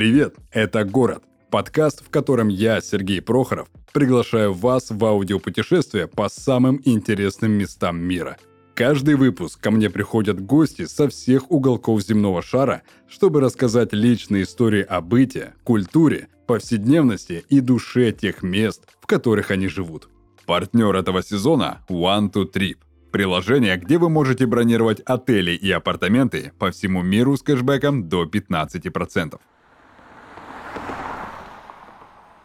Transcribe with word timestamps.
Привет, 0.00 0.36
это 0.50 0.84
«Город»– 0.84 1.24
подкаст, 1.50 2.02
в 2.02 2.08
котором 2.08 2.48
я, 2.48 2.80
Сергей 2.80 3.20
Прохоров, 3.20 3.68
приглашаю 3.92 4.54
вас 4.54 4.86
в 4.88 5.04
аудиопутешествие 5.04 6.08
по 6.08 6.30
самым 6.30 6.80
интересным 6.86 7.52
местам 7.52 8.00
мира. 8.00 8.38
Каждый 8.74 9.16
выпуск 9.16 9.60
ко 9.60 9.70
мне 9.70 9.90
приходят 9.90 10.40
гости 10.40 10.86
со 10.86 11.10
всех 11.10 11.50
уголков 11.50 12.00
земного 12.00 12.40
шара, 12.40 12.80
чтобы 13.10 13.42
рассказать 13.42 13.92
личные 13.92 14.44
истории 14.44 14.80
о 14.80 15.02
быте, 15.02 15.52
культуре, 15.64 16.28
повседневности 16.46 17.44
и 17.50 17.60
душе 17.60 18.10
тех 18.12 18.42
мест, 18.42 18.88
в 19.02 19.06
которых 19.06 19.50
они 19.50 19.68
живут. 19.68 20.08
Партнер 20.46 20.96
этого 20.96 21.22
сезона– 21.22 21.84
One 21.90 22.32
to 22.32 22.50
Trip– 22.50 22.78
приложение, 23.12 23.76
где 23.76 23.98
вы 23.98 24.08
можете 24.08 24.46
бронировать 24.46 25.00
отели 25.00 25.50
и 25.50 25.70
апартаменты 25.70 26.52
по 26.58 26.70
всему 26.70 27.02
миру 27.02 27.36
с 27.36 27.42
кэшбэком 27.42 28.08
до 28.08 28.24
15%. 28.24 29.38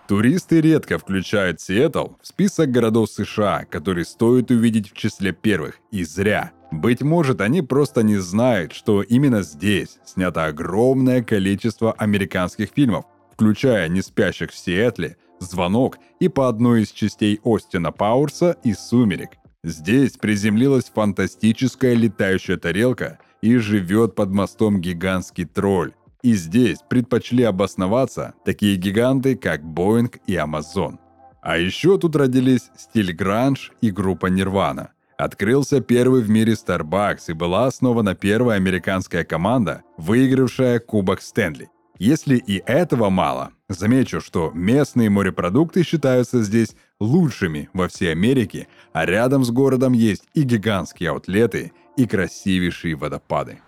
Туристы 0.08 0.62
редко 0.62 1.00
включают 1.00 1.62
Сиэтл 1.62 2.10
в 2.22 2.28
список 2.28 2.70
городов 2.70 3.10
США, 3.10 3.66
которые 3.66 4.06
стоит 4.06 4.52
увидеть 4.52 4.92
в 4.92 4.94
числе 4.94 5.32
первых, 5.32 5.80
и 5.90 6.04
зря. 6.04 6.52
Быть 6.72 7.02
может, 7.02 7.42
они 7.42 7.64
просто 7.64 8.04
не 8.04 8.18
знают, 8.18 8.74
что 8.74 9.02
именно 9.02 9.42
здесь 9.42 9.98
снято 10.06 10.46
огромное 10.46 11.24
количество 11.24 11.92
американских 11.94 12.70
фильмов, 12.76 13.06
включая 13.34 13.88
«Не 13.88 14.02
спящих 14.04 14.52
в 14.52 14.58
Сиэтле», 14.58 15.18
«Звонок» 15.40 15.98
и 16.20 16.28
по 16.28 16.50
одной 16.50 16.84
из 16.84 16.92
частей 16.92 17.40
Остина 17.44 17.92
Пауэрса 17.92 18.58
и 18.64 18.74
«Сумерек». 18.74 19.32
Здесь 19.64 20.12
приземлилась 20.12 20.92
фантастическая 20.94 21.96
летающая 21.96 22.58
тарелка 22.58 23.18
и 23.42 23.58
живет 23.58 24.14
под 24.14 24.30
мостом 24.30 24.80
гигантский 24.80 25.46
тролль, 25.46 25.94
и 26.26 26.34
здесь 26.34 26.80
предпочли 26.90 27.44
обосноваться 27.44 28.34
такие 28.44 28.78
гиганты, 28.78 29.36
как 29.36 29.62
Boeing 29.62 30.12
и 30.26 30.34
Amazon. 30.34 30.98
А 31.44 31.60
еще 31.60 32.00
тут 32.00 32.16
родились 32.16 32.72
стиль 32.76 33.14
гранж 33.14 33.72
и 33.80 33.92
группа 33.92 34.32
Nirvana. 34.32 34.88
Открылся 35.20 35.82
первый 35.82 36.24
в 36.24 36.30
мире 36.32 36.54
Starbucks 36.54 37.26
и 37.28 37.34
была 37.34 37.68
основана 37.68 38.16
первая 38.16 38.58
американская 38.58 39.24
команда, 39.24 39.84
выигравшая 39.98 40.80
Кубок 40.80 41.22
Стэнли. 41.22 41.70
Если 42.00 42.38
и 42.38 42.60
этого 42.66 43.12
мало, 43.12 43.52
замечу, 43.70 44.20
что 44.20 44.52
местные 44.56 45.12
морепродукты 45.12 45.84
считаются 45.84 46.42
здесь 46.42 46.76
лучшими 47.00 47.70
во 47.74 47.88
всей 47.88 48.12
Америке, 48.12 48.68
а 48.94 49.06
рядом 49.06 49.46
с 49.46 49.52
городом 49.52 49.94
есть 49.94 50.24
и 50.34 50.42
гигантские 50.42 51.12
аутлеты, 51.12 51.72
и 51.98 52.08
красивейшие 52.08 52.96
водопады. 52.96 53.60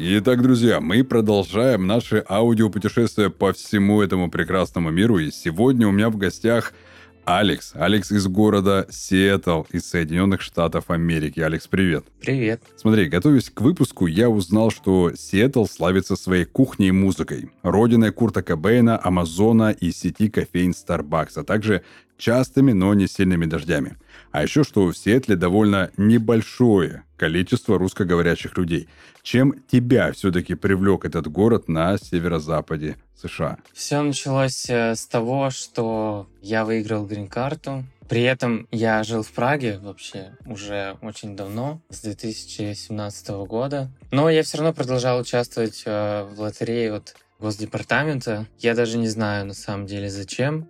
Итак, 0.00 0.42
друзья, 0.42 0.80
мы 0.80 1.02
продолжаем 1.02 1.88
наше 1.88 2.24
аудиопутешествие 2.28 3.30
по 3.30 3.52
всему 3.52 4.00
этому 4.00 4.30
прекрасному 4.30 4.90
миру. 4.90 5.18
И 5.18 5.32
сегодня 5.32 5.88
у 5.88 5.90
меня 5.90 6.08
в 6.08 6.16
гостях 6.16 6.72
Алекс. 7.24 7.72
Алекс 7.74 8.12
из 8.12 8.28
города 8.28 8.86
Сиэтл 8.90 9.62
из 9.72 9.90
Соединенных 9.90 10.40
Штатов 10.40 10.90
Америки. 10.92 11.40
Алекс, 11.40 11.66
привет. 11.66 12.04
Привет. 12.20 12.62
Смотри, 12.76 13.08
готовясь 13.08 13.50
к 13.50 13.60
выпуску, 13.60 14.06
я 14.06 14.30
узнал, 14.30 14.70
что 14.70 15.10
Сиэтл 15.16 15.64
славится 15.64 16.14
своей 16.14 16.44
кухней 16.44 16.90
и 16.90 16.92
музыкой. 16.92 17.50
Родиной 17.64 18.12
Курта 18.12 18.44
Кобейна, 18.44 19.00
Амазона 19.02 19.72
и 19.72 19.90
сети 19.90 20.30
кофейн 20.30 20.70
Starbucks, 20.70 21.40
а 21.40 21.42
также 21.42 21.82
частыми, 22.16 22.70
но 22.70 22.94
не 22.94 23.08
сильными 23.08 23.46
дождями. 23.46 23.96
А 24.30 24.42
еще, 24.42 24.64
что 24.64 24.86
в 24.86 24.96
Сиэтле 24.96 25.36
довольно 25.36 25.90
небольшое 25.96 27.04
количество 27.16 27.78
русскоговорящих 27.78 28.56
людей. 28.56 28.88
Чем 29.22 29.54
тебя 29.70 30.12
все-таки 30.12 30.54
привлек 30.54 31.04
этот 31.04 31.26
город 31.28 31.68
на 31.68 31.98
северо-западе 31.98 32.96
США? 33.20 33.58
Все 33.72 34.00
началось 34.00 34.70
э, 34.70 34.94
с 34.94 35.06
того, 35.06 35.50
что 35.50 36.28
я 36.40 36.64
выиграл 36.64 37.06
грин-карту. 37.06 37.84
При 38.08 38.22
этом 38.22 38.66
я 38.70 39.02
жил 39.02 39.22
в 39.22 39.30
Праге 39.32 39.78
вообще 39.82 40.32
уже 40.46 40.96
очень 41.02 41.36
давно, 41.36 41.82
с 41.90 42.00
2017 42.00 43.28
года. 43.46 43.90
Но 44.10 44.30
я 44.30 44.42
все 44.42 44.58
равно 44.58 44.72
продолжал 44.72 45.20
участвовать 45.20 45.82
э, 45.84 46.24
в 46.24 46.40
лотерее 46.40 46.92
вот 46.92 47.16
Госдепартамента. 47.38 48.46
Я 48.58 48.74
даже 48.74 48.98
не 48.98 49.08
знаю 49.08 49.46
на 49.46 49.54
самом 49.54 49.86
деле 49.86 50.10
зачем. 50.10 50.68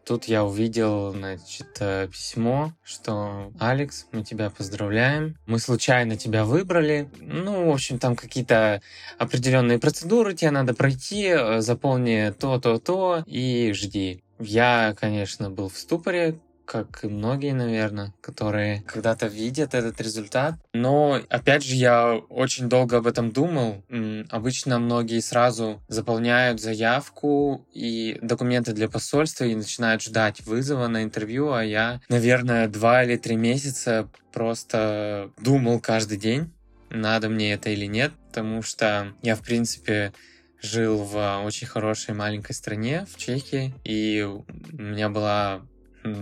тут 0.05 0.25
я 0.25 0.43
увидел, 0.43 1.13
значит, 1.13 1.77
э, 1.79 2.07
письмо, 2.11 2.73
что 2.83 3.51
«Алекс, 3.59 4.07
мы 4.11 4.23
тебя 4.23 4.49
поздравляем, 4.49 5.37
мы 5.45 5.59
случайно 5.59 6.17
тебя 6.17 6.43
выбрали». 6.45 7.09
Ну, 7.19 7.69
в 7.69 7.73
общем, 7.73 7.99
там 7.99 8.15
какие-то 8.15 8.81
определенные 9.17 9.79
процедуры 9.79 10.33
тебе 10.33 10.51
надо 10.51 10.73
пройти, 10.73 11.27
э, 11.27 11.61
заполни 11.61 12.33
то, 12.37 12.59
то, 12.59 12.79
то 12.79 13.23
и 13.25 13.71
жди. 13.73 14.23
Я, 14.39 14.95
конечно, 14.99 15.49
был 15.49 15.67
в 15.69 15.77
ступоре, 15.77 16.39
как 16.67 17.05
и 17.05 17.07
многие, 17.07 17.53
наверное, 17.53 18.13
которые 18.21 18.81
когда-то 18.81 19.27
видят 19.27 19.73
этот 19.73 19.99
результат. 20.01 20.55
Но, 20.73 21.19
опять 21.29 21.63
же, 21.63 21.75
я 21.75 22.15
очень 22.15 22.67
долго 22.67 22.97
об 22.97 23.07
этом 23.07 23.31
думал. 23.31 23.83
Обычно 24.29 24.77
многие 24.77 25.21
сразу 25.21 25.81
заполняют 25.87 26.59
заявку 26.59 27.65
и 27.73 28.19
документы 28.21 28.73
для 28.73 28.89
посольства 28.89 29.45
и 29.45 29.55
начинают 29.55 30.03
ждать 30.03 30.41
вызова 30.45 30.87
на 30.87 31.03
интервью, 31.03 31.53
а 31.53 31.63
я, 31.63 32.01
наверное, 32.09 32.67
два 32.67 33.03
или 33.03 33.15
три 33.15 33.37
месяца 33.37 34.09
просто 34.33 35.31
думал 35.41 35.79
каждый 35.79 36.17
день, 36.17 36.51
надо 36.89 37.29
мне 37.29 37.53
это 37.53 37.69
или 37.69 37.85
нет, 37.85 38.11
потому 38.27 38.61
что 38.61 39.13
я, 39.21 39.35
в 39.35 39.41
принципе, 39.41 40.13
жил 40.61 40.97
в 40.97 41.43
очень 41.45 41.67
хорошей 41.67 42.13
маленькой 42.13 42.53
стране, 42.53 43.05
в 43.11 43.17
Чехии, 43.17 43.73
и 43.83 44.21
у 44.23 44.45
меня 44.71 45.09
была 45.09 45.61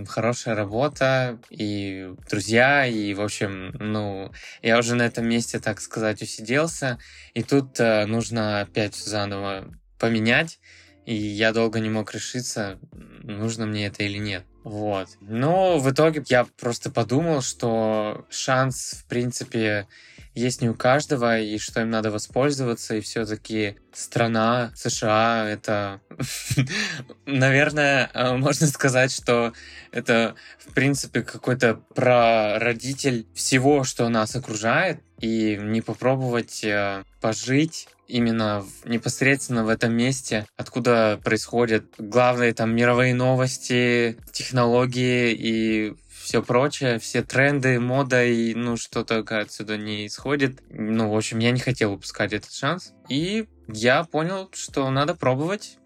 хорошая 0.06 0.54
работа 0.54 1.38
и 1.50 2.12
друзья, 2.30 2.86
и, 2.86 3.14
в 3.14 3.20
общем, 3.20 3.72
ну, 3.78 4.32
я 4.62 4.78
уже 4.78 4.94
на 4.94 5.02
этом 5.02 5.28
месте, 5.28 5.58
так 5.58 5.80
сказать, 5.80 6.22
усиделся, 6.22 6.98
и 7.34 7.42
тут 7.42 7.78
э, 7.80 8.06
нужно 8.06 8.60
опять 8.60 8.94
заново 8.94 9.72
поменять, 9.98 10.58
и 11.04 11.14
я 11.14 11.52
долго 11.52 11.80
не 11.80 11.88
мог 11.88 12.12
решиться, 12.14 12.78
нужно 13.22 13.66
мне 13.66 13.86
это 13.86 14.02
или 14.02 14.18
нет. 14.18 14.44
Вот. 14.64 15.08
Но 15.20 15.78
в 15.78 15.88
итоге 15.90 16.24
я 16.26 16.44
просто 16.44 16.90
подумал, 16.90 17.40
что 17.40 18.26
шанс, 18.30 19.02
в 19.04 19.08
принципе, 19.08 19.86
есть 20.36 20.60
не 20.60 20.68
у 20.68 20.74
каждого, 20.74 21.40
и 21.40 21.58
что 21.58 21.80
им 21.80 21.90
надо 21.90 22.10
воспользоваться, 22.10 22.94
и 22.94 23.00
все-таки 23.00 23.76
страна 23.92 24.70
США— 24.76 25.48
это, 25.48 26.00
наверное, 27.26 28.10
э, 28.12 28.36
можно 28.36 28.66
сказать, 28.66 29.10
что 29.10 29.54
это, 29.92 30.34
в 30.58 30.74
принципе, 30.74 31.22
какой-то 31.22 31.80
прародитель 31.94 33.26
всего, 33.34 33.82
что 33.82 34.08
нас 34.10 34.36
окружает, 34.36 35.00
и 35.20 35.58
не 35.60 35.80
попробовать 35.80 36.62
э, 36.62 37.02
пожить 37.22 37.88
именно 38.06 38.62
в, 38.62 38.88
непосредственно 38.88 39.64
в 39.64 39.68
этом 39.68 39.94
месте, 39.94 40.46
откуда 40.56 41.18
происходят 41.24 41.86
главные 41.98 42.52
там 42.52 42.74
мировые 42.74 43.14
новости, 43.14 44.18
технологии 44.32 45.32
и 45.32 45.94
все 46.26 46.42
прочее, 46.42 46.98
все 46.98 47.22
тренды, 47.22 47.78
мода 47.78 48.24
и 48.24 48.52
ну 48.52 48.76
что 48.76 49.04
только 49.04 49.38
отсюда 49.38 49.76
не 49.76 50.08
исходит. 50.08 50.60
Ну, 50.70 51.08
в 51.08 51.16
общем, 51.16 51.38
я 51.38 51.52
не 51.52 51.60
хотел 51.60 51.92
упускать 51.92 52.32
этот 52.32 52.52
шанс. 52.52 52.94
И 53.08 53.46
я 53.68 54.02
понял, 54.02 54.50
что 54.52 54.90
надо 54.90 55.14
пробовать. 55.14 55.78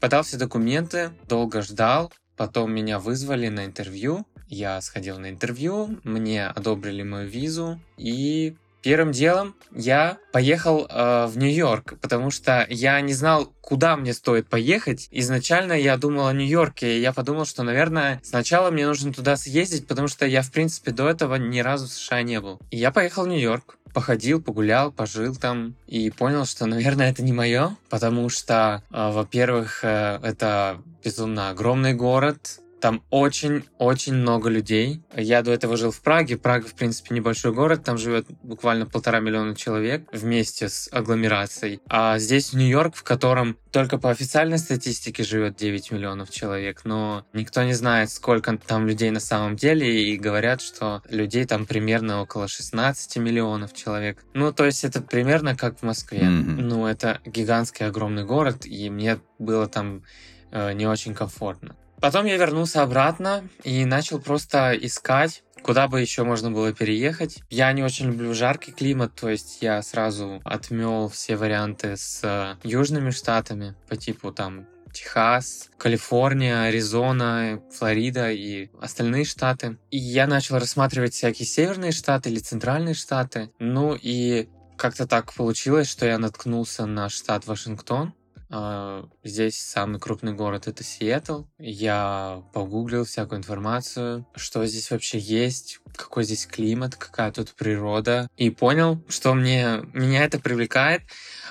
Подал 0.00 0.24
все 0.24 0.36
документы, 0.36 1.12
долго 1.28 1.62
ждал. 1.62 2.12
Потом 2.36 2.74
меня 2.74 2.98
вызвали 2.98 3.46
на 3.46 3.66
интервью. 3.66 4.26
Я 4.48 4.80
сходил 4.80 5.20
на 5.20 5.30
интервью, 5.30 6.00
мне 6.02 6.48
одобрили 6.48 7.04
мою 7.04 7.28
визу, 7.28 7.80
и 7.96 8.56
Первым 8.84 9.12
делом 9.12 9.54
я 9.74 10.18
поехал 10.30 10.86
э, 10.86 11.26
в 11.26 11.38
Нью-Йорк, 11.38 11.94
потому 12.02 12.30
что 12.30 12.66
я 12.68 13.00
не 13.00 13.14
знал, 13.14 13.50
куда 13.62 13.96
мне 13.96 14.12
стоит 14.12 14.46
поехать. 14.46 15.08
Изначально 15.10 15.72
я 15.72 15.96
думал 15.96 16.26
о 16.26 16.34
Нью-Йорке, 16.34 16.98
и 16.98 17.00
я 17.00 17.14
подумал, 17.14 17.46
что, 17.46 17.62
наверное, 17.62 18.20
сначала 18.22 18.70
мне 18.70 18.86
нужно 18.86 19.14
туда 19.14 19.38
съездить, 19.38 19.86
потому 19.86 20.06
что 20.06 20.26
я, 20.26 20.42
в 20.42 20.52
принципе, 20.52 20.90
до 20.90 21.08
этого 21.08 21.36
ни 21.36 21.60
разу 21.60 21.86
в 21.86 21.92
США 21.92 22.22
не 22.22 22.38
был. 22.42 22.60
И 22.70 22.76
я 22.76 22.90
поехал 22.90 23.24
в 23.24 23.28
Нью-Йорк. 23.28 23.78
походил, 23.94 24.42
погулял, 24.42 24.92
пожил 24.92 25.34
там 25.34 25.76
и 25.86 26.10
понял, 26.10 26.44
что, 26.44 26.66
наверное, 26.66 27.10
это 27.10 27.22
не 27.22 27.32
мое, 27.32 27.74
потому 27.88 28.28
что, 28.28 28.82
э, 28.90 29.10
во-первых, 29.12 29.80
э, 29.82 30.20
это 30.22 30.82
безумно 31.02 31.48
огромный 31.48 31.94
город, 31.94 32.60
там 32.84 33.02
очень-очень 33.08 34.12
много 34.12 34.50
людей. 34.50 35.02
Я 35.16 35.40
до 35.40 35.52
этого 35.52 35.78
жил 35.78 35.90
в 35.90 36.02
Праге. 36.02 36.36
Прага, 36.36 36.66
в 36.66 36.74
принципе, 36.74 37.14
небольшой 37.14 37.54
город. 37.54 37.82
Там 37.82 37.96
живет 37.96 38.26
буквально 38.42 38.84
полтора 38.84 39.20
миллиона 39.20 39.56
человек 39.56 40.06
вместе 40.12 40.68
с 40.68 40.90
агломерацией. 40.92 41.80
А 41.88 42.18
здесь 42.18 42.52
Нью-Йорк, 42.52 42.94
в 42.94 43.02
котором 43.02 43.56
только 43.70 43.96
по 43.96 44.10
официальной 44.10 44.58
статистике 44.58 45.24
живет 45.24 45.56
9 45.56 45.92
миллионов 45.92 46.28
человек, 46.28 46.82
но 46.84 47.24
никто 47.32 47.62
не 47.62 47.72
знает, 47.72 48.10
сколько 48.10 48.54
там 48.58 48.86
людей 48.86 49.10
на 49.10 49.18
самом 49.18 49.56
деле, 49.56 50.12
и 50.12 50.18
говорят, 50.18 50.60
что 50.60 51.02
людей 51.08 51.46
там 51.46 51.64
примерно 51.64 52.20
около 52.20 52.48
16 52.48 53.16
миллионов 53.16 53.72
человек. 53.72 54.22
Ну, 54.34 54.52
то 54.52 54.66
есть 54.66 54.84
это 54.84 55.00
примерно 55.00 55.56
как 55.56 55.78
в 55.78 55.82
Москве. 55.84 56.20
Mm-hmm. 56.20 56.60
Ну, 56.60 56.86
это 56.86 57.22
гигантский 57.24 57.86
огромный 57.86 58.26
город, 58.26 58.66
и 58.66 58.90
мне 58.90 59.20
было 59.38 59.68
там 59.68 60.02
э, 60.50 60.74
не 60.74 60.86
очень 60.86 61.14
комфортно. 61.14 61.76
Потом 62.04 62.26
я 62.26 62.36
вернулся 62.36 62.82
обратно 62.82 63.48
и 63.62 63.86
начал 63.86 64.20
просто 64.20 64.74
искать, 64.74 65.42
куда 65.62 65.88
бы 65.88 66.02
еще 66.02 66.22
можно 66.22 66.50
было 66.50 66.70
переехать. 66.70 67.38
Я 67.48 67.72
не 67.72 67.82
очень 67.82 68.08
люблю 68.08 68.34
жаркий 68.34 68.72
климат, 68.72 69.14
то 69.14 69.30
есть 69.30 69.62
я 69.62 69.80
сразу 69.80 70.42
отмел 70.44 71.08
все 71.08 71.36
варианты 71.36 71.96
с 71.96 72.20
э, 72.22 72.56
южными 72.62 73.08
штатами 73.08 73.74
по 73.88 73.96
типу 73.96 74.32
там 74.32 74.66
Техас, 74.92 75.70
Калифорния, 75.78 76.64
Аризона, 76.64 77.62
Флорида 77.72 78.32
и 78.32 78.68
остальные 78.82 79.24
штаты. 79.24 79.78
И 79.90 79.96
я 79.96 80.26
начал 80.26 80.58
рассматривать 80.58 81.14
всякие 81.14 81.46
северные 81.46 81.92
штаты 81.92 82.28
или 82.28 82.38
центральные 82.38 82.92
штаты. 82.92 83.48
Ну 83.58 83.98
и 83.98 84.50
как-то 84.76 85.06
так 85.06 85.32
получилось, 85.32 85.88
что 85.88 86.04
я 86.04 86.18
наткнулся 86.18 86.84
на 86.84 87.08
штат 87.08 87.46
Вашингтон. 87.46 88.12
А, 88.50 89.08
здесь 89.22 89.60
самый 89.60 90.00
крупный 90.00 90.32
город 90.32 90.66
это 90.66 90.84
Сиэтл. 90.84 91.44
Я 91.58 92.42
погуглил 92.52 93.04
всякую 93.04 93.38
информацию, 93.38 94.26
что 94.34 94.64
здесь 94.66 94.90
вообще 94.90 95.18
есть, 95.18 95.80
какой 95.96 96.24
здесь 96.24 96.46
климат, 96.46 96.96
какая 96.96 97.32
тут 97.32 97.52
природа. 97.54 98.28
И 98.36 98.50
понял, 98.50 99.02
что 99.08 99.34
мне, 99.34 99.82
меня 99.92 100.24
это 100.24 100.38
привлекает, 100.38 101.02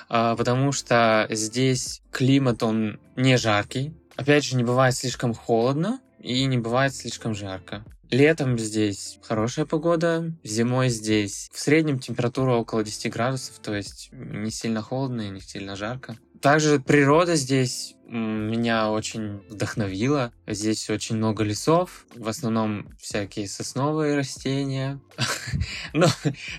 а, 0.08 0.36
потому 0.36 0.72
что 0.72 1.26
здесь 1.30 2.02
климат, 2.10 2.62
он 2.62 3.00
не 3.16 3.36
жаркий. 3.36 3.94
Опять 4.16 4.44
же, 4.44 4.56
не 4.56 4.64
бывает 4.64 4.94
слишком 4.94 5.34
холодно 5.34 6.00
и 6.20 6.44
не 6.44 6.58
бывает 6.58 6.94
слишком 6.94 7.34
жарко. 7.34 7.84
Летом 8.10 8.58
здесь 8.58 9.18
хорошая 9.22 9.66
погода, 9.66 10.32
зимой 10.44 10.88
здесь 10.88 11.50
в 11.52 11.58
среднем 11.58 11.98
температура 11.98 12.52
около 12.52 12.84
10 12.84 13.12
градусов, 13.12 13.58
то 13.60 13.74
есть 13.74 14.10
не 14.12 14.50
сильно 14.50 14.82
холодно 14.82 15.22
и 15.22 15.30
не 15.30 15.40
сильно 15.40 15.76
жарко. 15.76 16.16
Также 16.40 16.78
природа 16.78 17.36
здесь 17.36 17.94
меня 18.06 18.90
очень 18.90 19.38
вдохновила. 19.48 20.32
Здесь 20.46 20.90
очень 20.90 21.16
много 21.16 21.42
лесов, 21.42 22.06
в 22.14 22.28
основном 22.28 22.90
всякие 23.00 23.48
сосновые 23.48 24.14
растения. 24.16 25.00
ну, 25.94 26.06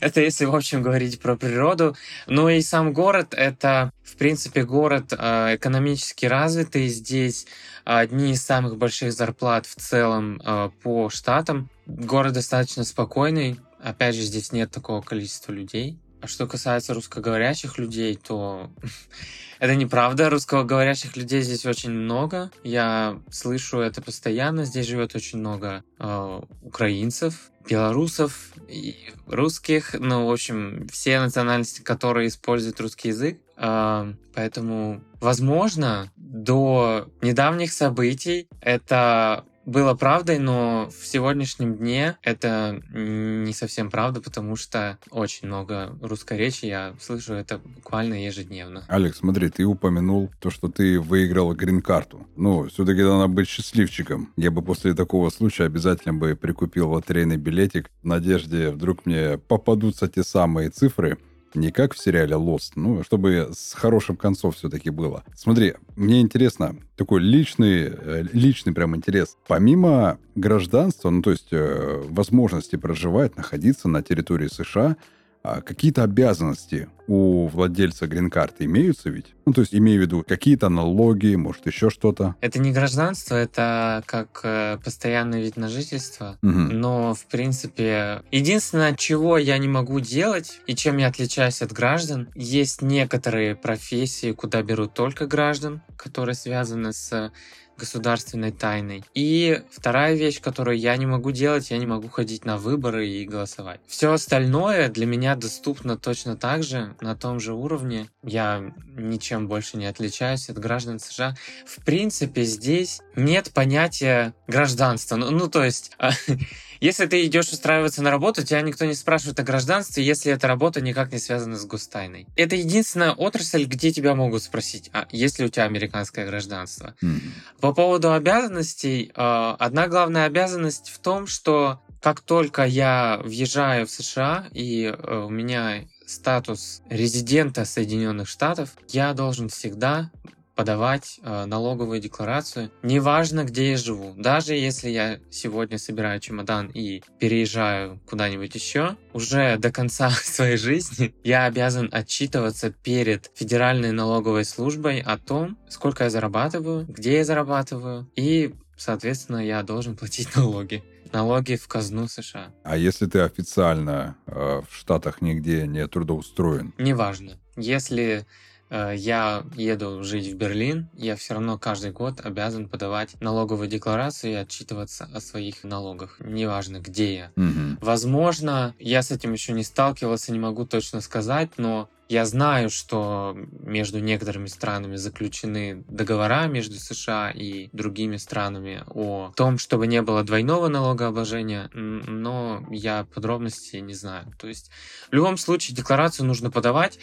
это 0.01 0.21
если, 0.21 0.45
в 0.45 0.55
общем, 0.55 0.81
говорить 0.81 1.19
про 1.19 1.35
природу. 1.35 1.95
Ну 2.27 2.49
и 2.49 2.61
сам 2.61 2.93
город— 2.93 3.33
это, 3.37 3.91
в 4.03 4.15
принципе, 4.15 4.63
город 4.63 5.13
э, 5.17 5.55
экономически 5.55 6.25
развитый. 6.25 6.87
Здесь 6.87 7.45
одни 7.85 8.31
из 8.31 8.43
самых 8.43 8.77
больших 8.77 9.13
зарплат 9.13 9.65
в 9.65 9.75
целом 9.75 10.41
э, 10.43 10.69
по 10.83 11.09
штатам. 11.09 11.69
Город 11.85 12.33
достаточно 12.33 12.83
спокойный. 12.83 13.59
Опять 13.79 14.15
же, 14.15 14.23
здесь 14.23 14.51
нет 14.51 14.71
такого 14.71 15.01
количества 15.01 15.51
людей. 15.51 15.99
А 16.21 16.27
что 16.27 16.47
касается 16.47 16.95
русскоговорящих 16.95 17.77
людей, 17.77 18.15
то 18.15 18.71
это 19.59 19.75
неправда. 19.75 20.31
Русскоговорящих 20.31 21.15
людей 21.15 21.41
здесь 21.43 21.67
очень 21.67 21.91
много. 21.91 22.49
Я 22.63 23.19
слышу 23.29 23.77
это 23.77 24.01
постоянно. 24.01 24.65
Здесь 24.65 24.87
живет 24.87 25.15
очень 25.15 25.37
много 25.37 25.83
э, 25.99 26.41
украинцев, 26.63 27.51
белорусов 27.69 28.53
и 28.67 28.95
русских. 29.27 29.93
Ну, 29.93 30.25
в 30.25 30.31
общем, 30.31 30.87
все 30.91 31.19
национальности, 31.19 31.81
которые 31.81 32.29
используют 32.29 32.81
русский 32.81 33.09
язык. 33.09 33.39
Поэтому, 33.55 35.01
возможно, 35.21 36.11
до 36.15 37.09
недавних 37.21 37.71
событий 37.71 38.47
это 38.61 39.45
было 39.65 39.95
правдой, 39.95 40.37
но 40.37 40.91
в 40.91 41.07
сегодняшнем 41.07 41.77
дне 41.77 42.17
это 42.21 42.83
не 42.93 43.51
совсем 43.51 43.89
правда, 43.89 44.21
потому 44.21 44.55
что 44.55 44.99
очень 45.09 45.47
много 45.47 45.97
русской 46.03 46.37
речи, 46.37 46.65
я 46.65 46.93
слышу 47.01 47.33
это 47.33 47.57
буквально 47.57 48.25
ежедневно. 48.25 48.85
Алекс, 48.87 49.17
смотри, 49.17 49.49
ты 49.49 49.65
упомянул 49.65 50.29
то, 50.39 50.51
что 50.51 50.67
ты 50.67 50.99
выиграл 50.99 51.55
грин-карту. 51.55 52.27
Ну, 52.35 52.67
все-таки 52.67 53.01
надо 53.01 53.27
быть 53.27 53.47
счастливчиком. 53.47 54.31
Я 54.37 54.51
бы 54.51 54.61
после 54.61 54.93
такого 54.93 55.31
случая 55.31 55.63
обязательно 55.63 56.13
бы 56.13 56.35
прикупил 56.35 56.91
лотерейный 56.91 57.37
билетик 57.37 57.89
в 58.03 58.05
надежде, 58.05 58.69
вдруг 58.69 59.07
мне 59.07 59.39
попадутся 59.39 60.07
те 60.07 60.23
самые 60.23 60.69
цифры, 60.69 61.17
не 61.55 61.71
как 61.71 61.93
в 61.93 61.99
сериале 61.99 62.35
Lost, 62.35 62.73
ну, 62.75 63.03
чтобы 63.03 63.49
с 63.53 63.73
хорошим 63.73 64.15
концом 64.15 64.51
все-таки 64.51 64.89
было. 64.89 65.23
Смотри, 65.35 65.75
мне 65.95 66.21
интересно, 66.21 66.75
такой 66.95 67.21
личный, 67.21 67.85
э, 67.87 68.23
личный 68.31 68.73
прям 68.73 68.95
интерес. 68.95 69.37
Помимо 69.47 70.19
гражданства, 70.35 71.09
ну, 71.09 71.21
то 71.21 71.31
есть 71.31 71.47
э, 71.51 72.03
возможности 72.09 72.75
проживать, 72.75 73.37
находиться 73.37 73.87
на 73.87 74.03
территории 74.03 74.47
США, 74.47 74.97
а 75.47 75.61
какие-то 75.61 76.01
обязанности 76.03 76.89
у 77.07 77.45
владельца 77.47 78.07
грин-карты 78.07 78.65
имеются 78.65 79.09
ведь? 79.09 79.35
Ну, 79.45 79.53
то 79.53 79.61
есть, 79.61 79.75
имею 79.75 79.99
в 79.99 80.01
виду, 80.01 80.25
какие-то 80.27 80.69
налоги, 80.69 81.35
может, 81.35 81.67
еще 81.67 81.91
что-то? 81.91 82.35
Это 82.41 82.59
не 82.59 82.71
гражданство, 82.71 83.35
это 83.35 84.03
как 84.07 84.41
э, 84.43 84.79
постоянный 84.83 85.43
вид 85.43 85.55
на 85.55 85.69
жительство. 85.69 86.39
Угу. 86.41 86.49
Но, 86.49 87.13
в 87.13 87.25
принципе, 87.27 88.23
единственное, 88.31 88.95
чего 88.95 89.37
я 89.37 89.59
не 89.59 89.67
могу 89.67 89.99
делать 89.99 90.61
и 90.65 90.75
чем 90.75 90.97
я 90.97 91.07
отличаюсь 91.07 91.61
от 91.61 91.71
граждан, 91.71 92.29
есть 92.33 92.81
некоторые 92.81 93.55
профессии, 93.55 94.31
куда 94.31 94.63
берут 94.63 94.95
только 94.95 95.27
граждан, 95.27 95.83
которые 95.95 96.33
связаны 96.33 96.91
с 96.91 97.31
государственной 97.77 98.51
тайной. 98.51 99.03
И 99.13 99.61
вторая 99.71 100.15
вещь, 100.15 100.41
которую 100.41 100.77
я 100.77 100.95
не 100.97 101.05
могу 101.05 101.31
делать, 101.31 101.71
я 101.71 101.77
не 101.77 101.85
могу 101.85 102.09
ходить 102.09 102.45
на 102.45 102.57
выборы 102.57 103.07
и 103.07 103.25
голосовать. 103.25 103.79
Все 103.87 104.11
остальное 104.11 104.89
для 104.89 105.05
меня 105.05 105.35
доступно 105.35 105.97
точно 105.97 106.35
так 106.35 106.63
же, 106.63 106.95
на 107.01 107.15
том 107.15 107.39
же 107.39 107.53
уровне. 107.53 108.09
Я 108.23 108.73
ничем 108.95 109.47
больше 109.47 109.77
не 109.77 109.85
отличаюсь 109.85 110.49
от 110.49 110.57
граждан 110.57 110.99
США. 110.99 111.35
В 111.65 111.83
принципе, 111.83 112.43
здесь 112.43 113.01
нет 113.15 113.51
понятия 113.53 114.33
гражданства. 114.47 115.15
Ну, 115.15 115.31
ну 115.31 115.49
то 115.49 115.63
есть, 115.63 115.91
Если 116.79 117.05
ты 117.05 117.25
идешь 117.25 117.49
устраиваться 117.49 118.01
на 118.01 118.11
работу, 118.11 118.43
тебя 118.43 118.61
никто 118.61 118.85
не 118.85 118.93
спрашивает 118.93 119.39
о 119.39 119.43
гражданстве, 119.43 120.03
если 120.03 120.31
эта 120.31 120.47
работа 120.47 120.81
никак 120.81 121.11
не 121.11 121.19
связана 121.19 121.57
с 121.57 121.65
гостайной. 121.65 122.27
Это 122.35 122.55
единственная 122.55 123.11
отрасль, 123.11 123.65
где 123.65 123.91
тебя 123.91 124.15
могут 124.15 124.43
спросить, 124.43 124.89
а 124.93 125.07
есть 125.11 125.39
ли 125.39 125.45
у 125.45 125.49
тебя 125.49 125.65
американское 125.65 126.25
гражданство. 126.25 126.95
Mm-hmm. 127.01 127.19
По 127.61 127.73
поводу 127.73 128.13
обязанностей, 128.13 129.11
а, 129.15 129.55
одна 129.59 129.87
главная 129.87 130.25
обязанность 130.25 130.89
в 130.89 130.99
том, 130.99 131.27
что 131.27 131.81
как 132.01 132.21
только 132.21 132.63
я 132.65 133.19
въезжаю 133.23 133.87
в 133.87 133.89
США 133.89 134.45
и 134.51 134.83
э, 134.85 135.25
у 135.25 135.29
меня 135.29 135.85
статус 136.05 136.83
резидента 136.87 137.65
Соединенных 137.65 138.27
Штатов, 138.27 138.69
я 138.89 139.13
должен 139.13 139.49
всегда 139.49 140.11
подавать 140.55 141.19
э, 141.21 141.45
налоговую 141.45 141.99
декларацию, 141.99 142.71
неважно, 142.81 143.43
где 143.43 143.71
я 143.71 143.77
живу. 143.77 144.13
Даже 144.17 144.55
если 144.55 144.89
я 144.89 145.19
сегодня 145.29 145.77
собираю 145.77 146.19
чемодан 146.19 146.67
и 146.73 147.03
переезжаю 147.19 147.99
куда-нибудь 148.09 148.55
еще, 148.55 148.95
уже 149.13 149.57
до 149.57 149.71
конца 149.71 150.09
своей 150.23 150.57
жизни 150.57 151.13
я 151.23 151.45
обязан 151.45 151.89
отчитываться 151.91 152.71
перед 152.71 153.31
Федеральной 153.35 153.91
налоговой 153.91 154.45
службой 154.45 155.01
о 155.01 155.17
том, 155.17 155.57
сколько 155.67 156.05
я 156.05 156.09
зарабатываю, 156.09 156.85
где 156.87 157.17
я 157.17 157.25
зарабатываю, 157.25 158.09
и, 158.15 158.55
соответственно, 158.77 159.45
я 159.45 159.61
должен 159.63 159.95
платить 159.97 160.35
налоги 160.35 160.83
налоги 161.13 161.55
в 161.55 161.67
казну 161.67 162.07
США. 162.07 162.51
А 162.63 162.75
если 162.75 163.05
ты 163.05 163.19
официально 163.19 164.17
э, 164.27 164.61
в 164.69 164.75
Штатах 164.75 165.21
нигде 165.21 165.65
не 165.65 165.87
трудоустроен? 165.87 166.73
Неважно. 166.77 167.39
Если 167.55 168.25
я 168.69 169.43
еду 169.55 170.03
жить 170.03 170.27
в 170.27 170.35
Берлин, 170.35 170.89
я 170.93 171.15
все 171.15 171.35
равно 171.35 171.57
каждый 171.57 171.91
год 171.91 172.19
обязан 172.23 172.67
подавать 172.67 173.15
налоговую 173.21 173.67
декларацию 173.67 174.33
и 174.33 174.35
отчитываться 174.35 175.09
о 175.13 175.19
своих 175.19 175.63
налогах, 175.63 176.17
неважно 176.19 176.79
где 176.79 177.15
я. 177.15 177.31
Угу. 177.35 177.77
Возможно, 177.81 178.75
я 178.79 179.01
с 179.01 179.11
этим 179.11 179.33
еще 179.33 179.53
не 179.53 179.63
сталкивался, 179.63 180.31
не 180.31 180.39
могу 180.39 180.65
точно 180.65 181.01
сказать, 181.01 181.51
но 181.57 181.89
Я 182.07 182.25
знаю, 182.25 182.69
что 182.69 183.35
между 183.35 183.99
некоторыми 183.99 184.45
странами 184.45 184.95
заключены 184.95 185.83
договора 185.87 186.45
между 186.45 186.75
США 186.75 187.31
и 187.31 187.69
другими 187.73 188.17
странами 188.17 188.83
о 188.87 189.31
том, 189.35 189.57
чтобы 189.57 189.87
не 189.87 190.03
было 190.03 190.23
двойного 190.23 190.67
налогообложения, 190.67 191.69
но 191.73 192.63
я 192.69 193.05
подробностей 193.05 193.81
не 193.81 193.95
знаю. 193.95 194.31
То 194.37 194.47
есть 194.47 194.69
в 195.09 195.13
любом 195.15 195.37
случае 195.37 195.75
декларацию 195.75 196.27
нужно 196.27 196.51
подавать. 196.51 196.99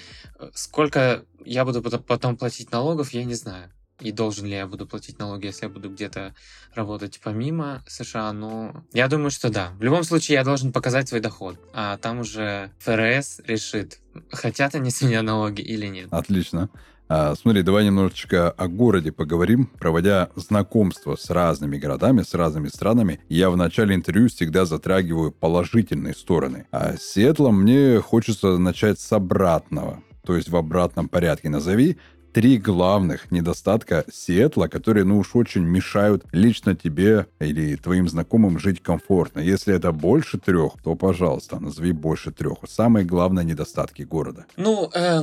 Сколько 0.55 1.25
я 1.45 1.65
буду 1.65 1.83
потом 1.83 2.37
платить 2.37 2.71
налогов, 2.71 3.11
я 3.11 3.25
не 3.25 3.35
знаю 3.35 3.73
и 4.03 4.13
должен 4.13 4.47
ли 4.47 4.53
я 4.53 4.67
буду 4.67 4.87
платить 4.87 5.19
налоги, 5.19 5.47
если 5.47 5.67
я 5.67 5.71
буду 5.71 5.91
где-то 5.91 6.35
работать 6.75 7.21
помимо 7.23 7.83
США, 7.87 8.33
но 8.33 8.85
я 8.93 9.09
думаю, 9.09 9.31
что 9.31 9.51
да. 9.51 9.73
В 9.79 9.83
любом 9.83 10.05
случае 10.05 10.37
я 10.37 10.45
должен 10.45 10.73
показать 10.73 11.09
свой 11.09 11.21
доход, 11.21 11.57
а 11.73 11.97
там 11.99 12.21
уже 12.21 12.71
ФРС 12.81 13.41
решит, 13.47 14.01
хотят 14.31 14.75
они 14.75 14.91
с 14.91 15.03
меня 15.03 15.23
налоги 15.23 15.61
или 15.61 15.87
нет. 15.87 16.09
Отлично. 16.11 16.69
А, 17.09 17.35
смотри, 17.35 17.63
давай 17.63 17.85
немножечко 17.85 18.51
о 18.51 18.69
городе 18.69 19.13
поговорим. 19.13 19.67
Проводя 19.67 20.31
знакомство 20.35 21.17
с 21.17 21.29
разными 21.29 21.77
городами, 21.77 22.23
с 22.23 22.33
разными 22.33 22.69
странами, 22.69 23.21
я 23.29 23.51
в 23.51 23.57
начале 23.57 23.95
интервью 23.95 24.29
всегда 24.29 24.65
затрагиваю 24.65 25.31
положительные 25.31 26.15
стороны. 26.15 26.67
А 26.71 26.97
с 26.97 27.13
Сиэтлом 27.13 27.61
мне 27.63 28.01
хочется 28.01 28.57
начать 28.57 28.99
с 28.99 29.13
обратного 29.13 30.03
то 30.25 30.37
есть 30.37 30.49
в 30.49 30.57
обратном 30.57 31.09
порядке 31.09 31.49
назови 31.49 31.99
три 32.33 32.59
главных 32.59 33.31
недостатка 33.31 34.05
Сиэтла, 34.13 34.69
которые, 34.69 35.05
ну 35.05 35.19
уж 35.19 35.35
очень 35.37 35.63
мешают 35.63 36.25
лично 36.33 36.75
тебе 36.75 37.27
или 37.39 37.77
твоим 37.77 38.09
знакомым 38.09 38.59
жить 38.59 38.83
комфортно. 38.83 39.41
Если 39.41 39.75
это 39.75 39.93
больше 39.93 40.39
трех, 40.39 40.75
то, 40.83 40.95
пожалуйста, 40.95 41.61
назови 41.61 41.93
больше 41.93 42.33
трех. 42.33 42.59
Самые 42.67 43.05
главные 43.05 43.45
недостатки 43.45 44.03
города. 44.03 44.47
Ну, 44.57 44.91
э, 44.95 45.23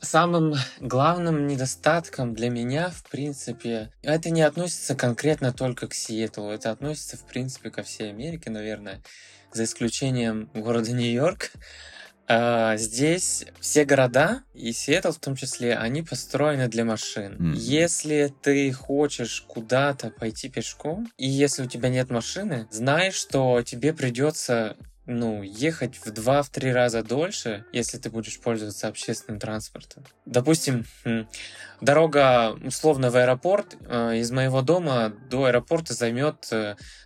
самым 0.00 0.54
главным 0.80 1.46
недостатком 1.46 2.34
для 2.34 2.50
меня, 2.50 2.90
в 2.90 3.02
принципе, 3.10 3.90
это 4.02 4.30
не 4.30 4.42
относится 4.42 4.94
конкретно 4.94 5.52
только 5.52 5.88
к 5.88 5.94
Сиэтлу, 5.94 6.50
это 6.50 6.70
относится, 6.70 7.16
в 7.16 7.24
принципе, 7.24 7.70
ко 7.70 7.82
всей 7.82 8.10
Америке, 8.10 8.50
наверное, 8.50 9.02
за 9.52 9.64
исключением 9.64 10.50
города 10.54 10.92
Нью-Йорк. 10.92 11.52
А, 12.30 12.76
здесь 12.76 13.46
все 13.58 13.86
города, 13.86 14.42
и 14.52 14.72
Сиэтл 14.72 15.12
в 15.12 15.18
том 15.18 15.34
числе, 15.34 15.74
они 15.76 16.02
построены 16.02 16.68
для 16.68 16.84
машин. 16.84 17.36
Mm. 17.38 17.56
Если 17.56 18.34
ты 18.42 18.70
хочешь 18.70 19.44
куда-то 19.48 20.10
пойти 20.10 20.50
пешком, 20.50 21.10
и 21.16 21.26
если 21.26 21.62
у 21.62 21.66
тебя 21.66 21.88
нет 21.88 22.10
машины, 22.10 22.68
знай, 22.70 23.12
что 23.12 23.62
тебе 23.62 23.94
придется 23.94 24.76
ну, 25.08 25.42
ехать 25.42 25.98
в 26.04 26.12
два-три 26.12 26.70
раза 26.70 27.02
дольше, 27.02 27.64
если 27.72 27.96
ты 27.98 28.10
будешь 28.10 28.38
пользоваться 28.38 28.88
общественным 28.88 29.40
транспортом. 29.40 30.04
Допустим, 30.26 30.84
дорога 31.80 32.54
условно 32.64 33.10
в 33.10 33.16
аэропорт 33.16 33.76
э, 33.80 34.18
из 34.18 34.30
моего 34.30 34.60
дома 34.60 35.14
до 35.30 35.46
аэропорта 35.46 35.94
займет 35.94 36.52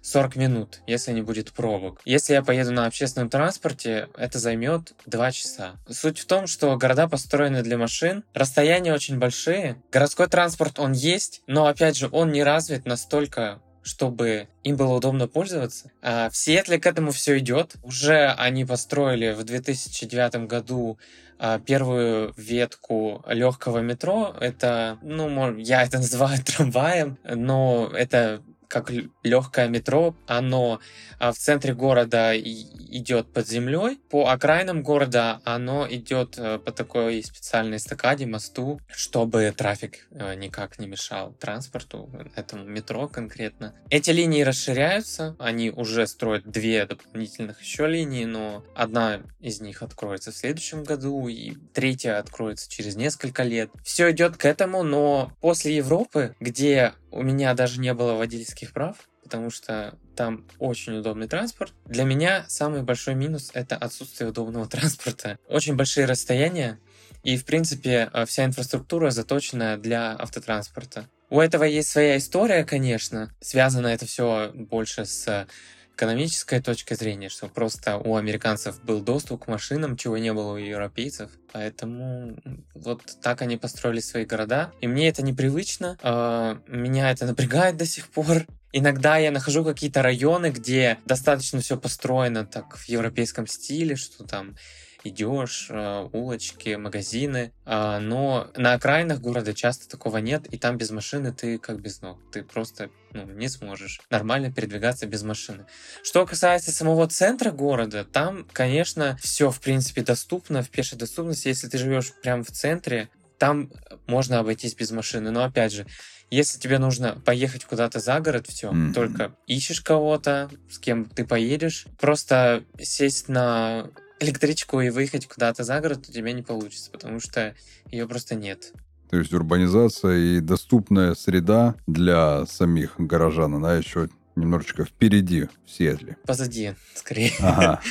40 0.02 0.36
э, 0.36 0.40
минут, 0.40 0.80
если 0.86 1.12
не 1.12 1.22
будет 1.22 1.52
пробок. 1.52 2.00
Если 2.04 2.34
я 2.34 2.42
поеду 2.42 2.72
на 2.72 2.86
общественном 2.86 3.30
транспорте, 3.30 4.08
это 4.16 4.40
займет 4.40 4.94
2 5.06 5.32
часа. 5.32 5.76
Суть 5.88 6.18
в 6.18 6.26
том, 6.26 6.48
что 6.48 6.76
города 6.76 7.08
построены 7.08 7.62
для 7.62 7.78
машин, 7.78 8.24
расстояния 8.34 8.92
очень 8.92 9.18
большие, 9.18 9.80
городской 9.92 10.26
транспорт 10.26 10.80
он 10.80 10.92
есть, 10.92 11.42
но 11.46 11.66
опять 11.66 11.96
же 11.96 12.08
он 12.10 12.32
не 12.32 12.42
развит 12.42 12.84
настолько 12.84 13.60
чтобы 13.82 14.48
им 14.62 14.76
было 14.76 14.94
удобно 14.94 15.28
пользоваться. 15.28 15.90
А 16.02 16.30
в 16.30 16.36
Сиэтле 16.36 16.78
к 16.78 16.86
этому 16.86 17.10
все 17.10 17.38
идет. 17.38 17.76
Уже 17.82 18.28
они 18.32 18.64
построили 18.64 19.32
в 19.32 19.44
2009 19.44 20.46
году 20.46 20.98
а, 21.38 21.58
первую 21.58 22.32
ветку 22.36 23.24
легкого 23.26 23.78
метро. 23.78 24.34
Это, 24.40 24.98
ну, 25.02 25.56
я 25.56 25.82
это 25.82 25.98
называю 25.98 26.42
трамваем, 26.44 27.18
но 27.24 27.90
это 27.92 28.42
как 28.72 28.90
легкое 29.22 29.68
метро, 29.68 30.16
оно 30.26 30.80
а, 31.18 31.32
в 31.32 31.36
центре 31.36 31.74
города 31.74 32.34
идет 32.34 33.30
под 33.30 33.46
землей, 33.46 34.00
по 34.08 34.28
окраинам 34.28 34.82
города 34.82 35.42
оно 35.44 35.86
идет 35.88 36.38
э, 36.38 36.58
по 36.58 36.72
такой 36.72 37.22
специальной 37.22 37.76
эстакаде, 37.76 38.24
мосту, 38.24 38.80
чтобы 38.90 39.52
трафик 39.54 40.08
э, 40.10 40.34
никак 40.36 40.78
не 40.78 40.86
мешал 40.86 41.34
транспорту, 41.34 42.10
этому 42.34 42.64
метро 42.64 43.08
конкретно. 43.08 43.74
Эти 43.90 44.10
линии 44.10 44.40
расширяются, 44.40 45.36
они 45.38 45.70
уже 45.70 46.06
строят 46.06 46.50
две 46.50 46.86
дополнительных 46.86 47.60
еще 47.60 47.86
линии, 47.86 48.24
но 48.24 48.64
одна 48.74 49.20
из 49.38 49.60
них 49.60 49.82
откроется 49.82 50.32
в 50.32 50.36
следующем 50.36 50.82
году, 50.82 51.28
и 51.28 51.56
третья 51.74 52.18
откроется 52.18 52.70
через 52.70 52.96
несколько 52.96 53.42
лет. 53.42 53.70
Все 53.84 54.12
идет 54.12 54.38
к 54.38 54.46
этому, 54.46 54.82
но 54.82 55.30
после 55.42 55.76
Европы, 55.76 56.34
где 56.40 56.94
у 57.12 57.22
меня 57.22 57.54
даже 57.54 57.80
не 57.80 57.94
было 57.94 58.14
водительских 58.14 58.72
прав, 58.72 58.96
потому 59.22 59.50
что 59.50 59.96
там 60.16 60.44
очень 60.58 60.98
удобный 60.98 61.28
транспорт. 61.28 61.72
Для 61.86 62.04
меня 62.04 62.44
самый 62.48 62.82
большой 62.82 63.14
минус— 63.14 63.50
это 63.54 63.76
отсутствие 63.76 64.30
удобного 64.30 64.66
транспорта. 64.68 65.38
Очень 65.48 65.76
большие 65.76 66.06
расстояния, 66.06 66.78
и, 67.22 67.36
в 67.36 67.44
принципе, 67.44 68.10
э, 68.12 68.26
вся 68.26 68.44
инфраструктура 68.44 69.10
заточена 69.10 69.76
для 69.76 70.12
автотранспорта. 70.12 71.08
У 71.30 71.40
этого 71.40 71.64
есть 71.64 71.88
своя 71.88 72.18
история, 72.18 72.64
конечно. 72.64 73.32
Связано 73.40 73.86
это 73.86 74.06
все 74.06 74.50
больше 74.54 75.06
с 75.06 75.46
экономической 75.94 76.60
точки 76.60 76.94
зрения, 76.94 77.28
что 77.28 77.48
просто 77.48 77.98
у 77.98 78.16
американцев 78.16 78.82
был 78.82 79.00
доступ 79.00 79.44
к 79.44 79.48
машинам, 79.48 79.96
чего 79.96 80.18
не 80.18 80.32
было 80.32 80.52
у 80.52 80.56
европейцев. 80.56 81.30
Поэтому 81.52 82.36
вот 82.74 83.02
так 83.22 83.42
они 83.42 83.56
построили 83.56 84.00
свои 84.00 84.24
города. 84.24 84.72
И 84.80 84.86
мне 84.86 85.08
это 85.08 85.22
непривычно. 85.22 85.98
А, 86.02 86.58
меня 86.66 87.10
это 87.10 87.26
напрягает 87.26 87.76
до 87.76 87.86
сих 87.86 88.08
пор. 88.08 88.46
Иногда 88.72 89.18
я 89.18 89.30
нахожу 89.30 89.64
какие-то 89.64 90.02
районы, 90.02 90.50
где 90.50 90.98
достаточно 91.04 91.60
все 91.60 91.76
построено 91.76 92.46
так 92.46 92.76
в 92.76 92.88
европейском 92.88 93.46
стиле, 93.46 93.96
что 93.96 94.24
там 94.24 94.56
идешь, 95.04 95.68
э, 95.70 96.08
улочки, 96.12 96.76
магазины, 96.76 97.52
а, 97.64 98.00
но 98.00 98.50
на 98.56 98.74
окраинах 98.74 99.20
города 99.20 99.54
часто 99.54 99.88
такого 99.88 100.18
нет, 100.18 100.46
и 100.46 100.58
там 100.58 100.76
без 100.78 100.90
машины 100.90 101.32
ты 101.32 101.58
как 101.58 101.80
без 101.80 102.00
ног, 102.00 102.18
ты 102.30 102.42
просто 102.42 102.90
ну, 103.12 103.24
не 103.26 103.48
сможешь 103.48 104.00
нормально 104.10 104.52
передвигаться 104.52 105.06
без 105.06 105.22
машины. 105.22 105.66
Что 106.02 106.26
касается 106.26 106.72
самого 106.72 107.08
центра 107.08 107.50
города, 107.50 108.04
там, 108.04 108.46
конечно, 108.52 109.18
все 109.20 109.50
в 109.50 109.60
принципе 109.60 110.02
доступно 110.02 110.62
в 110.62 110.70
пешей 110.70 110.98
доступности, 110.98 111.48
если 111.48 111.68
ты 111.68 111.78
живешь 111.78 112.12
прямо 112.22 112.44
в 112.44 112.50
центре, 112.50 113.10
там 113.38 113.72
можно 114.06 114.38
обойтись 114.38 114.74
без 114.74 114.92
машины, 114.92 115.30
но 115.30 115.42
опять 115.42 115.72
же, 115.72 115.86
если 116.30 116.58
тебе 116.58 116.78
нужно 116.78 117.20
поехать 117.24 117.64
куда-то 117.64 117.98
за 117.98 118.20
город, 118.20 118.46
все, 118.46 118.70
mm-hmm. 118.70 118.92
только 118.94 119.34
ищешь 119.46 119.80
кого-то, 119.80 120.48
с 120.70 120.78
кем 120.78 121.04
ты 121.04 121.26
поедешь, 121.26 121.86
просто 122.00 122.64
сесть 122.80 123.28
на 123.28 123.90
электричку 124.22 124.80
и 124.80 124.90
выехать 124.90 125.26
куда-то 125.26 125.64
за 125.64 125.80
город 125.80 126.06
у 126.08 126.12
тебя 126.12 126.32
не 126.32 126.42
получится, 126.42 126.90
потому 126.90 127.20
что 127.20 127.54
ее 127.90 128.06
просто 128.08 128.34
нет. 128.34 128.72
То 129.10 129.18
есть 129.18 129.32
урбанизация 129.34 130.16
и 130.16 130.40
доступная 130.40 131.14
среда 131.14 131.74
для 131.86 132.46
самих 132.46 132.94
горожан, 132.98 133.54
она 133.54 133.74
еще 133.74 134.08
немножечко 134.36 134.84
впереди 134.84 135.48
в 135.66 135.70
Сиэтле. 135.70 136.16
Позади, 136.26 136.74
скорее. 136.94 137.32
Ага. 137.40 137.80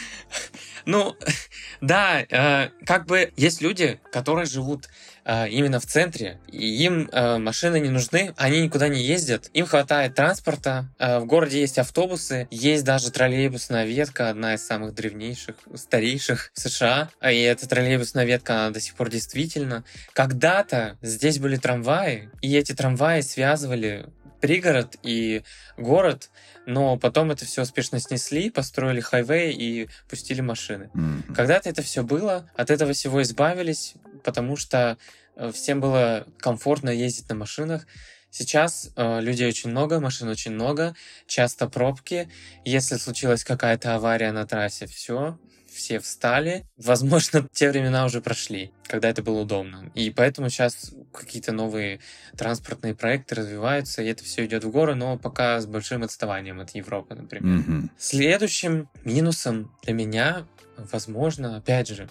Ну, 0.85 1.15
да, 1.81 2.21
э, 2.21 2.69
как 2.88 3.05
бы 3.05 3.31
есть 3.38 3.61
люди, 3.61 4.00
которые 4.11 4.47
живут 4.47 4.89
именно 5.25 5.79
в 5.79 5.85
центре, 5.85 6.39
и 6.51 6.83
им 6.83 7.09
э, 7.11 7.37
машины 7.37 7.79
не 7.79 7.89
нужны, 7.89 8.33
они 8.37 8.61
никуда 8.61 8.87
не 8.87 9.01
ездят, 9.01 9.49
им 9.53 9.65
хватает 9.65 10.15
транспорта, 10.15 10.87
э, 10.99 11.19
в 11.19 11.25
городе 11.25 11.59
есть 11.61 11.77
автобусы, 11.77 12.47
есть 12.49 12.83
даже 12.83 13.11
троллейбусная 13.11 13.85
ветка, 13.85 14.29
одна 14.29 14.55
из 14.55 14.65
самых 14.65 14.93
древнейших, 14.93 15.55
старейших 15.75 16.51
в 16.53 16.59
США, 16.59 17.09
и 17.21 17.39
эта 17.41 17.67
троллейбусная 17.67 18.25
ветка, 18.25 18.53
она 18.53 18.71
до 18.71 18.79
сих 18.79 18.95
пор 18.95 19.09
действительно. 19.09 19.83
Когда-то 20.13 20.97
здесь 21.01 21.39
были 21.39 21.57
трамваи, 21.57 22.29
и 22.41 22.55
эти 22.55 22.73
трамваи 22.73 23.21
связывали 23.21 24.05
пригород 24.41 24.98
и 25.03 25.43
город, 25.77 26.29
но 26.65 26.98
потом 26.98 27.31
это 27.31 27.45
все 27.45 27.62
успешно 27.62 28.00
снесли, 28.00 28.50
построили 28.50 29.00
хайвей 29.00 29.53
и 29.53 29.89
пустили 30.10 30.41
машины. 30.41 30.89
Mm-hmm. 30.93 31.33
Когда-то 31.33 31.69
это 31.69 31.81
все 31.81 32.03
было, 32.03 32.50
от 32.55 32.69
этого 32.69 32.93
всего 32.93 33.21
избавились, 33.21 33.93
потому 34.24 34.57
что 34.57 34.98
э, 35.36 35.51
всем 35.51 35.79
было 35.79 36.27
комфортно 36.39 36.89
ездить 36.89 37.29
на 37.29 37.36
машинах. 37.36 37.86
Сейчас 38.29 38.91
э, 38.95 39.21
людей 39.21 39.48
очень 39.48 39.69
много, 39.69 40.00
машин 40.00 40.27
очень 40.29 40.51
много, 40.51 40.95
часто 41.27 41.67
пробки. 41.67 42.29
Если 42.65 42.98
случилась 42.98 43.43
какая-то 43.43 43.95
авария 43.95 44.31
на 44.31 44.48
трассе, 44.48 44.88
все, 44.88 45.38
все 45.71 45.99
встали. 45.99 46.65
Возможно, 46.77 47.47
те 47.53 47.69
времена 47.69 48.05
уже 48.05 48.21
прошли, 48.21 48.71
когда 48.83 49.09
это 49.09 49.23
было 49.23 49.41
удобно. 49.41 49.91
И 49.95 50.09
поэтому 50.11 50.49
сейчас 50.49 50.93
какие-то 51.13 51.51
новые 51.51 51.99
транспортные 52.37 52.93
проекты 52.95 53.35
развиваются, 53.35 54.01
и 54.01 54.07
это 54.07 54.23
все 54.23 54.45
идет 54.45 54.63
в 54.63 54.71
гору, 54.71 54.95
но 54.95 55.17
пока 55.17 55.59
с 55.59 55.65
большим 55.65 56.03
отставанием 56.03 56.59
от 56.59 56.71
Европы, 56.71 57.15
например. 57.15 57.59
Mm-hmm. 57.59 57.89
Следующим 57.97 58.89
минусом 59.03 59.75
для 59.83 59.93
меня, 59.93 60.45
возможно, 60.77 61.57
опять 61.57 61.87
же, 61.87 62.09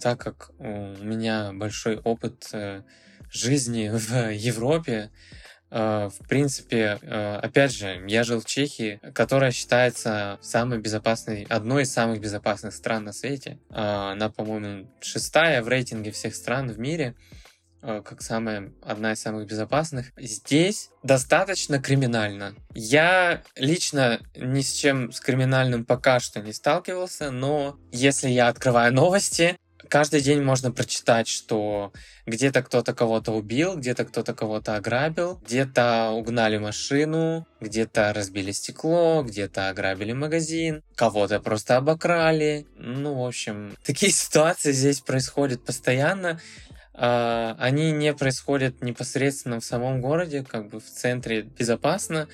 так 0.00 0.20
как 0.20 0.50
у 0.58 0.94
меня 1.02 1.52
большой 1.52 1.96
опыт 1.96 2.48
э, 2.52 2.82
жизни 3.30 3.90
в 3.92 4.32
Европе, 4.32 5.10
в 5.70 6.28
принципе, 6.28 6.98
э, 7.02 7.36
опять 7.36 7.72
же, 7.72 8.02
я 8.06 8.24
жил 8.24 8.40
в 8.40 8.46
Чехии, 8.46 9.00
которая 9.14 9.50
считается 9.50 10.38
самой 10.40 10.78
безопасной, 10.78 11.46
одной 11.48 11.82
из 11.82 11.92
самых 11.92 12.20
безопасных 12.20 12.72
стран 12.74 13.04
на 13.04 13.12
свете. 13.12 13.58
Она, 13.70 14.30
по-моему, 14.30 14.88
шестая 15.00 15.62
в 15.62 15.68
рейтинге 15.68 16.10
всех 16.10 16.34
стран 16.34 16.70
в 16.70 16.78
мире 16.78 17.14
как 17.80 18.22
самая 18.22 18.72
одна 18.82 19.12
из 19.12 19.20
самых 19.20 19.46
безопасных. 19.46 20.10
Здесь 20.16 20.90
достаточно 21.04 21.80
криминально. 21.80 22.54
Я 22.74 23.42
лично 23.54 24.20
ни 24.34 24.62
с 24.62 24.72
чем 24.72 25.12
с 25.12 25.20
криминальным 25.20 25.84
пока 25.84 26.18
что 26.18 26.40
не 26.40 26.52
сталкивался, 26.52 27.30
но 27.30 27.78
если 27.92 28.30
я 28.30 28.48
открываю 28.48 28.92
новости, 28.92 29.56
каждый 29.88 30.20
день 30.20 30.42
можно 30.42 30.72
прочитать, 30.72 31.28
что 31.28 31.92
где-то 32.26 32.62
кто-то 32.62 32.94
кого-то 32.94 33.32
убил, 33.32 33.76
где-то 33.76 34.04
кто-то 34.04 34.34
кого-то 34.34 34.76
ограбил, 34.76 35.40
где-то 35.44 36.10
угнали 36.10 36.58
машину, 36.58 37.46
где-то 37.60 38.12
разбили 38.12 38.52
стекло, 38.52 39.22
где-то 39.22 39.68
ограбили 39.68 40.12
магазин, 40.12 40.82
кого-то 40.94 41.40
просто 41.40 41.76
обокрали. 41.76 42.66
Ну, 42.76 43.22
в 43.22 43.26
общем, 43.26 43.76
такие 43.84 44.12
ситуации 44.12 44.72
здесь 44.72 45.00
происходят 45.00 45.64
постоянно. 45.64 46.40
А, 47.00 47.54
они 47.60 47.92
не 47.92 48.12
происходят 48.12 48.82
непосредственно 48.82 49.60
в 49.60 49.64
самом 49.64 50.00
городе, 50.00 50.44
как 50.44 50.68
бы 50.68 50.80
в 50.80 50.84
центре 50.84 51.42
безопасно, 51.42 52.26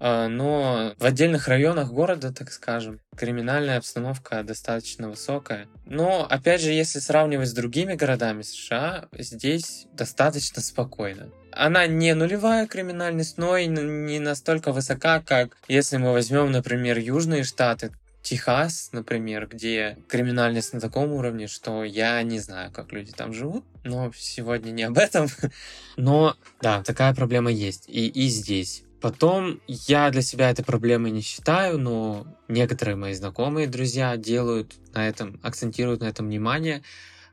а, 0.00 0.28
но 0.28 0.94
в 0.98 1.04
отдельных 1.04 1.48
районах 1.48 1.92
города, 1.92 2.32
так 2.32 2.50
скажем, 2.50 3.00
криминальная 3.14 3.76
обстановка 3.76 4.42
достаточно 4.42 5.10
высокая. 5.10 5.68
Но, 5.84 6.26
опять 6.28 6.62
же, 6.62 6.70
если 6.72 6.98
сравнивать 6.98 7.50
с 7.50 7.52
другими 7.52 7.94
городами 7.94 8.40
США, 8.40 9.04
здесь 9.12 9.86
достаточно 9.92 10.62
спокойно. 10.62 11.28
Она 11.52 11.86
не 11.86 12.14
нулевая 12.14 12.66
криминальность, 12.66 13.36
но 13.36 13.58
и 13.58 13.66
не 13.66 14.18
настолько 14.18 14.72
высока, 14.72 15.20
как 15.20 15.58
если 15.68 15.98
мы 15.98 16.12
возьмем, 16.12 16.52
например, 16.52 16.98
Южные 16.98 17.44
Штаты, 17.44 17.92
Техас, 18.26 18.88
например, 18.90 19.46
где 19.46 19.98
криминальность 20.08 20.72
на 20.72 20.80
таком 20.80 21.12
уровне, 21.12 21.46
что 21.46 21.84
я 21.84 22.20
не 22.24 22.40
знаю, 22.40 22.72
как 22.72 22.90
люди 22.90 23.12
там 23.12 23.32
живут, 23.32 23.64
но 23.84 24.10
сегодня 24.16 24.72
не 24.72 24.82
об 24.82 24.98
этом. 24.98 25.28
Но 25.96 26.34
да, 26.60 26.82
такая 26.82 27.14
проблема 27.14 27.52
есть 27.52 27.84
и, 27.88 28.08
и 28.08 28.26
здесь. 28.26 28.82
Потом 29.00 29.60
я 29.68 30.10
для 30.10 30.22
себя 30.22 30.50
этой 30.50 30.64
проблемой 30.64 31.12
не 31.12 31.20
считаю, 31.20 31.78
но 31.78 32.26
некоторые 32.48 32.96
мои 32.96 33.12
знакомые 33.14 33.68
друзья 33.68 34.16
делают 34.16 34.74
на 34.92 35.06
этом, 35.06 35.38
акцентируют 35.44 36.00
на 36.00 36.06
этом 36.06 36.26
внимание. 36.26 36.82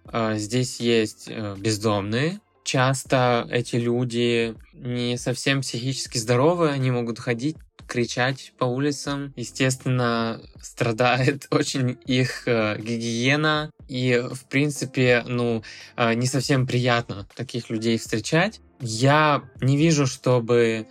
А, 0.05 0.38
здесь 0.38 0.79
есть 0.79 1.25
э, 1.27 1.55
бездомные. 1.57 2.39
Часто 2.63 3.47
эти 3.50 3.77
люди 3.77 4.55
не 4.73 5.17
совсем 5.17 5.62
психически 5.62 6.19
здоровы, 6.19 6.69
они 6.69 6.91
могут 6.91 7.17
ходить 7.17 7.57
кричать 7.93 8.53
по 8.57 8.65
улицам. 8.65 9.33
Естественно, 9.35 10.41
страдает 10.59 11.45
очень 11.51 12.00
их 12.05 12.47
э, 12.47 12.79
гигиена. 12.79 13.69
И, 13.88 14.19
в 14.31 14.45
принципе, 14.45 15.23
ну, 15.27 15.62
э, 15.95 16.15
не 16.15 16.25
совсем 16.25 16.65
приятно 16.65 17.27
таких 17.35 17.69
людей 17.69 18.00
встречать. 18.00 18.62
Я 18.79 19.43
не 19.62 19.77
вижу, 19.77 20.07
чтобы 20.07 20.88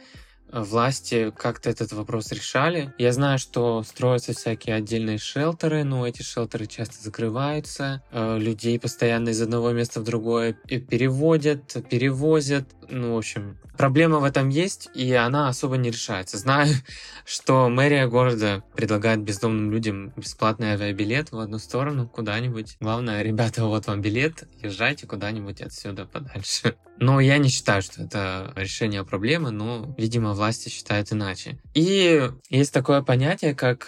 власти 0.52 1.32
как-то 1.36 1.70
этот 1.70 1.92
вопрос 1.92 2.30
решали. 2.32 2.92
Я 2.98 3.12
знаю, 3.12 3.38
что 3.38 3.82
строятся 3.82 4.32
всякие 4.32 4.76
отдельные 4.76 5.18
шелтеры, 5.18 5.84
но 5.84 6.06
эти 6.06 6.22
шелтеры 6.22 6.66
часто 6.66 7.02
закрываются. 7.02 8.02
Э, 8.12 8.38
людей 8.38 8.78
постоянно 8.78 9.30
из 9.30 9.40
одного 9.40 9.72
места 9.72 10.00
в 10.00 10.04
другое 10.04 10.52
переводят, 10.52 11.76
перевозят. 11.88 12.68
Ну, 12.88 13.14
в 13.14 13.18
общем, 13.18 13.58
проблема 13.78 14.18
в 14.18 14.24
этом 14.24 14.48
есть, 14.50 14.90
и 14.94 15.12
она 15.14 15.48
особо 15.48 15.76
не 15.76 15.90
решается. 15.90 16.36
Знаю, 16.38 16.74
что 17.24 17.68
мэрия 17.68 18.06
города 18.06 18.62
предлагает 18.74 19.22
бездомным 19.22 19.72
людям 19.72 20.12
бесплатный 20.16 20.72
авиабилет 20.72 21.32
в 21.32 21.38
одну 21.38 21.58
сторону 21.58 22.08
куда-нибудь. 22.08 22.76
Главное, 22.80 23.22
ребята, 23.22 23.64
вот 23.64 23.86
вам 23.86 24.00
билет, 24.00 24.44
езжайте 24.62 25.06
куда-нибудь 25.06 25.62
отсюда 25.62 26.04
подальше. 26.06 26.76
Но 27.02 27.18
я 27.18 27.38
не 27.38 27.48
считаю, 27.48 27.82
что 27.82 28.00
это 28.00 28.52
решение 28.54 29.04
проблемы, 29.04 29.50
но, 29.50 29.92
видимо, 29.98 30.34
власти 30.34 30.68
считают 30.68 31.12
иначе. 31.12 31.58
И 31.74 32.30
есть 32.48 32.72
такое 32.72 33.02
понятие, 33.02 33.56
как 33.56 33.86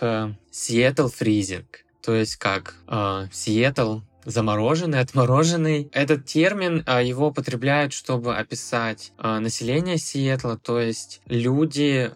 Сиэтл 0.51 1.07
uh, 1.07 1.15
фризинг. 1.15 1.85
То 2.03 2.13
есть 2.13 2.35
как 2.35 2.75
Сиэтл 3.33 3.99
uh, 3.99 4.03
замороженный, 4.25 4.99
отмороженный. 4.99 5.89
Этот 5.93 6.25
термин, 6.25 6.83
а, 6.87 7.03
его 7.03 7.29
употребляют, 7.29 7.93
чтобы 7.93 8.37
описать 8.37 9.13
а, 9.17 9.39
население 9.39 9.97
Сиэтла, 9.97 10.59
то 10.59 10.81
есть 10.81 11.21
люди 11.27 12.11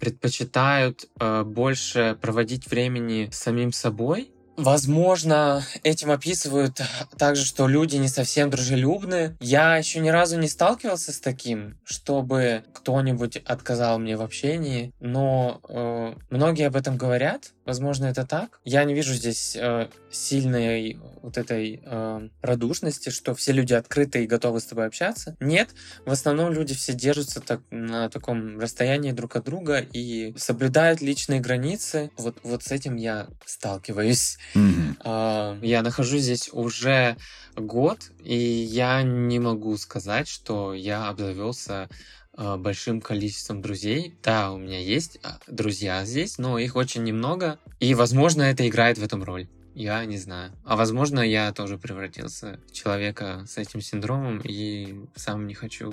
предпочитают 0.00 1.08
больше 1.46 2.18
проводить 2.20 2.66
времени 2.66 3.30
с 3.32 3.38
самим 3.38 3.72
собой, 3.72 4.33
Возможно, 4.56 5.62
этим 5.82 6.10
описывают 6.10 6.80
также, 7.18 7.44
что 7.44 7.66
люди 7.66 7.96
не 7.96 8.08
совсем 8.08 8.50
дружелюбны. 8.50 9.36
Я 9.40 9.76
еще 9.76 10.00
ни 10.00 10.08
разу 10.08 10.38
не 10.38 10.48
сталкивался 10.48 11.12
с 11.12 11.20
таким, 11.20 11.78
чтобы 11.84 12.64
кто-нибудь 12.72 13.36
отказал 13.38 13.98
мне 13.98 14.16
в 14.16 14.22
общении, 14.22 14.92
но 15.00 15.60
э, 15.68 16.14
многие 16.30 16.66
об 16.66 16.76
этом 16.76 16.96
говорят. 16.96 17.52
Возможно, 17.64 18.06
это 18.06 18.26
так. 18.26 18.60
Я 18.64 18.84
не 18.84 18.94
вижу 18.94 19.14
здесь 19.14 19.56
э, 19.56 19.88
сильной 20.10 20.98
вот 21.22 21.38
этой 21.38 21.82
э, 21.84 22.28
радушности, 22.42 23.08
что 23.08 23.34
все 23.34 23.52
люди 23.52 23.72
открыты 23.72 24.24
и 24.24 24.26
готовы 24.26 24.60
с 24.60 24.64
тобой 24.64 24.86
общаться. 24.86 25.36
Нет, 25.40 25.70
в 26.04 26.10
основном 26.10 26.52
люди 26.52 26.74
все 26.74 26.92
держатся 26.92 27.40
так 27.40 27.60
на 27.70 28.10
таком 28.10 28.58
расстоянии 28.58 29.12
друг 29.12 29.36
от 29.36 29.44
друга 29.44 29.78
и 29.80 30.34
соблюдают 30.36 31.00
личные 31.00 31.40
границы. 31.40 32.10
Вот, 32.16 32.36
вот 32.42 32.62
с 32.62 32.70
этим 32.70 32.96
я 32.96 33.28
сталкиваюсь. 33.46 34.38
Mm-hmm. 34.54 35.64
Я 35.66 35.82
нахожусь 35.82 36.22
здесь 36.22 36.50
уже 36.52 37.16
год, 37.56 38.10
и 38.22 38.36
я 38.36 39.02
не 39.02 39.38
могу 39.38 39.76
сказать, 39.76 40.28
что 40.28 40.74
я 40.74 41.08
обзавелся 41.08 41.88
большим 42.36 43.00
количеством 43.00 43.62
друзей. 43.62 44.14
Да, 44.22 44.52
у 44.52 44.58
меня 44.58 44.80
есть 44.80 45.18
а, 45.22 45.38
друзья 45.46 46.04
здесь, 46.04 46.38
но 46.38 46.58
их 46.58 46.76
очень 46.76 47.04
немного, 47.04 47.58
и, 47.80 47.94
возможно, 47.94 48.42
это 48.42 48.66
играет 48.68 48.98
в 48.98 49.04
этом 49.04 49.22
роль. 49.22 49.48
Я 49.74 50.04
не 50.04 50.18
знаю. 50.18 50.52
А 50.64 50.76
возможно, 50.76 51.18
я 51.18 51.52
тоже 51.52 51.78
превратился 51.78 52.60
в 52.68 52.72
человека 52.72 53.44
с 53.48 53.58
этим 53.58 53.80
синдромом 53.80 54.40
и 54.44 55.04
сам 55.16 55.48
не 55.48 55.54
хочу 55.54 55.92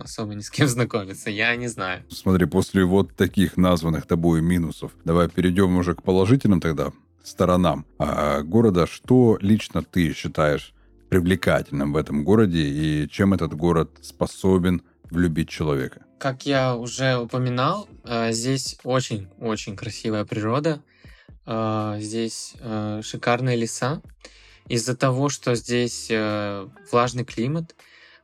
особо 0.00 0.34
ни 0.34 0.40
с 0.40 0.50
кем 0.50 0.66
знакомиться. 0.68 1.28
Я 1.28 1.54
не 1.56 1.68
знаю. 1.68 2.02
Смотри, 2.08 2.46
после 2.46 2.84
вот 2.84 3.14
таких 3.14 3.58
названных 3.58 4.06
тобой 4.06 4.40
минусов, 4.40 4.92
давай 5.04 5.28
перейдем 5.28 5.76
уже 5.76 5.94
к 5.94 6.02
положительным 6.02 6.60
тогда 6.60 6.90
сторонам 7.22 7.84
а, 7.98 8.40
города. 8.42 8.86
Что 8.86 9.38
лично 9.42 9.82
ты 9.82 10.14
считаешь 10.14 10.72
привлекательным 11.10 11.92
в 11.92 11.98
этом 11.98 12.24
городе 12.24 12.62
и 12.62 13.08
чем 13.10 13.34
этот 13.34 13.52
город 13.52 13.90
способен 14.00 14.80
влюбить 15.12 15.48
человека? 15.48 16.04
Как 16.18 16.46
я 16.46 16.76
уже 16.76 17.16
упоминал, 17.16 17.88
а, 18.04 18.32
здесь 18.32 18.78
очень-очень 18.84 19.76
красивая 19.76 20.24
природа. 20.24 20.82
А, 21.46 21.98
здесь 21.98 22.54
а, 22.60 23.00
шикарные 23.02 23.56
леса. 23.56 24.02
Из-за 24.68 24.96
того, 24.96 25.28
что 25.28 25.56
здесь 25.56 26.10
влажный 26.92 27.24
климат, 27.24 27.74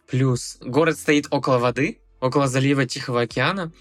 плюс 0.08 0.56
город 0.60 0.96
стоит 0.96 1.26
около 1.30 1.58
воды, 1.58 1.98
около 2.20 2.46
залива 2.46 2.86
Тихого 2.86 3.22
океана, 3.22 3.72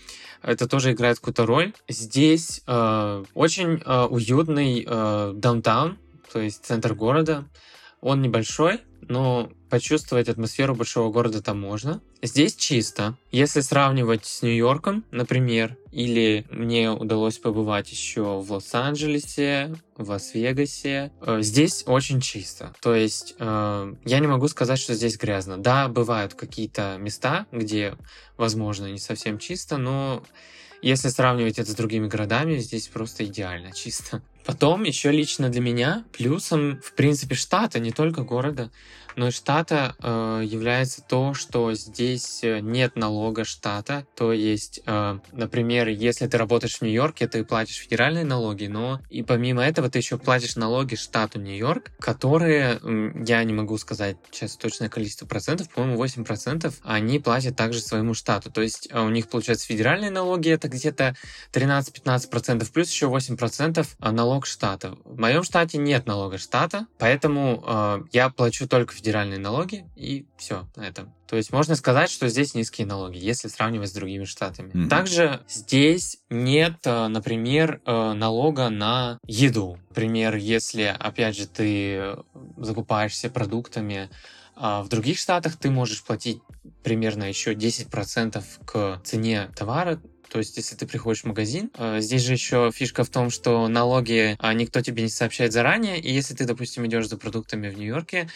это 0.42 0.68
тоже 0.68 0.94
играет 0.94 1.18
какую-то 1.18 1.46
роль. 1.46 1.74
Здесь 1.88 2.62
э, 2.68 3.24
очень 3.34 3.82
э, 3.84 4.06
уютный 4.06 4.86
э, 4.88 5.34
даунтаун, 5.36 5.98
то 6.32 6.40
есть 6.40 6.66
центр 6.66 6.94
города. 6.94 7.46
Он 8.02 8.22
небольшой, 8.22 8.82
но 9.02 9.50
почувствовать 9.70 10.30
атмосферу 10.30 10.76
большого 10.76 11.12
города 11.12 11.42
там 11.42 11.60
можно. 11.60 12.02
Здесь 12.22 12.56
чисто. 12.56 13.18
Если 13.32 13.62
сравнивать 13.62 14.26
с 14.26 14.42
Нью-Йорком, 14.42 15.04
например, 15.12 15.78
или 15.92 16.46
мне 16.50 16.90
удалось 16.92 17.38
побывать 17.38 17.92
еще 17.92 18.40
в 18.40 18.52
Лос-Анджелесе, 18.52 19.76
в 19.98 20.10
Лас-Вегасе, 20.10 21.12
э, 21.22 21.42
здесь 21.42 21.84
очень 21.86 22.22
чисто. 22.22 22.74
То 22.82 22.96
есть 22.96 23.36
э, 23.40 23.94
я 24.06 24.20
не 24.20 24.28
могу 24.28 24.48
сказать, 24.48 24.80
что 24.80 24.94
здесь 24.94 25.18
грязно. 25.18 25.58
Да, 25.58 25.88
бывают 25.88 26.34
какие-то 26.34 26.98
места, 27.00 27.46
где, 27.52 27.96
возможно, 28.38 28.86
не 28.88 29.00
совсем 29.00 29.38
чисто, 29.38 29.78
но 29.78 30.24
если 30.82 31.10
сравнивать 31.10 31.60
это 31.60 31.72
с 31.72 31.76
другими 31.76 32.08
городами, 32.08 32.58
здесь 32.58 32.88
просто 32.88 33.26
идеально 33.26 33.72
чисто. 33.72 34.22
Потом 34.48 34.84
еще 34.84 35.12
лично 35.12 35.50
для 35.50 35.60
меня 35.60 36.06
плюсом, 36.14 36.80
в 36.82 36.94
принципе, 36.94 37.36
штата, 37.36 37.80
не 37.80 37.92
только 37.92 38.22
города, 38.22 38.72
но 39.18 39.30
из 39.30 39.36
штата 39.36 39.96
э, 40.00 40.44
является 40.46 41.02
то, 41.02 41.34
что 41.34 41.74
здесь 41.74 42.44
э, 42.44 42.60
нет 42.60 42.96
налога 42.96 43.46
штата. 43.46 44.06
То 44.16 44.32
есть, 44.32 44.82
э, 44.86 45.20
например, 45.32 45.88
если 45.88 46.28
ты 46.28 46.38
работаешь 46.38 46.78
в 46.78 46.82
Нью-Йорке, 46.84 47.28
ты 47.28 47.44
платишь 47.44 47.78
федеральные 47.78 48.26
налоги, 48.26 48.68
но 48.68 49.02
и 49.10 49.24
помимо 49.24 49.64
этого 49.64 49.90
ты 49.90 49.98
еще 49.98 50.20
платишь 50.20 50.56
налоги 50.56 50.94
штату 50.94 51.40
Нью-Йорк, 51.40 51.92
которые, 52.00 52.80
я 53.26 53.44
не 53.44 53.54
могу 53.54 53.80
сказать 53.80 54.18
сейчас 54.32 54.56
точное 54.56 54.88
количество 54.88 55.26
процентов, 55.26 55.68
по-моему, 55.72 56.02
8% 56.06 56.72
они 56.84 57.18
платят 57.18 57.56
также 57.56 57.82
своему 57.82 58.14
штату. 58.14 58.52
То 58.52 58.62
есть 58.62 58.88
э, 58.92 59.02
у 59.02 59.10
них, 59.10 59.30
получается, 59.30 59.66
федеральные 59.66 60.12
налоги 60.12 60.52
это 60.52 60.70
где-то 60.70 61.16
13-15%, 61.54 62.72
плюс 62.72 62.92
еще 62.92 63.08
8% 63.08 63.88
а 64.00 64.12
налог 64.38 64.46
штата. 64.46 64.96
В 65.04 65.20
моем 65.20 65.44
штате 65.44 65.80
нет 65.80 66.06
налога 66.06 66.38
штата, 66.38 66.86
поэтому 67.00 67.64
э, 67.66 68.04
я 68.12 68.30
плачу 68.30 68.68
только 68.68 68.94
федеральные 68.94 69.40
налоги, 69.40 69.86
и 69.96 70.28
все 70.38 70.68
на 70.76 70.84
этом. 70.84 71.12
То 71.28 71.38
есть 71.38 71.52
можно 71.52 71.76
сказать, 71.76 72.12
что 72.12 72.30
здесь 72.30 72.54
низкие 72.54 72.86
налоги, 72.86 73.18
если 73.18 73.48
сравнивать 73.48 73.90
с 73.90 73.94
другими 73.94 74.26
штатами. 74.26 74.72
Mm-hmm. 74.72 74.90
Также 74.90 75.40
здесь 75.50 76.20
нет, 76.30 76.76
э, 76.84 77.08
например, 77.08 77.82
э, 77.86 78.14
налога 78.14 78.70
на 78.70 79.18
еду. 79.26 79.80
Например, 79.90 80.36
если, 80.36 80.96
опять 81.00 81.36
же, 81.36 81.48
ты 81.48 82.16
закупаешься 82.58 83.30
продуктами 83.30 84.10
а 84.60 84.82
в 84.82 84.90
других 84.90 85.20
штатах 85.20 85.56
ты 85.56 85.70
можешь 85.70 86.04
платить 86.04 86.40
примерно 86.84 87.26
еще 87.26 87.54
10% 87.54 88.44
к 88.66 89.02
цене 89.04 89.52
товара, 89.56 90.00
то 90.30 90.40
есть, 90.40 90.58
если 90.58 90.76
ты 90.76 90.86
приходишь 90.86 91.22
в 91.22 91.28
магазин, 91.28 91.72
э, 91.78 92.00
здесь 92.02 92.22
же 92.22 92.34
еще 92.34 92.72
фишка 92.74 93.04
в 93.04 93.10
том, 93.10 93.30
что 93.30 93.68
налоги 93.68 94.36
а, 94.40 94.54
никто 94.54 94.82
тебе 94.82 95.04
не 95.04 95.10
сообщает 95.10 95.54
заранее, 95.54 96.00
и 96.00 96.12
если 96.12 96.34
ты, 96.34 96.46
допустим, 96.46 96.86
идешь 96.86 97.08
за 97.08 97.18
продуктами 97.18 97.70
в 97.70 97.78
Нью-Йорке, 97.78 98.30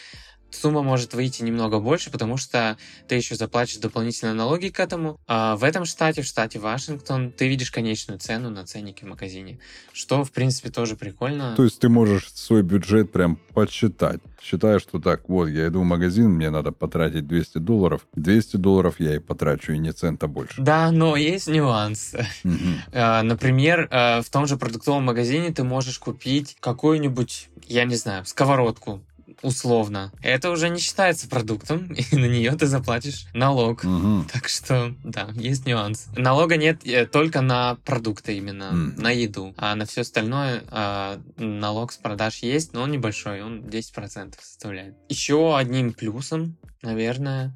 сумма 0.52 0.84
может 0.84 1.14
выйти 1.14 1.44
немного 1.44 1.80
больше, 1.80 2.12
потому 2.12 2.38
что 2.38 2.78
ты 3.08 3.16
еще 3.16 3.36
заплатишь 3.36 3.78
дополнительные 3.78 4.34
налоги 4.34 4.68
к 4.70 4.80
этому. 4.80 5.20
А 5.28 5.56
в 5.56 5.64
этом 5.64 5.86
штате, 5.86 6.22
в 6.22 6.26
штате 6.26 6.60
Вашингтон, 6.60 7.32
ты 7.32 7.48
видишь 7.48 7.72
конечную 7.72 8.20
цену 8.20 8.50
на 8.50 8.66
ценнике 8.66 9.06
в 9.06 9.10
магазине, 9.10 9.60
что, 9.94 10.24
в 10.24 10.32
принципе, 10.32 10.70
тоже 10.70 10.96
прикольно. 10.96 11.56
То 11.56 11.64
есть 11.64 11.80
ты 11.80 11.90
можешь 11.90 12.30
свой 12.34 12.64
бюджет 12.64 13.12
прям 13.12 13.38
подсчитать. 13.54 14.22
Считаешь, 14.42 14.82
что 14.82 15.00
так, 15.00 15.30
вот, 15.30 15.48
я 15.48 15.68
иду 15.68 15.82
в 15.82 15.86
магазин, 15.86 16.32
мне 16.32 16.50
надо 16.50 16.72
потратить 16.72 17.28
200 17.28 17.60
долларов. 17.60 18.08
200 18.16 18.58
долларов 18.58 18.96
я 19.00 19.16
и 19.16 19.20
потрачу, 19.20 19.74
и 19.74 19.78
не 19.78 19.92
цента 19.92 20.28
больше. 20.28 20.62
Да, 20.62 20.92
но 20.92 21.16
есть 21.16 21.48
нюанс. 21.48 22.16
А, 22.94 23.24
например, 23.24 23.88
а, 23.92 24.22
в 24.22 24.30
том 24.30 24.48
же 24.48 24.58
продуктовом 24.58 25.04
магазине 25.04 25.52
ты 25.52 25.64
можешь 25.64 26.00
купить 26.00 26.58
какую-нибудь, 26.60 27.50
я 27.68 27.86
не 27.86 27.96
знаю, 27.96 28.26
сковородку 28.26 29.02
условно, 29.42 30.12
это 30.22 30.52
уже 30.52 30.70
не 30.70 30.80
считается 30.80 31.28
продуктом, 31.28 31.94
и 32.12 32.16
на 32.16 32.26
нее 32.26 32.52
ты 32.56 32.68
заплатишь 32.68 33.26
налог. 33.34 33.84
Угу. 33.84 34.26
Так 34.32 34.48
что, 34.48 34.94
да, 35.04 35.30
есть 35.36 35.66
нюанс. 35.66 36.08
Налога 36.16 36.58
нет 36.58 36.86
э, 36.86 37.06
только 37.06 37.42
на 37.42 37.76
продукты 37.86 38.38
именно, 38.38 38.72
mm. 38.74 39.02
на 39.02 39.12
еду. 39.12 39.54
А 39.58 39.76
на 39.76 39.86
все 39.86 40.02
остальное 40.02 40.64
э, 40.70 41.18
налог 41.38 41.92
с 41.92 41.98
продаж 41.98 42.38
есть, 42.38 42.74
но 42.74 42.84
он 42.84 42.92
небольшой, 42.92 43.42
он 43.42 43.62
10% 43.62 44.36
составляет. 44.40 44.96
Еще 45.10 45.56
одним 45.58 45.94
плюсом, 45.94 46.58
наверное, 46.82 47.56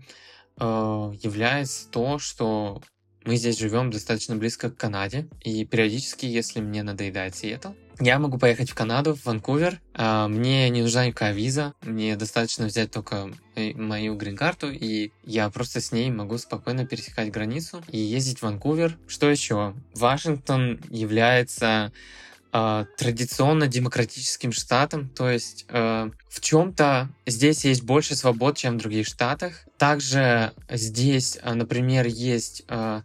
э, 0.60 0.64
является 0.64 1.90
то, 1.90 2.20
что 2.20 2.82
мы 3.26 3.38
здесь 3.38 3.58
живем 3.58 3.90
достаточно 3.90 4.36
близко 4.36 4.70
к 4.70 4.78
Канаде, 4.78 5.28
и 5.42 5.66
периодически, 5.66 6.28
если 6.28 6.62
мне 6.62 6.84
надоедает 6.84 7.36
Сиэтл, 7.36 7.70
я 8.00 8.20
могу 8.20 8.38
поехать 8.38 8.70
в 8.70 8.76
Канаду, 8.76 9.16
в 9.16 9.26
Ванкувер. 9.26 9.80
А, 9.94 10.28
мне 10.28 10.70
не 10.70 10.82
нужна 10.82 11.08
никакая 11.08 11.34
виза. 11.34 11.74
Мне 11.82 12.16
достаточно 12.16 12.66
взять 12.66 12.92
только 12.92 13.30
мою 13.56 14.16
грин-карту, 14.16 14.72
и 14.72 15.12
я 15.24 15.50
просто 15.50 15.82
с 15.82 15.92
ней 15.92 16.12
могу 16.12 16.38
спокойно 16.38 16.86
пересекать 16.86 17.32
границу 17.32 17.84
и 17.90 17.98
ездить 17.98 18.40
в 18.40 18.44
Ванкувер. 18.44 18.98
Что 19.08 19.30
еще? 19.30 19.74
Вашингтон 19.94 20.82
является 20.90 21.94
э, 22.52 22.86
традиционно 22.98 23.68
демократическим 23.68 24.52
штатом, 24.52 25.10
то 25.10 25.30
есть 25.30 25.66
э, 25.70 26.10
в 26.30 26.42
чем-то 26.42 27.10
здесь 27.26 27.66
есть 27.66 27.84
больше 27.84 28.16
свобод, 28.16 28.58
чем 28.58 28.76
в 28.76 28.82
других 28.82 29.08
штатах. 29.08 29.68
Также 29.78 30.52
здесь, 30.70 31.38
например, 31.44 32.08
есть 32.08 32.64
э, 32.68 33.02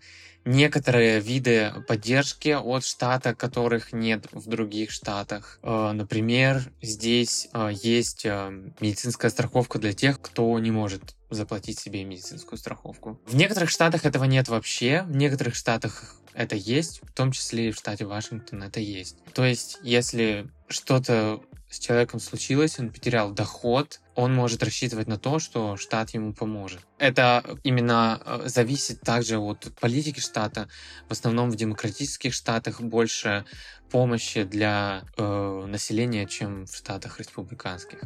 некоторые 0.50 1.20
виды 1.20 1.72
поддержки 1.86 2.50
от 2.50 2.84
штата, 2.84 3.34
которых 3.34 3.92
нет 3.92 4.26
в 4.32 4.48
других 4.48 4.90
штатах. 4.90 5.58
Э, 5.62 5.92
например, 5.92 6.70
здесь 6.82 7.48
э, 7.52 7.70
есть 7.72 8.26
э, 8.26 8.50
медицинская 8.80 9.30
страховка 9.30 9.78
для 9.78 9.92
тех, 9.92 10.20
кто 10.20 10.58
не 10.58 10.70
может 10.70 11.14
заплатить 11.30 11.78
себе 11.78 12.04
медицинскую 12.04 12.58
страховку. 12.58 13.20
В 13.26 13.36
некоторых 13.36 13.70
штатах 13.70 14.04
этого 14.04 14.24
нет 14.24 14.48
вообще, 14.48 15.04
в 15.06 15.16
некоторых 15.16 15.54
штатах 15.54 16.16
это 16.34 16.56
есть, 16.56 17.00
в 17.02 17.12
том 17.12 17.32
числе 17.32 17.68
и 17.68 17.72
в 17.72 17.76
штате 17.76 18.04
Вашингтон 18.04 18.62
это 18.62 18.80
есть. 18.80 19.16
То 19.32 19.44
есть, 19.44 19.78
если 19.82 20.48
что-то 20.68 21.40
с 21.70 21.78
человеком 21.78 22.20
случилось, 22.20 22.78
он 22.78 22.90
потерял 22.90 23.30
доход, 23.30 24.00
он 24.16 24.34
может 24.34 24.62
рассчитывать 24.62 25.06
на 25.06 25.18
то, 25.18 25.38
что 25.38 25.76
штат 25.76 26.10
ему 26.10 26.34
поможет. 26.34 26.80
Это 26.98 27.44
именно 27.62 28.20
э, 28.24 28.42
зависит 28.46 29.00
также 29.00 29.38
от 29.38 29.72
политики 29.80 30.20
штата. 30.20 30.68
В 31.08 31.12
основном 31.12 31.50
в 31.50 31.56
демократических 31.56 32.34
штатах 32.34 32.80
больше 32.80 33.44
помощи 33.90 34.42
для 34.42 35.04
э, 35.16 35.64
населения, 35.66 36.26
чем 36.26 36.66
в 36.66 36.74
штатах 36.76 37.18
республиканских. 37.20 38.00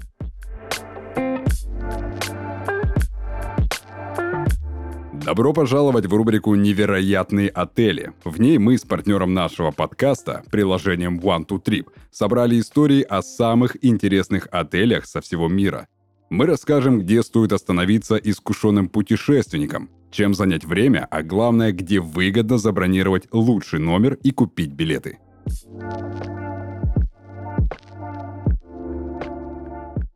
Добро 5.25 5.55
пожаловать 5.55 6.05
в 6.05 6.13
рубрику 6.13 6.55
«Невероятные 6.55 7.49
отели». 7.49 8.13
В 8.25 8.39
ней 8.39 8.59
мы 8.59 8.77
с 8.77 8.83
партнером 8.83 9.33
нашего 9.33 9.71
подкаста, 9.71 10.43
приложением 10.51 11.19
One 11.19 11.47
to 11.47 11.65
Trip, 11.65 11.87
собрали 12.11 12.61
истории 12.61 13.01
о 13.01 13.23
самых 13.23 13.83
интересных 13.83 14.49
отелях 14.51 15.07
со 15.07 15.23
всего 15.23 15.49
мира. 15.49 15.89
Мы 16.29 16.45
расскажем, 16.45 17.01
где 17.01 17.23
стоит 17.23 17.55
остановиться 17.55 18.17
искушенным 18.17 18.91
путешественникам, 18.91 19.89
чем 20.11 20.35
занять 20.35 20.67
время, 20.67 21.09
а 21.11 21.23
главное, 21.23 21.73
где 21.73 22.01
выгодно 22.01 22.59
забронировать 22.59 23.27
лучший 23.33 23.81
номер 23.81 24.19
и 24.23 24.31
купить 24.31 24.73
билеты. 24.73 25.19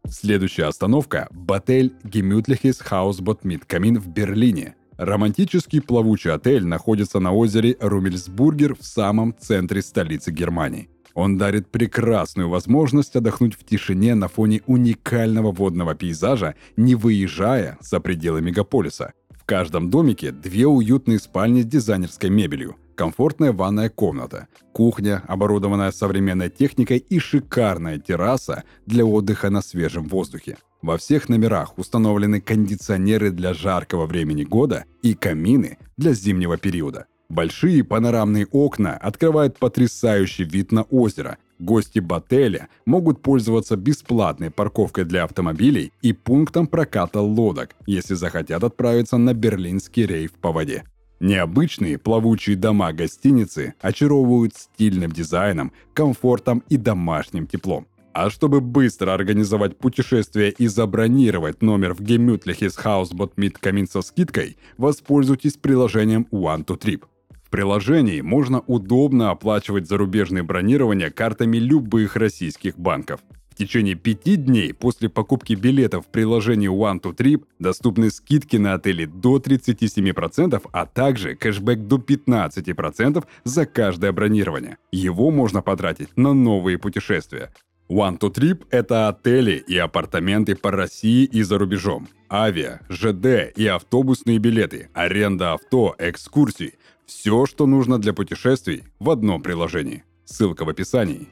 Следующая 0.07 0.65
остановка– 0.65 1.29
Ботель 1.31 1.95
Gemütliches 2.05 2.83
Hausboot 2.91 3.41
mit 3.45 3.99
в 3.99 4.09
Берлине. 4.09 4.75
Романтический 4.99 5.81
плавучий 5.81 6.33
отель 6.33 6.67
находится 6.67 7.21
на 7.21 7.33
озере 7.33 7.77
Румельсбургер 7.79 8.75
в 8.75 8.85
самом 8.85 9.33
центре 9.39 9.81
столицы 9.81 10.33
Германии. 10.33 10.91
Он 11.15 11.39
дарит 11.39 11.71
прекрасную 11.71 12.49
возможность 12.49 13.15
отдохнуть 13.15 13.55
в 13.55 13.65
тишине 13.65 14.17
на 14.17 14.27
фоне 14.27 14.61
уникального 14.67 15.53
водного 15.53 15.95
пейзажа, 15.95 16.57
не 16.77 16.97
выезжая 16.97 17.79
за 17.81 18.01
пределы 18.01 18.43
мегаполиса. 18.43 19.13
В 19.31 19.45
каждом 19.45 19.89
домике 19.89 20.33
две 20.33 20.67
уютные 20.67 21.21
спальни 21.21 21.63
с 21.63 21.67
дизайнерской 21.67 22.29
мебелью, 22.29 22.75
комфортная 22.97 23.53
ванная 23.53 23.91
комната, 23.91 24.49
кухня, 24.73 25.23
оборудованная 25.29 25.93
современной 25.93 26.51
техникой 26.51 26.99
и 26.99 27.21
шикарная 27.21 27.99
терраса 27.99 28.65
для 28.85 29.05
отдыха 29.05 29.49
на 29.49 29.63
свежем 29.63 30.09
воздухе. 30.09 30.59
Во 30.81 30.97
всех 30.97 31.29
номерах 31.29 31.77
установлены 31.77 32.41
кондиционеры 32.41 33.31
для 33.31 33.53
жаркого 33.53 34.07
времени 34.07 34.45
года 34.45 34.85
и 35.03 35.15
камины 35.15 35.79
для 35.97 36.13
зимнего 36.13 36.57
периода. 36.57 37.07
Большие 37.29 37.83
панорамные 37.83 38.47
окна 38.47 38.97
открывают 38.97 39.59
потрясающий 39.59 40.45
вид 40.45 40.71
на 40.73 40.83
озеро. 40.85 41.37
Гости 41.59 41.99
Ботеля 41.99 42.69
могут 42.87 43.21
пользоваться 43.21 43.77
бесплатной 43.77 44.51
парковкой 44.51 45.05
для 45.05 45.25
автомобилей 45.25 45.93
и 46.01 46.13
пунктом 46.13 46.69
проката 46.69 47.21
лодок, 47.21 47.75
если 47.87 48.15
захотят 48.15 48.63
отправиться 48.63 49.19
на 49.19 49.35
берлинский 49.35 50.07
рейв 50.07 50.33
по 50.33 50.53
воде. 50.53 50.85
Необычные 51.19 51.99
плавучие 51.99 52.55
дома 52.57 52.93
гостиницы 52.93 53.75
очаровывают 53.81 54.55
стильным 54.55 55.11
дизайном, 55.11 55.73
комфортом 55.93 56.63
и 56.69 56.77
домашним 56.77 57.49
теплом. 57.49 57.89
А 58.13 58.31
чтобы 58.31 58.61
быстро 58.61 59.15
организовать 59.15 59.77
путешествие 59.79 60.51
и 60.51 60.67
забронировать 60.67 61.63
номер 61.63 61.95
в 61.95 62.01
Gemütlich 62.01 62.67
из 62.67 62.77
Hausboat 62.79 63.35
mit 63.37 63.57
Камин 63.61 63.87
со 63.87 64.03
скидкой, 64.03 64.57
воспользуйтесь 64.77 65.57
приложением 65.57 66.27
One 66.33 66.65
to 66.65 66.79
Trip. 66.79 67.05
В 67.49 67.51
приложении 67.51 68.21
можно 68.21 68.61
удобно 68.61 69.31
оплачивать 69.31 69.89
зарубежные 69.89 70.43
бронирования 70.43 71.11
картами 71.11 71.57
любых 71.57 72.17
российских 72.17 72.79
банков. 72.79 73.21
В 73.51 73.55
течение 73.55 73.95
пяти 73.95 74.37
дней 74.37 74.75
после 74.75 75.09
покупки 75.09 75.55
билетов 75.55 76.07
в 76.07 76.11
приложении 76.11 76.71
One 76.71 77.01
to 77.01 77.17
Trip 77.17 77.45
доступны 77.59 78.11
скидки 78.11 78.57
на 78.57 78.75
отели 78.75 79.05
до 79.07 79.39
37%, 79.39 80.63
а 80.71 80.87
также 80.87 81.35
кэшбэк 81.35 81.87
до 81.87 81.97
15% 81.97 83.25
за 83.45 83.67
каждое 83.67 84.13
бронирование. 84.13 84.77
Его 84.93 85.31
можно 85.31 85.63
потратить 85.63 86.17
на 86.17 86.35
новые 86.35 86.79
путешествия. 86.79 87.51
One 87.89 88.19
to 88.19 88.31
Trip– 88.31 88.67
это 88.71 89.09
отели 89.09 89.65
и 89.67 89.79
апартаменты 89.79 90.55
по 90.55 90.71
России 90.71 91.25
и 91.25 91.43
за 91.43 91.57
рубежом. 91.57 92.07
Авиа, 92.31 92.81
ЖД 92.91 93.57
и 93.57 93.67
автобусные 93.67 94.39
билеты, 94.39 94.91
аренда 94.93 95.55
авто, 95.55 95.95
экскурсии– 95.99 96.75
все, 97.07 97.47
что 97.47 97.67
нужно 97.67 97.99
для 97.99 98.13
путешествий 98.13 98.85
в 98.99 99.09
одном 99.09 99.43
приложении. 99.43 100.05
Ссылка 100.27 100.67
в 100.67 100.69
описании. 100.69 101.29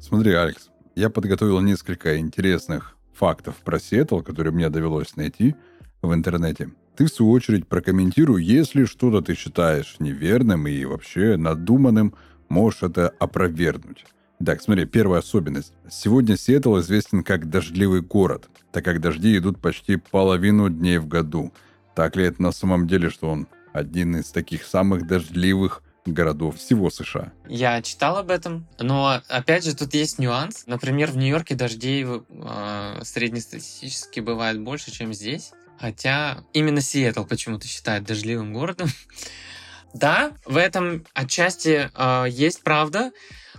Смотри, 0.00 0.32
Алекс, 0.32 0.70
я 0.96 1.08
подготовил 1.08 1.60
несколько 1.60 2.18
интересных 2.18 2.96
фактов 3.12 3.54
про 3.64 3.78
Сиэтл, 3.78 4.22
которые 4.22 4.52
мне 4.52 4.70
довелось 4.70 5.14
найти 5.14 5.54
в 6.02 6.12
интернете. 6.12 6.72
Ты, 6.98 7.06
в 7.06 7.10
свою 7.10 7.30
очередь, 7.30 7.68
прокомментируй, 7.68 8.42
если 8.42 8.84
что-то 8.84 9.20
ты 9.20 9.36
считаешь 9.36 9.94
неверным 10.00 10.66
и 10.66 10.84
вообще 10.84 11.36
надуманным, 11.36 12.12
можешь 12.48 12.82
это 12.82 13.14
опровергнуть. 13.20 14.04
Так, 14.44 14.60
смотри, 14.60 14.84
первая 14.84 15.20
особенность. 15.20 15.72
Сегодня 15.88 16.36
Сиэтл 16.36 16.76
известен 16.80 17.22
как 17.22 17.48
дождливый 17.48 18.00
город, 18.00 18.48
так 18.72 18.84
как 18.84 19.00
дожди 19.00 19.38
идут 19.38 19.60
почти 19.60 19.94
половину 19.94 20.68
дней 20.70 20.98
в 20.98 21.06
году. 21.06 21.52
Так 21.94 22.16
ли 22.16 22.24
это 22.24 22.42
на 22.42 22.50
самом 22.50 22.88
деле, 22.88 23.10
что 23.10 23.30
он 23.30 23.46
один 23.72 24.16
из 24.16 24.32
таких 24.32 24.64
самых 24.64 25.06
дождливых 25.06 25.84
городов 26.04 26.56
всего 26.56 26.90
США. 26.90 27.30
Я 27.48 27.80
читал 27.80 28.16
об 28.16 28.28
этом, 28.28 28.66
но 28.80 29.22
опять 29.28 29.64
же 29.64 29.76
тут 29.76 29.94
есть 29.94 30.18
нюанс. 30.18 30.64
Например, 30.66 31.12
в 31.12 31.16
Нью-Йорке 31.16 31.54
дождей 31.54 32.04
э, 32.04 33.00
среднестатистически 33.04 34.18
бывает 34.18 34.60
больше, 34.60 34.90
чем 34.90 35.14
здесь. 35.14 35.52
Хотя 35.78 36.44
именно 36.52 36.80
Сиэтл 36.80 37.24
почему-то 37.24 37.66
считают 37.66 38.04
дождливым 38.04 38.52
городом. 38.52 38.88
да, 39.94 40.32
в 40.44 40.56
этом 40.56 41.04
отчасти 41.14 41.90
э, 41.94 42.30
есть 42.30 42.62
правда, 42.62 43.12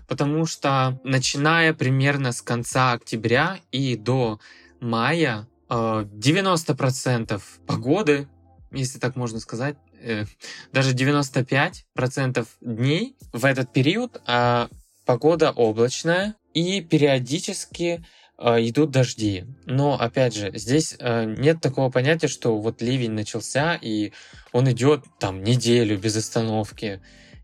потому 0.08 0.45
что 0.45 0.99
начиная 1.03 1.73
примерно 1.73 2.32
с 2.32 2.41
конца 2.41 2.93
октября 2.93 3.60
и 3.71 3.95
до 3.95 4.39
мая 4.82 5.47
э, 5.69 5.73
90% 5.73 7.41
погоды, 7.65 8.27
если 8.71 8.99
так 8.99 9.15
можно 9.15 9.39
сказать, 9.39 9.77
э, 10.01 10.25
даже 10.73 10.93
95% 10.93 12.47
дней 12.62 13.15
в 13.32 13.45
этот 13.45 13.71
период 13.71 14.21
э, 14.27 14.67
погода 15.05 15.51
облачная 15.51 16.36
и 16.53 16.82
периодически 16.82 18.03
идут 18.39 18.91
дожди. 18.91 19.45
Но 19.65 19.99
опять 19.99 20.36
же, 20.36 20.52
здесь 20.56 20.95
э, 20.99 21.25
нет 21.38 21.62
такого 21.62 21.89
понятия, 21.89 22.28
что 22.28 22.58
вот 22.58 22.82
ливень 22.82 23.12
начался 23.12 23.75
и 23.75 24.12
он 24.52 24.71
идет 24.71 25.04
там 25.19 25.43
неделю 25.43 25.97
без 25.97 26.15
остановки. 26.15 27.02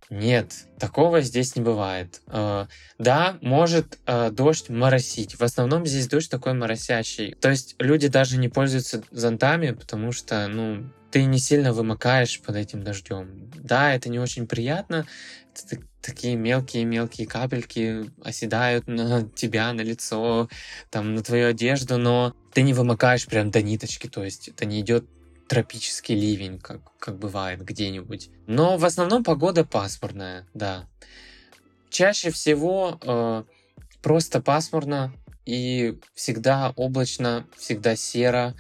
Нет, 0.09 0.53
такого 0.79 1.21
здесь 1.21 1.55
не 1.55 1.63
бывает. 1.63 2.21
Э, 2.27 2.67
да, 2.97 3.37
может 3.41 3.99
дождь 4.31 4.69
моросить. 4.69 5.35
В 5.35 5.43
основном 5.43 5.85
здесь 5.85 6.07
дождь 6.07 6.29
такой 6.29 6.53
моросящий. 6.53 7.35
То 7.35 7.49
есть 7.49 7.75
люди 7.79 8.07
даже 8.07 8.37
не 8.37 8.49
пользуются 8.49 9.03
зонтами, 9.11 9.71
потому 9.71 10.11
что, 10.11 10.47
ну, 10.47 10.89
ты 11.15 11.23
не 11.23 11.39
сильно 11.39 11.71
вымокаешь 11.71 12.41
под 12.41 12.57
этим 12.57 12.83
дождем. 12.83 13.49
Да, 13.55 13.93
это 13.93 14.09
не 14.09 14.19
очень 14.19 14.47
приятно. 14.47 15.07
Это 15.53 15.81
такие 16.01 16.35
мелкие-мелкие 16.35 17.25
капельки 17.25 18.11
оседают 18.21 18.85
на 18.87 19.23
тебя, 19.29 19.71
на 19.71 19.79
лицо, 19.79 20.49
там, 20.89 21.15
на 21.15 21.23
твою 21.23 21.47
одежду, 21.47 21.97
но 21.97 22.35
ты 22.53 22.63
не 22.63 22.73
вымокаешь 22.73 23.27
прям 23.27 23.49
до 23.49 23.61
ниточки, 23.61 24.07
то 24.07 24.25
есть 24.25 24.49
это 24.49 24.65
не 24.65 24.81
идет 24.81 25.05
тропический 25.47 26.15
ливень, 26.15 26.59
как, 26.59 26.81
как 26.99 27.17
бывает 27.17 27.63
где-нибудь. 27.63 28.29
Но 28.45 28.75
в 28.75 28.83
основном 28.83 29.23
погода 29.23 29.63
пасмурная, 29.63 30.45
да. 30.53 30.85
Чаще 31.89 32.29
всего 32.29 32.99
э, 33.01 33.43
просто 34.01 34.41
пасмурно 34.41 35.13
и 35.45 35.97
всегда 36.13 36.73
облачно, 36.75 37.47
всегда 37.55 37.95
серо. 37.95 38.53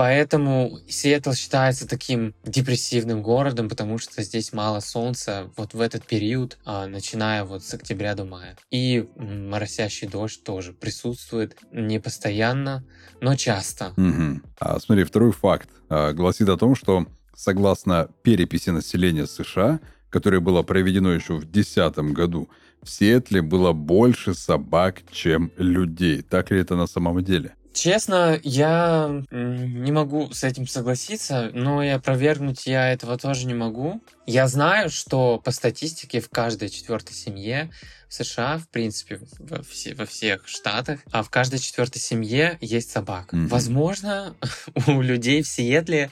Поэтому 0.00 0.78
Сиэтл 0.88 1.32
считается 1.32 1.86
таким 1.86 2.34
депрессивным 2.42 3.20
городом, 3.20 3.68
потому 3.68 3.98
что 3.98 4.22
здесь 4.22 4.54
мало 4.54 4.80
солнца 4.80 5.50
вот 5.58 5.74
в 5.74 5.80
этот 5.82 6.06
период, 6.06 6.56
а, 6.64 6.86
начиная 6.86 7.44
вот 7.44 7.62
с 7.62 7.74
октября 7.74 8.14
до 8.14 8.24
мая. 8.24 8.56
И 8.70 9.06
моросящий 9.16 10.08
дождь 10.08 10.42
тоже 10.42 10.72
присутствует 10.72 11.58
не 11.70 12.00
постоянно, 12.00 12.82
но 13.20 13.36
часто. 13.36 13.92
Угу. 13.98 14.40
А, 14.58 14.80
смотри, 14.80 15.04
второй 15.04 15.32
факт 15.32 15.68
а, 15.90 16.14
гласит 16.14 16.48
о 16.48 16.56
том, 16.56 16.74
что 16.76 17.04
согласно 17.36 18.08
переписи 18.22 18.70
населения 18.70 19.26
США, 19.26 19.80
которое 20.08 20.40
было 20.40 20.62
проведено 20.62 21.12
еще 21.12 21.34
в 21.34 21.44
2010 21.44 21.98
году, 22.14 22.48
в 22.82 22.88
Сиэтле 22.88 23.42
было 23.42 23.74
больше 23.74 24.32
собак, 24.32 25.02
чем 25.12 25.52
людей. 25.58 26.22
Так 26.22 26.50
ли 26.52 26.58
это 26.58 26.74
на 26.74 26.86
самом 26.86 27.22
деле? 27.22 27.54
Честно, 27.72 28.38
я 28.42 29.22
не 29.30 29.92
могу 29.92 30.32
с 30.32 30.44
этим 30.44 30.66
согласиться, 30.66 31.50
но 31.54 31.82
и 31.82 31.88
опровергнуть 31.88 32.66
я 32.66 32.92
этого 32.92 33.16
тоже 33.16 33.46
не 33.46 33.54
могу. 33.54 34.02
Я 34.26 34.48
знаю, 34.48 34.90
что 34.90 35.38
по 35.38 35.50
статистике 35.50 36.20
в 36.20 36.28
каждой 36.28 36.68
четвертой 36.68 37.14
семье 37.14 37.70
в 38.08 38.14
США, 38.14 38.58
в 38.58 38.68
принципе, 38.68 39.20
во, 39.38 39.62
все, 39.62 39.94
во 39.94 40.04
всех 40.04 40.48
штатах, 40.48 41.00
а 41.12 41.22
в 41.22 41.30
каждой 41.30 41.60
четвертой 41.60 42.00
семье 42.00 42.58
есть 42.60 42.90
собака. 42.90 43.36
Mm-hmm. 43.36 43.46
Возможно, 43.46 44.34
у 44.88 45.00
людей 45.00 45.42
в 45.42 45.48
Сиэтле 45.48 46.10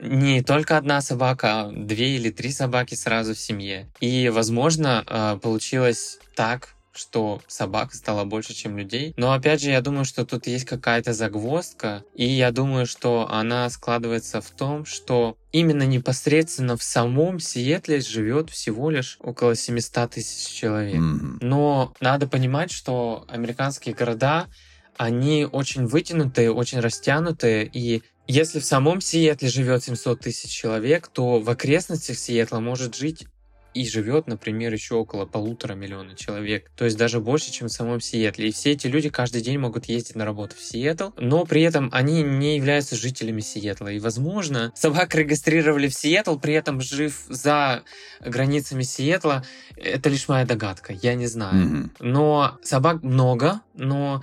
не 0.00 0.42
только 0.42 0.76
одна 0.76 1.00
собака, 1.00 1.62
а 1.62 1.72
две 1.72 2.16
или 2.16 2.30
три 2.30 2.52
собаки 2.52 2.94
сразу 2.94 3.34
в 3.34 3.38
семье. 3.38 3.88
И, 4.00 4.28
возможно, 4.28 5.02
а, 5.06 5.36
получилось 5.38 6.18
так, 6.36 6.74
что 6.98 7.40
собак 7.46 7.94
стало 7.94 8.24
больше, 8.24 8.54
чем 8.54 8.76
людей. 8.76 9.14
Но 9.16 9.32
опять 9.32 9.62
же, 9.62 9.70
я 9.70 9.80
думаю, 9.80 10.04
что 10.04 10.26
тут 10.26 10.46
есть 10.46 10.64
какая-то 10.64 11.12
загвоздка, 11.12 12.04
и 12.14 12.26
я 12.26 12.50
думаю, 12.50 12.86
что 12.86 13.28
она 13.30 13.70
складывается 13.70 14.40
в 14.40 14.50
том, 14.50 14.84
что 14.84 15.36
именно 15.52 15.84
непосредственно 15.84 16.76
в 16.76 16.82
самом 16.82 17.40
Сиэтле 17.40 18.00
живет 18.00 18.50
всего 18.50 18.90
лишь 18.90 19.16
около 19.20 19.54
700 19.54 20.10
тысяч 20.10 20.52
человек. 20.52 21.00
Но 21.40 21.94
надо 22.00 22.26
понимать, 22.26 22.70
что 22.70 23.24
американские 23.28 23.94
города, 23.94 24.48
они 24.96 25.46
очень 25.50 25.86
вытянутые, 25.86 26.52
очень 26.52 26.80
растянутые, 26.80 27.70
и 27.72 28.02
если 28.26 28.60
в 28.60 28.64
самом 28.64 29.00
Сиэтле 29.00 29.48
живет 29.48 29.84
700 29.84 30.20
тысяч 30.20 30.50
человек, 30.50 31.08
то 31.08 31.40
в 31.40 31.48
окрестностях 31.48 32.18
Сиэтла 32.18 32.60
может 32.60 32.94
жить 32.94 33.26
и 33.74 33.86
живет, 33.86 34.26
например, 34.26 34.72
еще 34.72 34.94
около 34.94 35.26
полутора 35.26 35.74
миллиона 35.74 36.14
человек. 36.14 36.70
То 36.76 36.84
есть 36.84 36.96
даже 36.96 37.20
больше, 37.20 37.52
чем 37.52 37.68
в 37.68 37.72
самом 37.72 38.00
Сиэтле. 38.00 38.48
И 38.48 38.52
все 38.52 38.72
эти 38.72 38.86
люди 38.86 39.10
каждый 39.10 39.42
день 39.42 39.58
могут 39.58 39.86
ездить 39.86 40.16
на 40.16 40.24
работу 40.24 40.56
в 40.56 40.60
Сиэтл, 40.60 41.10
но 41.16 41.44
при 41.44 41.62
этом 41.62 41.88
они 41.92 42.22
не 42.22 42.56
являются 42.56 42.96
жителями 42.96 43.40
Сиэтла. 43.40 43.88
И, 43.88 43.98
возможно, 43.98 44.72
собак 44.74 45.14
регистрировали 45.14 45.88
в 45.88 45.94
Сиэтл, 45.94 46.36
при 46.36 46.54
этом 46.54 46.80
жив 46.80 47.24
за 47.28 47.82
границами 48.20 48.82
Сиэтла. 48.82 49.44
Это 49.76 50.08
лишь 50.08 50.28
моя 50.28 50.44
догадка, 50.44 50.92
я 50.92 51.14
не 51.14 51.26
знаю. 51.26 51.66
Mm-hmm. 51.66 51.90
Но 52.00 52.58
собак 52.62 53.02
много, 53.02 53.60
но 53.74 54.22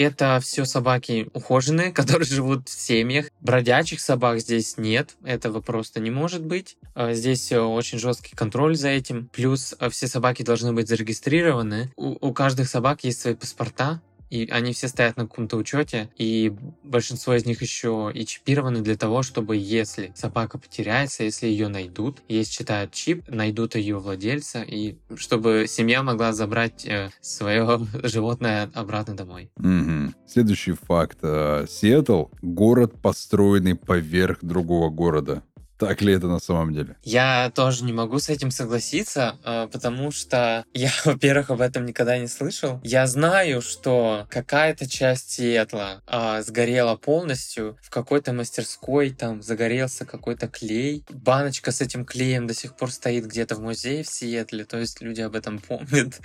это 0.00 0.40
все 0.42 0.64
собаки 0.64 1.28
ухоженные, 1.34 1.92
которые 1.92 2.26
живут 2.26 2.68
в 2.68 2.80
семьях. 2.80 3.26
Бродячих 3.40 4.00
собак 4.00 4.40
здесь 4.40 4.78
нет, 4.78 5.16
этого 5.24 5.60
просто 5.60 6.00
не 6.00 6.10
может 6.10 6.44
быть. 6.44 6.76
А, 6.94 7.12
здесь 7.12 7.52
э, 7.52 7.60
очень 7.60 7.98
жесткий 7.98 8.34
контроль 8.34 8.76
за 8.76 8.88
этим. 8.88 9.28
Плюс 9.32 9.74
э, 9.78 9.90
все 9.90 10.06
собаки 10.06 10.42
должны 10.42 10.72
быть 10.72 10.88
зарегистрированы. 10.88 11.92
У, 11.96 12.28
у 12.28 12.32
каждых 12.32 12.68
собак 12.68 13.04
есть 13.04 13.20
свои 13.20 13.34
паспорта, 13.34 14.00
и 14.30 14.48
они 14.50 14.72
все 14.72 14.88
стоят 14.88 15.16
на 15.16 15.26
каком-то 15.26 15.56
учете, 15.56 16.08
и 16.16 16.54
большинство 16.82 17.34
из 17.34 17.44
них 17.44 17.60
еще 17.62 18.10
и 18.14 18.24
чипированы 18.24 18.80
для 18.80 18.96
того, 18.96 19.22
чтобы 19.22 19.56
если 19.56 20.12
собака 20.14 20.58
потеряется, 20.58 21.24
если 21.24 21.46
ее 21.46 21.68
найдут, 21.68 22.22
есть 22.28 22.52
читают 22.52 22.92
чип, 22.92 23.28
найдут 23.28 23.74
ее 23.74 23.98
владельца, 23.98 24.62
и 24.62 24.96
чтобы 25.16 25.66
семья 25.68 26.02
могла 26.02 26.32
забрать 26.32 26.86
э, 26.86 27.10
свое 27.20 27.80
животное 28.04 28.70
обратно 28.74 29.16
домой. 29.16 29.50
Угу. 29.56 30.14
Следующий 30.26 30.72
факт. 30.72 31.18
Э, 31.22 31.66
Сиэтл— 31.68 32.26
город, 32.42 33.00
построенный 33.02 33.74
поверх 33.74 34.38
другого 34.42 34.90
города. 34.90 35.42
Так 35.80 36.02
ли 36.02 36.12
это 36.12 36.26
на 36.26 36.40
самом 36.40 36.74
деле? 36.74 36.96
Я 37.04 37.50
тоже 37.54 37.84
не 37.84 37.94
могу 37.94 38.18
с 38.18 38.28
этим 38.28 38.50
согласиться, 38.50 39.38
а, 39.42 39.66
потому 39.66 40.12
что 40.12 40.66
я, 40.74 40.90
во-первых, 41.06 41.48
об 41.48 41.62
этом 41.62 41.86
никогда 41.86 42.18
не 42.18 42.26
слышал. 42.26 42.80
Я 42.84 43.06
знаю, 43.06 43.62
что 43.62 44.26
какая-то 44.28 44.86
часть 44.86 45.30
Сиэтла 45.30 46.02
а, 46.06 46.42
сгорела 46.42 46.96
полностью, 46.96 47.78
в 47.80 47.88
какой-то 47.88 48.34
мастерской 48.34 49.08
там 49.08 49.40
загорелся 49.40 50.04
какой-то 50.04 50.48
клей. 50.48 51.02
Баночка 51.08 51.72
с 51.72 51.80
этим 51.80 52.04
клеем 52.04 52.46
до 52.46 52.52
сих 52.52 52.76
пор 52.76 52.90
стоит 52.90 53.24
где-то 53.24 53.54
в 53.54 53.60
музее 53.60 54.02
в 54.02 54.08
Сиэтле, 54.08 54.66
то 54.66 54.76
есть 54.76 55.00
люди 55.00 55.22
об 55.22 55.34
этом 55.34 55.58
помнят. 55.66 56.20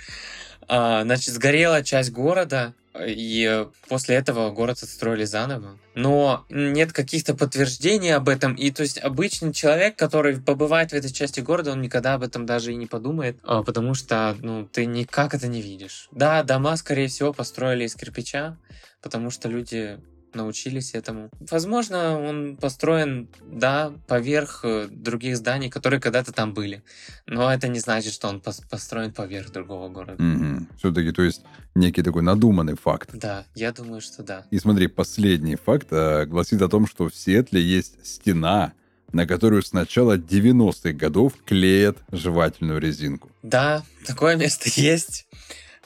А, 0.68 1.02
значит, 1.02 1.34
сгорела 1.34 1.82
часть 1.82 2.12
города, 2.12 2.74
и 3.04 3.66
после 3.88 4.16
этого 4.16 4.50
город 4.50 4.82
отстроили 4.82 5.24
заново. 5.24 5.78
Но 5.94 6.44
нет 6.50 6.92
каких-то 6.92 7.34
подтверждений 7.34 8.14
об 8.14 8.28
этом. 8.28 8.54
И 8.54 8.70
то 8.70 8.82
есть 8.82 8.98
обычный 8.98 9.52
человек, 9.52 9.96
который 9.96 10.40
побывает 10.40 10.90
в 10.90 10.94
этой 10.94 11.12
части 11.12 11.40
города, 11.40 11.72
он 11.72 11.82
никогда 11.82 12.14
об 12.14 12.22
этом 12.22 12.46
даже 12.46 12.72
и 12.72 12.76
не 12.76 12.86
подумает, 12.86 13.38
а, 13.42 13.62
потому 13.62 13.94
что 13.94 14.36
ну, 14.40 14.66
ты 14.66 14.86
никак 14.86 15.34
это 15.34 15.48
не 15.48 15.62
видишь. 15.62 16.08
Да, 16.10 16.42
дома, 16.42 16.76
скорее 16.76 17.08
всего, 17.08 17.32
построили 17.32 17.84
из 17.84 17.94
кирпича, 17.94 18.56
потому 19.02 19.30
что 19.30 19.48
люди 19.48 19.98
научились 20.36 20.94
этому. 20.94 21.30
Возможно, 21.50 22.20
он 22.20 22.56
построен, 22.56 23.28
да, 23.44 23.92
поверх 24.06 24.60
э, 24.64 24.88
других 24.90 25.36
зданий, 25.36 25.70
которые 25.70 26.00
когда-то 26.00 26.32
там 26.32 26.54
были. 26.54 26.82
Но 27.26 27.52
это 27.52 27.68
не 27.68 27.80
значит, 27.80 28.12
что 28.12 28.28
он 28.28 28.40
построен 28.40 29.12
поверх 29.12 29.50
другого 29.50 29.88
города. 29.88 30.22
Угу. 30.22 30.66
Все-таки, 30.78 31.12
то 31.12 31.22
есть, 31.22 31.42
некий 31.74 32.02
такой 32.02 32.22
надуманный 32.22 32.76
факт. 32.76 33.10
Да, 33.12 33.44
я 33.54 33.72
думаю, 33.72 34.00
что 34.00 34.22
да. 34.22 34.46
И 34.50 34.58
смотри, 34.58 34.86
последний 34.86 35.56
факт 35.56 35.88
а, 35.90 36.26
гласит 36.26 36.62
о 36.62 36.68
том, 36.68 36.86
что 36.86 37.08
в 37.08 37.14
Сиэтле 37.14 37.60
есть 37.60 38.04
стена, 38.06 38.72
на 39.12 39.26
которую 39.26 39.62
с 39.62 39.72
начала 39.72 40.16
90-х 40.16 40.92
годов 40.92 41.34
клеят 41.44 41.98
жевательную 42.10 42.80
резинку. 42.80 43.30
Да, 43.42 43.84
такое 44.06 44.36
место 44.36 44.68
есть. 44.74 45.26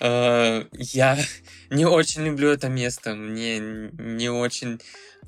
Э, 0.00 0.64
я 0.72 1.18
не 1.70 1.84
очень 1.84 2.24
люблю 2.24 2.50
это 2.50 2.68
место. 2.68 3.14
Мне 3.14 3.58
не 3.58 4.28
очень 4.28 4.80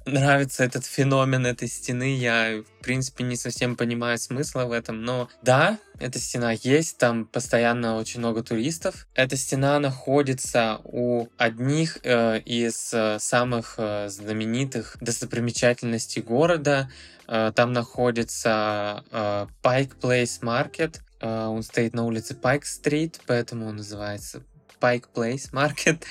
нравится 0.07 0.65
этот 0.65 0.85
феномен 0.85 1.47
этой 1.47 1.69
стены. 1.69 2.17
Я, 2.17 2.63
в 2.63 2.83
принципе, 2.83 3.25
не 3.25 3.37
совсем 3.37 3.77
понимаю 3.77 4.19
смысла 4.19 4.65
в 4.65 4.73
этом. 4.73 5.05
Но 5.05 5.29
да, 5.43 5.79
эта 5.99 6.19
стена 6.19 6.53
есть, 6.53 6.99
там 6.99 7.27
постоянно 7.27 7.97
очень 7.97 8.21
много 8.21 8.43
туристов. 8.43 9.07
Эта 9.15 9.37
стена 9.37 9.79
находится 9.79 10.81
у 10.85 11.29
одних 11.37 11.99
э, 12.03 12.41
из 12.41 12.93
э, 12.93 13.19
самых 13.21 13.75
э, 13.79 14.09
знаменитых 14.09 14.97
достопримечательностей 15.01 16.23
города. 16.23 16.91
Э, 17.29 17.53
там 17.55 17.73
находится 17.73 19.05
э, 19.11 19.47
Pike 19.63 20.01
Place 20.01 20.41
Market. 20.43 21.01
Э, 21.21 21.47
он 21.47 21.63
стоит 21.63 21.95
на 21.95 22.05
улице 22.05 22.35
Pike 22.35 22.63
Street, 22.63 23.21
поэтому 23.27 23.67
он 23.67 23.77
называется 23.77 24.43
Pike 24.83 25.09
Place 25.15 25.53
Market. 25.53 26.05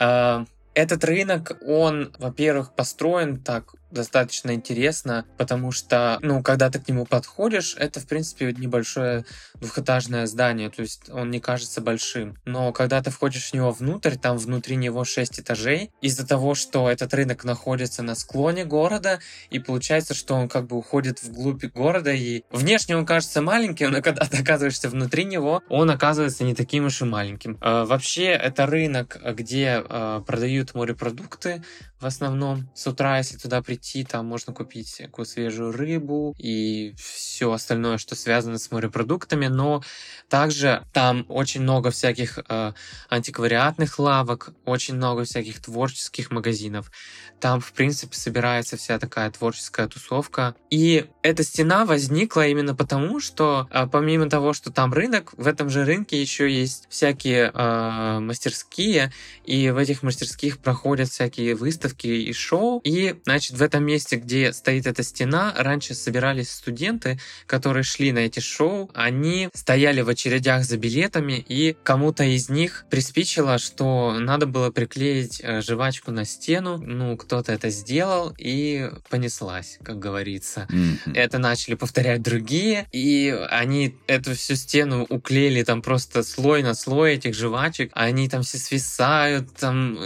Uh, 0.00 0.46
этот 0.74 1.04
рынок, 1.04 1.58
он, 1.66 2.12
во-первых, 2.18 2.74
построен 2.74 3.40
так 3.40 3.74
достаточно 3.90 4.54
интересно, 4.54 5.24
потому 5.36 5.72
что, 5.72 6.18
ну, 6.22 6.42
когда 6.42 6.70
ты 6.70 6.78
к 6.78 6.88
нему 6.88 7.06
подходишь, 7.06 7.74
это, 7.78 8.00
в 8.00 8.06
принципе, 8.06 8.52
небольшое 8.52 9.24
двухэтажное 9.54 10.26
здание, 10.26 10.70
то 10.70 10.82
есть 10.82 11.08
он 11.10 11.30
не 11.30 11.40
кажется 11.40 11.80
большим. 11.80 12.36
Но 12.44 12.72
когда 12.72 13.02
ты 13.02 13.10
входишь 13.10 13.50
в 13.50 13.54
него 13.54 13.70
внутрь, 13.70 14.16
там 14.16 14.36
внутри 14.38 14.76
него 14.76 15.04
6 15.04 15.40
этажей, 15.40 15.90
из-за 16.00 16.26
того, 16.26 16.54
что 16.54 16.90
этот 16.90 17.14
рынок 17.14 17.44
находится 17.44 18.02
на 18.02 18.14
склоне 18.14 18.64
города, 18.64 19.20
и 19.50 19.58
получается, 19.58 20.14
что 20.14 20.34
он 20.34 20.48
как 20.48 20.66
бы 20.66 20.76
уходит 20.76 21.22
вглубь 21.22 21.64
города, 21.64 22.12
и 22.12 22.42
внешне 22.50 22.96
он 22.96 23.06
кажется 23.06 23.42
маленьким, 23.42 23.90
но 23.90 24.02
когда 24.02 24.24
ты 24.26 24.42
оказываешься 24.42 24.88
внутри 24.88 25.24
него, 25.24 25.62
он 25.68 25.90
оказывается 25.90 26.44
не 26.44 26.54
таким 26.54 26.86
уж 26.86 27.02
и 27.02 27.04
маленьким. 27.04 27.58
Э, 27.60 27.84
вообще, 27.84 28.26
это 28.26 28.66
рынок, 28.66 29.18
где 29.34 29.82
э, 29.84 30.22
продают 30.26 30.74
морепродукты, 30.74 31.62
в 32.00 32.06
основном. 32.06 32.68
С 32.74 32.86
утра, 32.86 33.18
если 33.18 33.36
туда 33.36 33.60
прийти, 33.60 34.04
там 34.04 34.26
можно 34.26 34.52
купить 34.52 34.88
всякую 34.88 35.26
свежую 35.26 35.72
рыбу 35.72 36.34
и 36.38 36.94
все 36.96 37.52
остальное, 37.52 37.98
что 37.98 38.14
связано 38.14 38.58
с 38.58 38.70
морепродуктами, 38.70 39.46
но 39.46 39.82
также 40.28 40.84
там 40.92 41.26
очень 41.28 41.62
много 41.62 41.90
всяких 41.90 42.38
э, 42.48 42.72
антиквариатных 43.08 43.98
лавок, 43.98 44.50
очень 44.64 44.94
много 44.94 45.24
всяких 45.24 45.60
творческих 45.60 46.30
магазинов. 46.30 46.90
Там, 47.40 47.60
в 47.60 47.72
принципе, 47.72 48.16
собирается 48.16 48.76
вся 48.76 48.98
такая 48.98 49.30
творческая 49.30 49.86
тусовка. 49.88 50.54
И 50.70 51.06
эта 51.22 51.42
стена 51.42 51.84
возникла 51.84 52.46
именно 52.46 52.74
потому, 52.74 53.20
что 53.20 53.68
э, 53.70 53.86
помимо 53.90 54.28
того, 54.28 54.52
что 54.52 54.72
там 54.72 54.92
рынок, 54.92 55.32
в 55.36 55.46
этом 55.46 55.70
же 55.70 55.84
рынке 55.84 56.20
еще 56.20 56.50
есть 56.50 56.86
всякие 56.88 57.50
э, 57.52 58.18
мастерские, 58.20 59.12
и 59.44 59.70
в 59.70 59.76
этих 59.76 60.02
мастерских 60.02 60.58
проходят 60.58 61.08
всякие 61.08 61.54
выставки 61.54 62.06
и 62.06 62.32
шоу. 62.32 62.80
И, 62.84 63.16
значит, 63.24 63.56
в 63.56 63.62
этом 63.62 63.84
месте, 63.84 64.16
где 64.16 64.52
стоит 64.52 64.86
эта 64.86 65.02
стена, 65.02 65.54
раньше 65.56 65.94
собирались 65.94 66.50
студенты, 66.50 67.18
которые 67.46 67.82
шли 67.82 68.12
на 68.12 68.20
эти 68.20 68.40
шоу. 68.40 68.90
Они 68.94 69.48
стояли 69.54 70.00
в 70.00 70.08
очередях 70.08 70.64
за 70.64 70.76
билетами, 70.76 71.44
и 71.48 71.76
кому-то 71.82 72.24
из 72.24 72.48
них 72.48 72.84
приспичило, 72.90 73.58
что 73.58 74.16
надо 74.18 74.46
было 74.46 74.70
приклеить 74.70 75.40
э, 75.42 75.60
жвачку 75.60 76.10
на 76.10 76.24
стену. 76.24 76.78
Ну, 76.78 77.16
кто-то 77.28 77.52
это 77.52 77.68
сделал, 77.68 78.34
и 78.38 78.90
понеслась, 79.10 79.78
как 79.82 79.98
говорится. 79.98 80.66
Mm-hmm. 80.70 81.14
Это 81.14 81.36
начали 81.36 81.74
повторять 81.74 82.22
другие, 82.22 82.86
и 82.90 83.38
они 83.50 83.94
эту 84.06 84.34
всю 84.34 84.54
стену 84.54 85.04
уклеили 85.10 85.62
там 85.62 85.82
просто 85.82 86.22
слой 86.22 86.62
на 86.62 86.72
слой 86.72 87.16
этих 87.16 87.34
жвачек. 87.34 87.90
Они 87.92 88.30
там 88.30 88.42
все 88.44 88.56
свисают, 88.56 89.54
там 89.56 89.98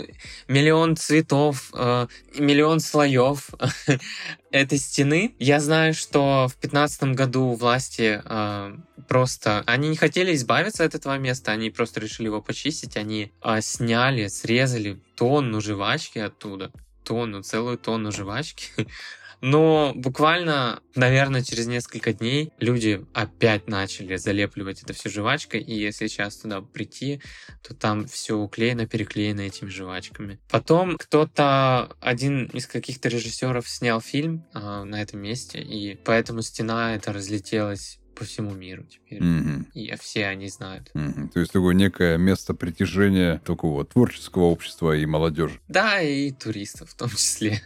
миллион 0.48 0.96
цветов, 0.96 1.70
э, 1.74 2.08
миллион 2.37 2.80
слоев 2.80 3.50
этой 4.50 4.78
стены. 4.78 5.37
Я 5.38 5.61
знаю, 5.61 5.94
что 5.94 6.48
в 6.48 6.58
2015 6.61 7.02
году 7.14 7.52
власти 7.52 8.20
э, 8.24 8.76
просто... 9.06 9.62
Они 9.66 9.88
не 9.88 9.96
хотели 9.96 10.35
избавиться 10.35 10.85
от 10.85 10.96
этого 10.96 11.18
места, 11.18 11.52
они 11.52 11.70
просто 11.70 12.00
решили 12.00 12.26
его 12.26 12.42
почистить. 12.42 12.96
Они 12.96 13.30
э, 13.44 13.61
сняли, 13.61 14.26
срезали 14.26 14.98
тонну 15.14 15.61
жвачки 15.61 16.18
оттуда. 16.18 16.72
Тонну, 17.04 17.42
целую 17.42 17.78
тонну 17.78 18.12
жвачки. 18.12 18.68
Но 19.42 19.92
буквально, 19.96 20.80
наверное, 20.94 21.42
через 21.42 21.66
несколько 21.66 22.12
дней 22.12 22.52
люди 22.60 23.04
опять 23.12 23.66
начали 23.66 24.14
залепливать 24.14 24.84
это 24.84 24.92
все 24.92 25.10
жвачкой, 25.10 25.60
и 25.60 25.74
если 25.74 26.06
сейчас 26.06 26.36
туда 26.36 26.60
прийти, 26.60 27.20
то 27.60 27.74
там 27.74 28.06
все 28.06 28.36
уклеено, 28.36 28.86
переклеено 28.86 29.40
этими 29.40 29.68
жвачками. 29.68 30.38
Потом 30.48 30.96
кто-то, 30.96 31.90
один 32.00 32.44
из 32.46 32.68
каких-то 32.68 33.08
режиссеров 33.08 33.68
снял 33.68 34.00
фильм 34.00 34.46
э, 34.54 34.84
на 34.84 35.02
этом 35.02 35.18
месте, 35.18 35.60
и 35.60 35.96
поэтому 35.96 36.42
стена 36.42 36.94
это 36.94 37.12
разлетелась 37.12 37.98
по 38.14 38.25
всему 38.25 38.55
миру 38.55 38.85
теперь. 38.85 39.22
Mm-hmm. 39.22 39.72
И 39.75 39.94
все 40.01 40.27
они 40.27 40.48
знают. 40.48 40.90
Mm-hmm. 40.94 41.29
То 41.31 41.40
есть 41.40 41.53
такое 41.53 41.75
некое 41.75 42.18
место 42.18 42.55
притяжения 42.55 43.40
такого 43.44 43.85
творческого 43.85 44.44
общества 44.44 44.96
и 44.96 45.07
молодежи. 45.07 45.61
Да, 45.68 46.01
и 46.01 46.31
туристов 46.31 46.90
в 46.90 46.96
том 46.96 47.11
числе. 47.11 47.61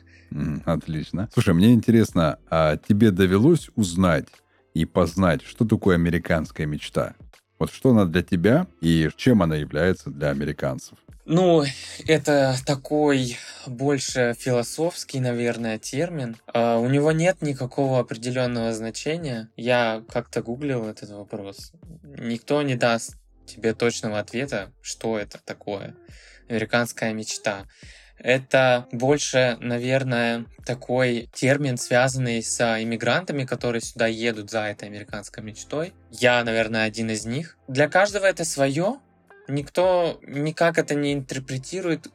Отлично. 0.65 1.29
Слушай, 1.33 1.55
мне 1.55 1.73
интересно, 1.73 2.39
а 2.51 2.77
тебе 2.77 3.11
довелось 3.11 3.71
узнать 3.77 4.29
и 4.75 4.85
познать, 4.85 5.43
что 5.43 5.65
такое 5.65 5.95
американская 5.95 6.67
мечта? 6.67 7.15
Вот 7.59 7.73
что 7.73 7.91
она 7.91 8.05
для 8.05 8.23
тебя 8.23 8.67
и 8.81 9.09
чем 9.17 9.43
она 9.43 9.57
является 9.57 10.11
для 10.11 10.31
американцев? 10.31 10.99
Ну, 11.29 11.65
это 12.07 12.55
такой 12.65 13.37
больше 13.67 14.37
философский, 14.39 15.19
наверное, 15.19 15.77
термин. 15.77 16.37
Uh, 16.55 16.81
у 16.81 16.89
него 16.89 17.11
нет 17.11 17.43
никакого 17.43 17.99
определенного 17.99 18.73
значения. 18.73 19.51
Я 19.57 20.05
как-то 20.09 20.41
гуглил 20.41 20.87
этот 20.87 21.11
вопрос. 21.11 21.73
Никто 22.05 22.63
не 22.63 22.77
даст 22.77 23.17
тебе 23.45 23.75
точного 23.75 24.21
ответа, 24.21 24.73
что 24.81 25.19
это 25.19 25.41
такое. 25.45 25.97
Американская 26.49 27.13
мечта. 27.13 27.67
Это 28.19 28.87
больше, 28.93 29.59
наверное, 29.61 30.47
такой 30.65 31.29
термин, 31.35 31.77
связанный 31.77 32.43
с 32.43 32.61
иммигрантами, 32.81 33.45
которые 33.45 33.83
сюда 33.83 34.07
едут 34.07 34.51
за 34.51 34.67
этой 34.67 34.89
американской 34.89 35.43
мечтой. 35.43 35.93
Я, 36.11 36.43
наверное, 36.45 36.85
один 36.85 37.11
из 37.11 37.27
них. 37.27 37.59
Для 37.67 37.89
каждого 37.89 38.27
это 38.27 38.45
свое. 38.45 39.01
Никто 39.49 40.19
никак 40.23 40.79
это 40.79 40.95
не 40.95 41.13
интерпретирует, 41.13 42.09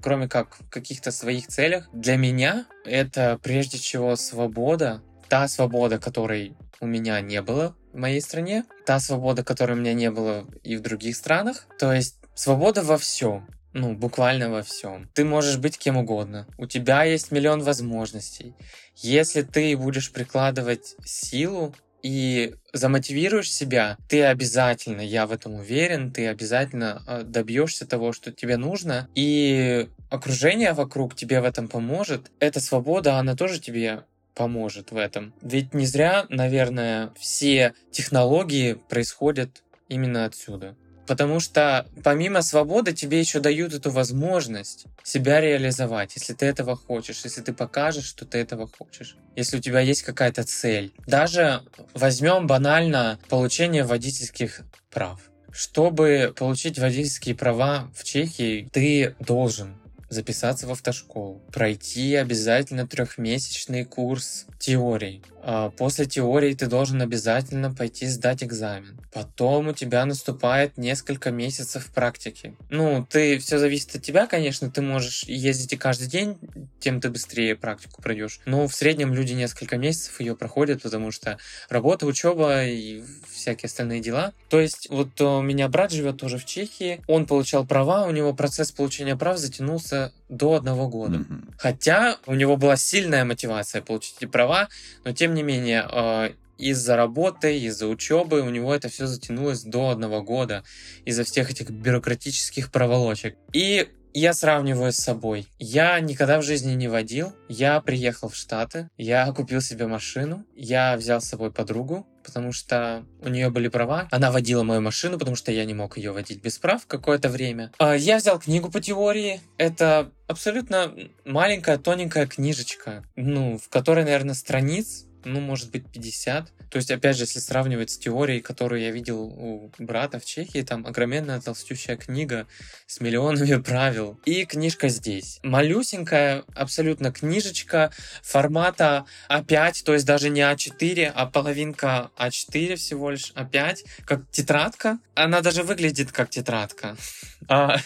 кроме 0.00 0.28
как 0.28 0.56
в 0.56 0.68
каких-то 0.68 1.10
своих 1.10 1.48
целях. 1.48 1.88
Для 1.92 2.16
меня 2.16 2.66
это 2.84 3.38
прежде 3.42 3.78
всего 3.78 4.16
свобода. 4.16 5.02
Та 5.28 5.48
свобода, 5.48 5.98
которой 5.98 6.56
у 6.80 6.86
меня 6.86 7.20
не 7.20 7.42
было 7.42 7.74
в 7.92 7.98
моей 7.98 8.20
стране, 8.20 8.64
та 8.84 9.00
свобода, 9.00 9.42
которой 9.42 9.72
у 9.72 9.80
меня 9.80 9.94
не 9.94 10.10
было 10.10 10.46
и 10.62 10.76
в 10.76 10.82
других 10.82 11.16
странах. 11.16 11.66
То 11.78 11.92
есть 11.92 12.18
свобода 12.34 12.82
во 12.82 12.98
всем. 12.98 13.48
Ну, 13.72 13.94
буквально 13.94 14.48
во 14.48 14.62
всем. 14.62 15.10
Ты 15.12 15.24
можешь 15.24 15.58
быть 15.58 15.76
кем 15.76 15.98
угодно. 15.98 16.46
У 16.56 16.66
тебя 16.66 17.04
есть 17.04 17.30
миллион 17.30 17.62
возможностей. 17.62 18.54
Если 18.94 19.42
ты 19.42 19.76
будешь 19.76 20.12
прикладывать 20.12 20.96
силу 21.04 21.74
и 22.02 22.54
замотивируешь 22.72 23.52
себя, 23.52 23.96
ты 24.08 24.22
обязательно, 24.24 25.00
я 25.00 25.26
в 25.26 25.32
этом 25.32 25.54
уверен, 25.54 26.12
ты 26.12 26.28
обязательно 26.28 27.02
а, 27.06 27.22
добьешься 27.22 27.86
того, 27.86 28.12
что 28.12 28.32
тебе 28.32 28.56
нужно, 28.56 29.08
и 29.14 29.88
окружение 30.10 30.72
вокруг 30.72 31.14
тебе 31.14 31.40
в 31.40 31.44
этом 31.44 31.68
поможет. 31.68 32.30
Эта 32.38 32.60
свобода, 32.60 33.18
она 33.18 33.34
тоже 33.34 33.60
тебе 33.60 34.04
поможет 34.34 34.90
в 34.92 34.96
этом. 34.96 35.32
Ведь 35.40 35.74
не 35.74 35.86
зря, 35.86 36.26
наверное, 36.28 37.12
все 37.18 37.74
технологии 37.90 38.74
происходят 38.74 39.62
именно 39.88 40.26
отсюда 40.26 40.76
Потому 41.06 41.40
что 41.40 41.86
помимо 42.02 42.42
свободы 42.42 42.92
тебе 42.92 43.20
еще 43.20 43.40
дают 43.40 43.74
эту 43.74 43.90
возможность 43.90 44.86
себя 45.02 45.40
реализовать, 45.40 46.16
если 46.16 46.32
ты 46.32 46.46
этого 46.46 46.76
хочешь, 46.76 47.22
если 47.24 47.42
ты 47.42 47.52
покажешь, 47.52 48.06
что 48.06 48.24
ты 48.24 48.38
этого 48.38 48.68
хочешь, 48.68 49.16
если 49.36 49.58
у 49.58 49.60
тебя 49.60 49.80
есть 49.80 50.02
какая-то 50.02 50.44
цель. 50.44 50.92
Даже 51.06 51.62
возьмем 51.94 52.46
банально 52.46 53.18
получение 53.28 53.84
водительских 53.84 54.62
прав. 54.90 55.20
Чтобы 55.52 56.34
получить 56.36 56.78
водительские 56.78 57.34
права 57.34 57.90
в 57.94 58.04
Чехии, 58.04 58.68
ты 58.72 59.14
должен 59.20 59.76
записаться 60.08 60.66
в 60.66 60.70
автошколу, 60.70 61.42
пройти 61.52 62.14
обязательно 62.14 62.86
трехмесячный 62.86 63.84
курс 63.84 64.46
теории. 64.58 65.22
А 65.48 65.70
после 65.70 66.06
теории 66.06 66.54
ты 66.54 66.66
должен 66.66 67.00
обязательно 67.00 67.72
пойти 67.72 68.08
сдать 68.08 68.42
экзамен. 68.42 69.00
Потом 69.12 69.68
у 69.68 69.72
тебя 69.72 70.04
наступает 70.04 70.76
несколько 70.76 71.30
месяцев 71.30 71.86
практики. 71.94 72.56
Ну, 72.68 73.06
ты 73.08 73.38
все 73.38 73.58
зависит 73.60 73.94
от 73.94 74.02
тебя, 74.02 74.26
конечно, 74.26 74.68
ты 74.72 74.82
можешь 74.82 75.22
ездить 75.22 75.72
и 75.72 75.76
каждый 75.76 76.08
день, 76.08 76.36
тем 76.80 77.00
ты 77.00 77.10
быстрее 77.10 77.54
практику 77.54 78.02
пройдешь. 78.02 78.40
Но 78.44 78.66
в 78.66 78.74
среднем 78.74 79.14
люди 79.14 79.34
несколько 79.34 79.78
месяцев 79.78 80.18
ее 80.18 80.34
проходят, 80.34 80.82
потому 80.82 81.12
что 81.12 81.38
работа, 81.68 82.06
учеба 82.06 82.64
и 82.64 83.04
всякие 83.32 83.68
остальные 83.68 84.00
дела. 84.00 84.32
То 84.48 84.58
есть 84.60 84.88
вот 84.90 85.20
у 85.20 85.42
меня 85.42 85.68
брат 85.68 85.92
живет 85.92 86.16
тоже 86.16 86.38
в 86.38 86.44
Чехии, 86.44 87.00
он 87.06 87.24
получал 87.24 87.64
права, 87.64 88.04
у 88.08 88.10
него 88.10 88.34
процесс 88.34 88.72
получения 88.72 89.14
прав 89.14 89.38
затянулся 89.38 90.12
до 90.28 90.54
одного 90.54 90.88
года. 90.88 91.18
Mm-hmm. 91.18 91.54
Хотя 91.58 92.18
у 92.26 92.34
него 92.34 92.56
была 92.56 92.76
сильная 92.76 93.24
мотивация 93.24 93.82
получить 93.82 94.16
эти 94.18 94.26
права, 94.26 94.68
но 95.04 95.12
тем 95.12 95.34
не 95.34 95.42
менее 95.42 95.86
э, 95.90 96.30
из-за 96.58 96.96
работы, 96.96 97.58
из-за 97.60 97.86
учебы 97.86 98.40
у 98.40 98.50
него 98.50 98.74
это 98.74 98.88
все 98.88 99.06
затянулось 99.06 99.62
до 99.62 99.90
одного 99.90 100.22
года 100.22 100.64
из-за 101.04 101.24
всех 101.24 101.50
этих 101.50 101.70
бюрократических 101.70 102.70
проволочек. 102.70 103.36
И 103.52 103.88
я 104.14 104.32
сравниваю 104.32 104.92
с 104.92 104.96
собой. 104.96 105.46
Я 105.58 106.00
никогда 106.00 106.38
в 106.40 106.42
жизни 106.42 106.72
не 106.72 106.88
водил. 106.88 107.34
Я 107.48 107.80
приехал 107.82 108.30
в 108.30 108.34
Штаты, 108.34 108.88
я 108.96 109.30
купил 109.32 109.60
себе 109.60 109.86
машину, 109.86 110.46
я 110.56 110.96
взял 110.96 111.20
с 111.20 111.26
собой 111.26 111.52
подругу, 111.52 112.06
потому 112.26 112.52
что 112.52 113.04
у 113.22 113.28
нее 113.28 113.48
были 113.48 113.68
права. 113.68 114.08
Она 114.10 114.30
водила 114.30 114.62
мою 114.62 114.80
машину, 114.82 115.18
потому 115.18 115.36
что 115.36 115.52
я 115.52 115.64
не 115.64 115.72
мог 115.72 115.96
ее 115.96 116.12
водить 116.12 116.42
без 116.42 116.58
прав 116.58 116.86
какое-то 116.86 117.28
время. 117.28 117.72
А, 117.78 117.94
я 117.94 118.18
взял 118.18 118.38
книгу 118.38 118.70
по 118.70 118.80
теории. 118.80 119.40
Это 119.56 120.10
абсолютно 120.26 120.92
маленькая, 121.24 121.78
тоненькая 121.78 122.26
книжечка, 122.26 123.04
ну, 123.14 123.58
в 123.58 123.68
которой, 123.68 124.04
наверное, 124.04 124.34
страниц 124.34 125.05
ну, 125.26 125.40
может 125.40 125.70
быть, 125.70 125.84
50. 125.90 126.52
То 126.70 126.76
есть, 126.76 126.90
опять 126.90 127.16
же, 127.16 127.24
если 127.24 127.40
сравнивать 127.40 127.90
с 127.90 127.98
теорией, 127.98 128.40
которую 128.40 128.80
я 128.80 128.90
видел 128.90 129.22
у 129.24 129.72
брата 129.78 130.20
в 130.20 130.24
Чехии, 130.24 130.62
там 130.62 130.86
огроменная 130.86 131.40
толстющая 131.40 131.96
книга 131.96 132.46
с 132.86 133.00
миллионами 133.00 133.60
правил. 133.62 134.18
И 134.24 134.44
книжка 134.44 134.88
здесь. 134.88 135.40
Малюсенькая 135.42 136.44
абсолютно 136.54 137.12
книжечка 137.12 137.90
формата 138.22 139.04
А5, 139.28 139.84
то 139.84 139.94
есть 139.94 140.06
даже 140.06 140.30
не 140.30 140.40
А4, 140.40 141.12
а 141.14 141.26
половинка 141.26 142.10
А4 142.16 142.76
всего 142.76 143.10
лишь, 143.10 143.32
А5, 143.34 143.78
как 144.04 144.30
тетрадка. 144.30 144.98
Она 145.14 145.40
даже 145.40 145.64
выглядит 145.64 146.12
как 146.12 146.30
тетрадка. 146.30 146.96
А, 147.48 147.76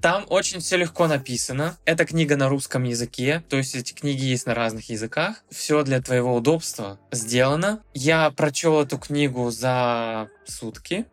там 0.00 0.24
очень 0.28 0.60
все 0.60 0.76
легко 0.76 1.06
написано. 1.06 1.78
Эта 1.84 2.04
книга 2.04 2.36
на 2.36 2.48
русском 2.48 2.84
языке, 2.84 3.42
то 3.48 3.56
есть 3.56 3.74
эти 3.74 3.92
книги 3.92 4.24
есть 4.24 4.46
на 4.46 4.54
разных 4.54 4.90
языках. 4.90 5.42
Все 5.50 5.82
для 5.82 6.00
твоего 6.00 6.34
удобства 6.34 6.98
сделано. 7.10 7.82
Я 7.94 8.30
прочел 8.30 8.80
эту 8.80 8.98
книгу 8.98 9.50
за 9.50 10.28
сутки. 10.44 11.06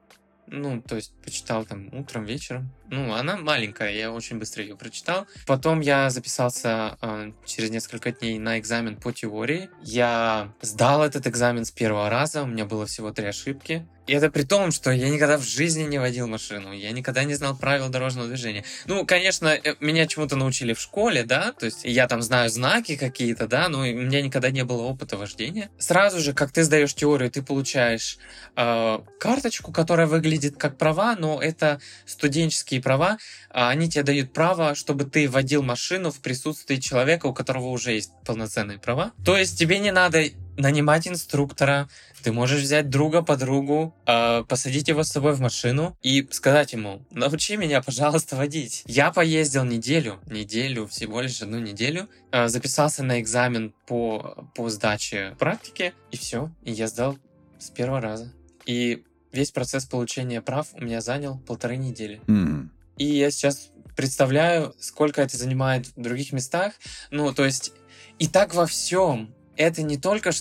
Ну, 0.48 0.82
то 0.82 0.96
есть 0.98 1.14
почитал 1.24 1.66
там 1.66 1.90
утром, 1.94 2.26
вечером. 2.26 2.72
Ну, 2.94 3.12
она 3.16 3.38
маленькая, 3.38 3.92
я 3.92 4.12
очень 4.12 4.38
быстро 4.38 4.62
ее 4.62 4.78
прочитал. 4.78 5.26
Потом 5.48 5.80
я 5.80 6.12
записался 6.12 6.96
э, 7.02 7.32
через 7.44 7.72
несколько 7.72 8.12
дней 8.12 8.38
на 8.38 8.60
экзамен 8.60 8.98
по 8.98 9.12
теории. 9.12 9.72
Я 9.82 10.54
сдал 10.62 11.04
этот 11.04 11.26
экзамен 11.26 11.66
с 11.66 11.72
первого 11.72 12.12
раза, 12.12 12.44
у 12.44 12.46
меня 12.46 12.66
было 12.66 12.86
всего 12.86 13.10
три 13.12 13.26
ошибки. 13.26 13.88
И 14.06 14.14
это 14.14 14.30
при 14.30 14.44
том, 14.44 14.72
что 14.72 14.92
я 14.92 15.10
никогда 15.10 15.38
в 15.38 15.44
жизни 15.44 15.84
не 15.84 15.98
водил 15.98 16.28
машину, 16.28 16.74
я 16.74 16.92
никогда 16.92 17.24
не 17.24 17.36
знал 17.36 17.56
правил 17.56 17.88
дорожного 17.88 18.28
движения. 18.28 18.66
Ну, 18.86 19.06
конечно, 19.06 19.48
э, 19.48 19.76
меня 19.80 20.08
чему-то 20.08 20.36
научили 20.36 20.74
в 20.74 20.80
школе, 20.80 21.24
да, 21.24 21.54
то 21.54 21.66
есть 21.66 21.86
я 21.86 22.08
там 22.08 22.22
знаю 22.22 22.50
знаки 22.50 22.98
какие-то, 22.98 23.48
да, 23.48 23.70
но 23.70 23.80
у 23.80 23.86
меня 23.86 24.22
никогда 24.22 24.52
не 24.52 24.66
было 24.66 24.82
опыта 24.82 25.16
вождения. 25.16 25.70
Сразу 25.78 26.20
же, 26.20 26.34
как 26.34 26.52
ты 26.52 26.64
сдаешь 26.64 26.94
теорию, 26.94 27.32
ты 27.32 27.42
получаешь 27.42 28.18
э, 28.58 29.00
карточку, 29.20 29.72
которая 29.72 30.08
выглядит 30.08 30.58
как 30.58 30.78
права, 30.78 31.16
но 31.16 31.42
это 31.42 31.80
студенческие 32.06 32.82
права, 32.84 33.18
а 33.50 33.70
они 33.70 33.90
тебе 33.90 34.04
дают 34.04 34.34
право, 34.34 34.76
чтобы 34.76 35.06
ты 35.06 35.30
водил 35.30 35.64
машину 35.64 36.12
в 36.12 36.20
присутствии 36.20 36.76
человека, 36.76 37.28
у 37.28 37.34
которого 37.34 37.68
уже 37.68 37.94
есть 37.94 38.12
полноценные 38.26 38.78
права. 38.78 39.14
То 39.26 39.38
есть 39.38 39.58
тебе 39.58 39.80
не 39.80 39.92
надо 39.92 40.24
нанимать 40.58 41.08
инструктора, 41.08 41.90
ты 42.24 42.32
можешь 42.32 42.62
взять 42.62 42.90
друга, 42.90 43.22
подругу, 43.22 43.96
э, 44.06 44.44
посадить 44.48 44.88
его 44.88 45.04
с 45.04 45.10
собой 45.10 45.34
в 45.34 45.40
машину 45.40 45.98
и 46.02 46.28
сказать 46.32 46.74
ему, 46.74 47.06
научи 47.12 47.58
меня, 47.58 47.82
пожалуйста, 47.82 48.36
водить. 48.36 48.84
Я 48.86 49.12
поездил 49.12 49.64
неделю, 49.64 50.20
неделю, 50.28 50.88
всего 50.88 51.22
лишь 51.22 51.42
одну 51.42 51.60
неделю, 51.60 52.08
э, 52.32 52.48
записался 52.48 53.04
на 53.04 53.20
экзамен 53.20 53.74
по, 53.88 54.48
по 54.56 54.70
сдаче 54.70 55.36
практики, 55.40 55.94
и 56.12 56.18
все, 56.18 56.52
и 56.64 56.72
я 56.72 56.88
сдал 56.88 57.18
с 57.60 57.70
первого 57.70 58.00
раза. 58.00 58.32
И 58.66 59.04
весь 59.34 59.52
процесс 59.52 59.86
получения 59.86 60.42
прав 60.42 60.68
у 60.74 60.82
меня 60.82 61.02
занял 61.02 61.40
полторы 61.40 61.76
недели. 61.76 62.22
Mm. 62.28 62.70
И 62.98 63.06
я 63.06 63.32
сейчас 63.32 63.72
представляю, 63.96 64.74
сколько 64.80 65.22
это 65.22 65.36
занимает 65.38 65.88
в 65.88 66.02
других 66.02 66.32
местах. 66.32 66.74
Ну, 67.12 67.34
то 67.34 67.44
есть, 67.44 67.74
и 68.20 68.28
так 68.28 68.54
во 68.54 68.66
всем. 68.66 69.34
Это 69.56 69.84
не 69.84 69.98
только 69.98 70.32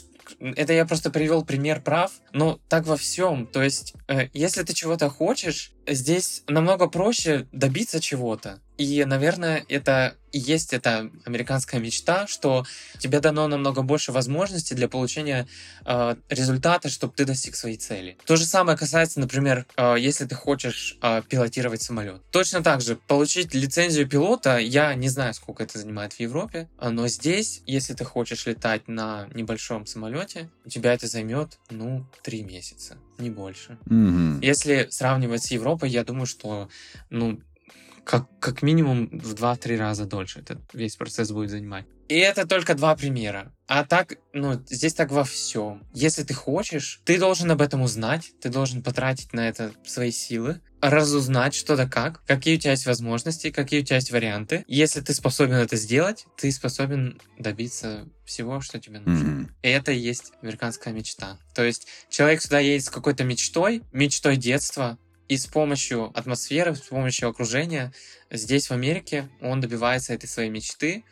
это 0.41 0.73
я 0.73 0.87
просто 0.87 1.11
привел 1.11 1.45
пример 1.45 1.81
прав, 1.81 2.13
но 2.33 2.61
так 2.69 2.87
во 2.87 2.97
всем. 2.97 3.47
То 3.47 3.63
есть, 3.63 3.95
э, 4.09 4.29
если 4.33 4.63
ты 4.63 4.73
чего-то 4.73 5.09
хочешь, 5.11 5.73
здесь 5.87 6.43
намного 6.47 6.89
проще 6.89 7.47
добиться 7.53 8.01
чего-то. 8.01 8.61
И, 8.79 9.05
наверное, 9.05 9.65
это 9.69 10.17
и 10.33 10.39
есть 10.39 10.73
эта 10.73 11.11
американская 11.25 11.81
мечта, 11.81 12.27
что 12.27 12.65
тебе 12.99 13.21
дано 13.21 13.47
намного 13.49 13.83
больше 13.83 14.13
возможностей 14.13 14.75
для 14.75 14.89
получения 14.89 15.47
э, 15.85 16.17
результата, 16.31 16.89
чтобы 16.89 17.13
ты 17.15 17.25
достиг 17.25 17.55
своей 17.55 17.77
цели. 17.77 18.17
То 18.25 18.37
же 18.37 18.47
самое 18.47 18.77
касается, 18.77 19.21
например, 19.21 19.67
э, 19.77 19.97
если 19.99 20.25
ты 20.25 20.35
хочешь 20.35 20.97
э, 21.03 21.23
пилотировать 21.29 21.83
самолет. 21.83 22.23
Точно 22.31 22.63
так 22.63 22.81
же, 22.81 22.97
получить 22.97 23.55
лицензию 23.55 24.09
пилота, 24.09 24.57
я 24.59 24.95
не 24.95 25.09
знаю, 25.09 25.35
сколько 25.35 25.63
это 25.63 25.79
занимает 25.79 26.15
в 26.15 26.21
Европе, 26.21 26.69
но 26.81 27.07
здесь, 27.09 27.63
если 27.67 27.93
ты 27.93 28.05
хочешь 28.05 28.47
летать 28.47 28.89
на 28.89 29.29
небольшом 29.35 29.87
самолете, 29.87 30.51
у 30.65 30.71
тебя 30.71 30.95
это 30.95 31.07
займет, 31.07 31.59
ну, 31.71 32.07
три 32.23 32.43
месяца, 32.43 32.97
не 33.19 33.31
больше. 33.31 33.79
Mm-hmm. 33.87 34.39
Если 34.43 34.89
сравнивать 34.91 35.45
с 35.45 35.51
Европой, 35.51 35.72
я 35.83 36.05
думаю, 36.05 36.27
что, 36.27 36.69
ну, 37.11 37.41
как, 38.05 38.27
как 38.41 38.63
минимум 38.63 39.09
в 39.13 39.35
2-3 39.35 39.77
раза 39.77 40.05
дольше 40.07 40.41
этот 40.41 40.61
весь 40.73 40.97
процесс 40.97 41.31
будет 41.31 41.51
занимать. 41.51 41.87
И 42.09 42.17
это 42.17 42.47
только 42.47 42.75
два 42.75 42.95
примера. 42.95 43.55
А 43.67 43.85
так, 43.85 44.17
ну, 44.35 44.61
здесь 44.69 44.93
так 44.93 45.11
во 45.11 45.25
всем. 45.25 45.87
Если 45.95 46.25
ты 46.25 46.35
хочешь, 46.35 47.01
ты 47.05 47.19
должен 47.19 47.51
об 47.51 47.63
этом 47.63 47.81
узнать, 47.81 48.33
ты 48.41 48.51
должен 48.51 48.83
потратить 48.83 49.33
на 49.33 49.49
это 49.49 49.73
свои 49.87 50.11
силы, 50.11 50.61
разузнать 50.83 51.55
что 51.55 51.77
да 51.77 51.89
как, 51.89 52.23
какие 52.27 52.57
у 52.57 52.59
тебя 52.59 52.73
есть 52.73 52.87
возможности, 52.87 53.51
какие 53.51 53.81
у 53.81 53.85
тебя 53.85 53.97
есть 53.97 54.11
варианты. 54.11 54.65
Если 54.67 55.01
ты 55.01 55.15
способен 55.15 55.55
это 55.55 55.77
сделать, 55.77 56.27
ты 56.37 56.51
способен 56.51 57.21
добиться 57.39 58.09
всего, 58.27 58.61
что 58.61 58.81
тебе 58.81 58.99
нужно. 58.99 59.27
Mm-hmm. 59.27 59.51
И 59.63 59.69
это 59.69 59.93
и 59.93 59.99
есть 59.99 60.33
американская 60.43 60.93
мечта. 60.93 61.39
То 61.55 61.63
есть 61.65 61.87
человек 62.11 62.43
сюда 62.43 62.59
едет 62.59 62.85
с 62.85 62.91
какой-то 62.91 63.23
мечтой, 63.23 63.85
мечтой 63.93 64.37
детства, 64.37 64.99
и 65.33 65.37
с 65.39 65.47
помощью 65.47 66.11
атмосферы, 66.15 66.75
с 66.75 66.81
помощью 66.81 67.31
окружения 67.31 67.91
здесь, 68.31 68.69
в 68.69 68.73
Америке, 68.73 69.31
он 69.41 69.63
добивается 69.63 70.13
этой 70.13 70.27
своей 70.27 70.51
мечты, 70.51 71.05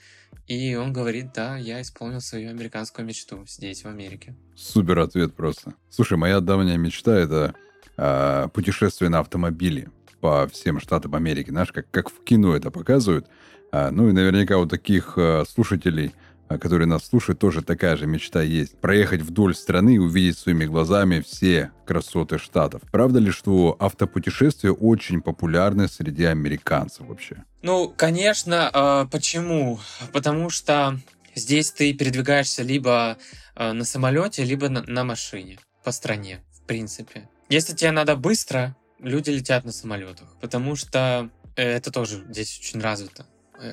и 0.47 0.75
он 0.75 0.93
говорит, 0.93 1.33
да, 1.35 1.57
я 1.57 1.81
исполнил 1.81 2.21
свою 2.21 2.51
американскую 2.51 3.07
мечту 3.07 3.47
здесь, 3.47 3.83
в 3.83 3.89
Америке. 3.89 4.35
Супер 4.55 4.99
ответ 4.99 5.35
просто. 5.35 5.73
Слушай, 5.89 6.19
моя 6.19 6.41
давняя 6.41 6.77
мечта— 6.77 7.19
это 7.19 7.55
э, 7.97 8.49
путешествие 8.53 9.09
на 9.09 9.21
автомобиле 9.21 9.91
по 10.21 10.47
всем 10.49 10.81
штатам 10.81 11.15
Америки. 11.15 11.49
Знаешь, 11.49 11.73
как, 11.73 11.91
как 11.91 12.11
в 12.11 12.23
кино 12.23 12.55
это 12.55 12.71
показывают. 12.71 13.27
А, 13.73 13.91
ну 13.91 14.11
и 14.11 14.13
наверняка 14.13 14.59
у 14.59 14.67
таких 14.67 15.15
а, 15.17 15.45
слушателей 15.49 16.13
а, 16.51 16.59
которые 16.59 16.89
нас 16.89 17.05
слушают, 17.05 17.39
тоже 17.39 17.63
такая 17.63 17.97
же 17.97 18.09
мечта 18.09 18.43
есть. 18.43 18.77
Проехать 18.81 19.23
вдоль 19.23 19.55
страны 19.55 19.95
и 19.95 19.99
увидеть 19.99 20.37
своими 20.37 20.65
глазами 20.65 21.21
все 21.21 21.71
красоты 21.87 22.39
штатов. 22.39 22.83
Правда 22.91 23.21
ли, 23.21 23.31
что 23.31 23.77
автопутешествия 23.79 24.73
очень 24.73 25.23
популярны 25.23 25.87
среди 25.87 26.25
американцев 26.25 27.07
вообще? 27.07 27.45
Ну, 27.63 27.89
конечно. 27.97 28.69
Э, 28.75 29.07
почему? 29.09 29.79
Потому 30.13 30.51
что 30.51 30.99
здесь 31.37 31.71
ты 31.71 31.93
передвигаешься 31.93 32.65
либо 32.65 33.17
э, 33.55 33.71
на 33.71 33.85
самолете, 33.85 34.43
либо 34.43 34.69
на, 34.69 35.05
машине 35.05 35.61
по 35.85 35.93
стране, 35.93 36.41
в 36.53 36.67
принципе. 36.67 37.29
Если 37.49 37.77
тебе 37.77 37.93
надо 37.93 38.17
быстро, 38.17 38.77
люди 38.99 39.31
летят 39.31 39.65
на 39.65 39.71
самолетах, 39.71 40.27
потому 40.41 40.75
что 40.75 41.31
э, 41.55 41.63
это 41.63 41.93
тоже 41.93 42.25
здесь 42.29 42.59
очень 42.59 42.81
развито 42.81 43.25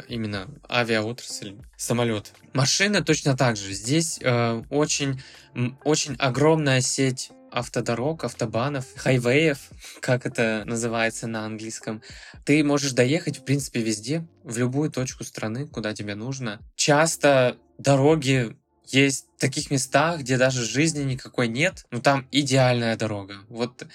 именно 0.08 0.48
авиаотрасль, 0.70 1.56
самолет. 1.76 2.34
Машины 2.54 3.04
точно 3.04 3.36
так 3.38 3.58
же. 3.58 3.74
Здесь 3.74 4.20
э, 4.22 4.64
очень, 4.70 5.22
очень 5.84 6.16
огромная 6.16 6.82
сеть 6.82 7.32
автодорог, 7.52 8.24
автобанов, 8.24 8.86
хайвеев, 8.96 9.58
как 10.02 10.26
это 10.26 10.64
называется 10.66 11.28
на 11.28 11.46
английском. 11.46 12.02
Ты 12.46 12.64
можешь 12.64 12.92
доехать, 12.92 13.40
в 13.40 13.44
принципе, 13.44 13.82
везде, 13.82 14.28
в 14.44 14.58
любую 14.58 14.92
точку 14.92 15.24
страны, 15.24 15.68
куда 15.68 15.94
тебе 15.94 16.16
нужно. 16.16 16.60
Часто 16.76 17.58
дороги 17.78 18.56
есть 18.86 19.28
в 19.38 19.42
таких 19.42 19.70
местах, 19.70 20.22
где 20.22 20.38
даже 20.38 20.64
жизни 20.64 21.04
никакой 21.04 21.48
нет, 21.48 21.86
но 21.92 22.00
там 22.00 22.28
идеальная 22.32 22.96
дорога. 22.96 23.36
Вот 23.50 23.86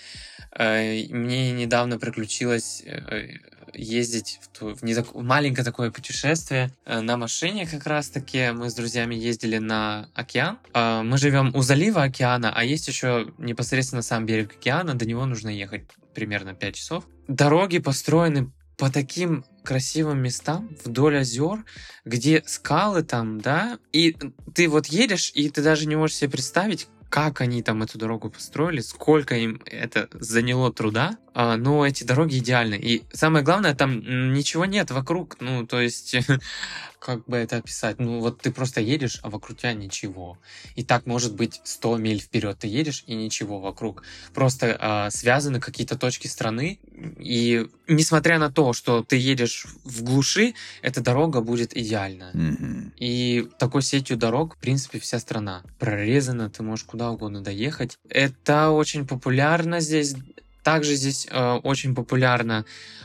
э, 0.53 1.07
мне 1.09 1.53
недавно 1.53 1.99
приключилось 1.99 2.83
э, 2.85 3.39
ездить 3.75 4.39
в, 4.43 4.49
ту, 4.49 4.75
в, 4.75 4.83
не 4.83 4.95
так, 4.95 5.15
в 5.15 5.23
маленькое 5.23 5.65
такое 5.65 5.91
путешествие 5.91 6.71
э, 6.85 7.01
на 7.01 7.17
машине 7.17 7.67
как 7.67 7.87
раз-таки. 7.87 8.51
Мы 8.53 8.71
с 8.71 8.75
друзьями 8.75 9.15
ездили 9.15 9.59
на 9.59 10.09
океан. 10.15 10.59
Э, 10.75 11.03
мы 11.03 11.19
живем 11.19 11.55
у 11.55 11.63
залива 11.63 12.05
океана, 12.05 12.53
а 12.55 12.65
есть 12.65 12.89
еще 12.89 13.33
непосредственно 13.39 14.03
сам 14.03 14.27
берег 14.27 14.53
океана, 14.53 14.95
до 14.95 15.07
него 15.07 15.25
нужно 15.27 15.49
ехать 15.49 15.85
примерно 16.15 16.55
5 16.55 16.75
часов. 16.75 17.05
Дороги 17.29 17.79
построены 17.79 18.53
по 18.77 18.91
таким 18.91 19.45
красивым 19.63 20.21
местам 20.23 20.77
вдоль 20.85 21.19
озер, 21.19 21.65
где 22.05 22.43
скалы 22.47 23.03
там, 23.03 23.41
да, 23.41 23.79
и 23.93 24.17
ты 24.55 24.69
вот 24.69 24.87
едешь, 24.87 25.31
и 25.35 25.49
ты 25.51 25.63
даже 25.63 25.87
не 25.87 25.97
можешь 25.97 26.17
себе 26.17 26.31
представить, 26.31 26.89
как 27.13 27.43
они 27.43 27.63
там 27.63 27.83
эту 27.83 27.99
дорогу 27.99 28.31
построили, 28.31 28.81
сколько 28.81 29.35
им 29.37 29.61
это 29.67 30.09
заняло 30.15 30.73
труда, 30.73 31.19
а, 31.32 31.32
но 31.35 31.87
эти 31.87 32.05
дороги 32.05 32.39
идеальны. 32.39 32.75
И 32.75 33.03
самое 33.13 33.45
главное, 33.45 33.75
там 33.75 34.33
ничего 34.33 34.65
нет 34.65 34.91
вокруг, 34.91 35.37
ну, 35.41 35.67
то 35.67 35.81
есть 35.81 36.17
как 37.03 37.25
бы 37.27 37.37
это 37.37 37.57
описать? 37.57 37.99
Ну, 37.99 38.21
вот 38.21 38.41
ты 38.41 38.53
просто 38.53 38.81
едешь, 38.81 39.19
а 39.23 39.31
вокруг 39.31 39.59
тебя 39.59 39.73
ничего. 39.73 40.39
И 40.77 40.85
так 40.85 41.07
может 41.07 41.35
быть 41.35 41.61
100 41.65 41.97
миль 41.99 42.21
вперед 42.21 42.59
ты 42.59 42.69
едешь, 42.69 43.05
и 43.07 43.15
ничего 43.15 43.59
вокруг. 43.59 44.05
Просто 44.33 44.67
э, 44.67 45.11
связаны 45.11 45.61
какие-то 45.61 45.99
точки 45.99 46.29
страны, 46.29 46.79
и 47.19 47.67
несмотря 47.89 48.39
на 48.39 48.51
то, 48.51 48.73
что 48.73 49.03
ты 49.03 49.17
едешь 49.17 49.67
в 49.85 50.03
глуши, 50.03 50.55
эта 50.83 51.01
дорога 51.01 51.41
будет 51.41 51.77
идеальна. 51.77 52.31
Mm-hmm. 52.35 52.93
И 52.99 53.49
такой 53.59 53.83
сетью 53.83 54.17
дорог, 54.17 54.55
в 54.55 54.59
принципе, 54.59 55.01
вся 55.01 55.19
страна 55.19 55.63
прорезана, 55.79 56.51
ты 56.51 56.63
можешь 56.63 56.85
куда 56.85 57.11
угодно 57.11 57.43
доехать. 57.43 57.99
Это 58.09 58.71
очень 58.71 59.07
популярно 59.07 59.81
здесь. 59.81 60.15
Также 60.63 60.95
здесь 60.95 61.27
э, 61.31 61.53
очень 61.63 61.95
популярно 61.95 62.65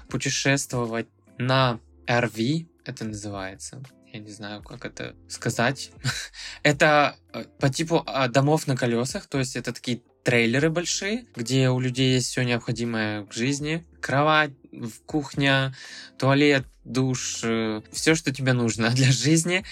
путешествовать 0.09 1.07
на 1.37 1.79
RV, 2.05 2.67
это 2.85 3.05
называется. 3.05 3.83
Я 4.13 4.19
не 4.19 4.31
знаю, 4.31 4.63
как 4.63 4.85
это 4.85 5.15
сказать. 5.27 5.91
это 6.63 7.15
э, 7.33 7.43
по 7.59 7.69
типу 7.69 8.03
а, 8.05 8.27
домов 8.27 8.67
на 8.67 8.75
колесах, 8.75 9.27
то 9.27 9.39
есть 9.39 9.55
это 9.55 9.73
такие 9.73 10.01
трейлеры 10.23 10.69
большие, 10.69 11.25
где 11.35 11.69
у 11.69 11.79
людей 11.79 12.15
есть 12.15 12.29
все 12.29 12.43
необходимое 12.43 13.25
к 13.25 13.33
жизни. 13.33 13.85
Кровать, 14.01 14.51
кухня, 15.05 15.73
туалет, 16.17 16.65
душ, 16.83 17.41
э, 17.43 17.81
все, 17.91 18.15
что 18.15 18.33
тебе 18.33 18.53
нужно 18.53 18.89
для 18.95 19.11
жизни. 19.11 19.63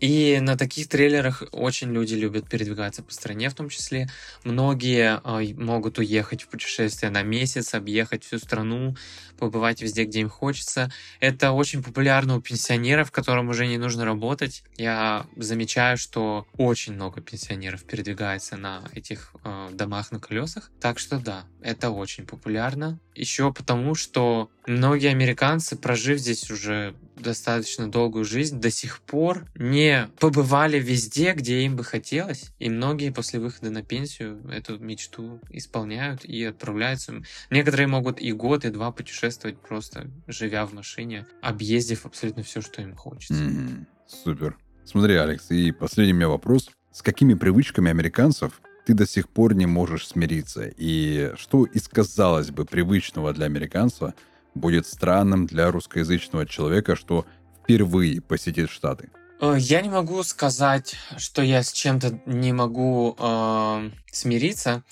И 0.00 0.40
на 0.40 0.56
таких 0.56 0.88
трейлерах 0.88 1.42
очень 1.52 1.92
люди 1.92 2.14
любят 2.14 2.48
передвигаться 2.48 3.02
по 3.02 3.12
стране, 3.12 3.50
в 3.50 3.54
том 3.54 3.68
числе. 3.68 4.08
Многие 4.44 5.20
э, 5.22 5.54
могут 5.54 5.98
уехать 5.98 6.42
в 6.42 6.48
путешествие 6.48 7.10
на 7.10 7.22
месяц, 7.22 7.74
объехать 7.74 8.24
всю 8.24 8.38
страну, 8.38 8.96
побывать 9.38 9.82
везде, 9.82 10.04
где 10.04 10.20
им 10.20 10.30
хочется. 10.30 10.90
Это 11.20 11.52
очень 11.52 11.82
популярно 11.82 12.36
у 12.36 12.40
пенсионеров, 12.40 13.10
которым 13.10 13.50
уже 13.50 13.66
не 13.66 13.78
нужно 13.78 14.04
работать. 14.04 14.62
Я 14.76 15.26
замечаю, 15.36 15.98
что 15.98 16.46
очень 16.56 16.94
много 16.94 17.20
пенсионеров 17.20 17.84
передвигается 17.84 18.56
на 18.56 18.82
этих 18.94 19.34
э, 19.44 19.68
домах 19.72 20.12
на 20.12 20.18
колесах. 20.18 20.70
Так 20.80 20.98
что 20.98 21.18
да, 21.18 21.44
это 21.60 21.90
очень 21.90 22.26
популярно. 22.26 22.98
Еще 23.14 23.52
потому, 23.52 23.94
что 23.94 24.50
многие 24.66 25.10
американцы, 25.10 25.76
прожив 25.76 26.18
здесь 26.18 26.50
уже 26.50 26.94
достаточно 27.22 27.90
долгую 27.90 28.24
жизнь, 28.24 28.60
до 28.60 28.70
сих 28.70 29.00
пор 29.00 29.46
не 29.54 30.08
побывали 30.18 30.78
везде, 30.78 31.32
где 31.32 31.62
им 31.62 31.76
бы 31.76 31.84
хотелось. 31.84 32.50
И 32.58 32.68
многие 32.70 33.10
после 33.10 33.40
выхода 33.40 33.70
на 33.70 33.82
пенсию 33.82 34.40
эту 34.50 34.78
мечту 34.78 35.40
исполняют 35.50 36.24
и 36.24 36.44
отправляются. 36.44 37.22
Некоторые 37.50 37.86
могут 37.86 38.20
и 38.20 38.32
год, 38.32 38.64
и 38.64 38.70
два 38.70 38.90
путешествовать, 38.92 39.58
просто 39.58 40.10
живя 40.26 40.66
в 40.66 40.72
машине, 40.72 41.26
объездив 41.42 42.06
абсолютно 42.06 42.42
все, 42.42 42.60
что 42.60 42.82
им 42.82 42.94
хочется. 42.94 43.34
Mm-hmm. 43.34 43.84
Супер. 44.24 44.56
Смотри, 44.84 45.14
Алекс, 45.14 45.50
и 45.50 45.72
последний 45.72 46.12
у 46.14 46.16
меня 46.16 46.28
вопрос. 46.28 46.70
С 46.92 47.02
какими 47.02 47.34
привычками 47.34 47.90
американцев 47.90 48.60
ты 48.84 48.94
до 48.94 49.06
сих 49.06 49.28
пор 49.28 49.54
не 49.54 49.66
можешь 49.66 50.08
смириться? 50.08 50.70
И 50.76 51.32
что 51.36 51.64
из, 51.64 51.86
казалось 51.86 52.50
бы, 52.50 52.64
привычного 52.64 53.32
для 53.32 53.46
американца– 53.46 54.14
будет 54.54 54.86
странным 54.86 55.46
для 55.46 55.70
русскоязычного 55.70 56.46
человека, 56.46 56.96
что 56.96 57.26
впервые 57.62 58.20
посетит 58.20 58.70
Штаты? 58.70 59.10
Э, 59.40 59.56
я 59.58 59.80
не 59.80 59.88
могу 59.88 60.22
сказать, 60.22 60.96
что 61.16 61.42
я 61.42 61.62
с 61.62 61.72
чем-то 61.72 62.20
не 62.26 62.52
могу 62.52 63.16
э, 63.18 63.90
смириться. 64.10 64.82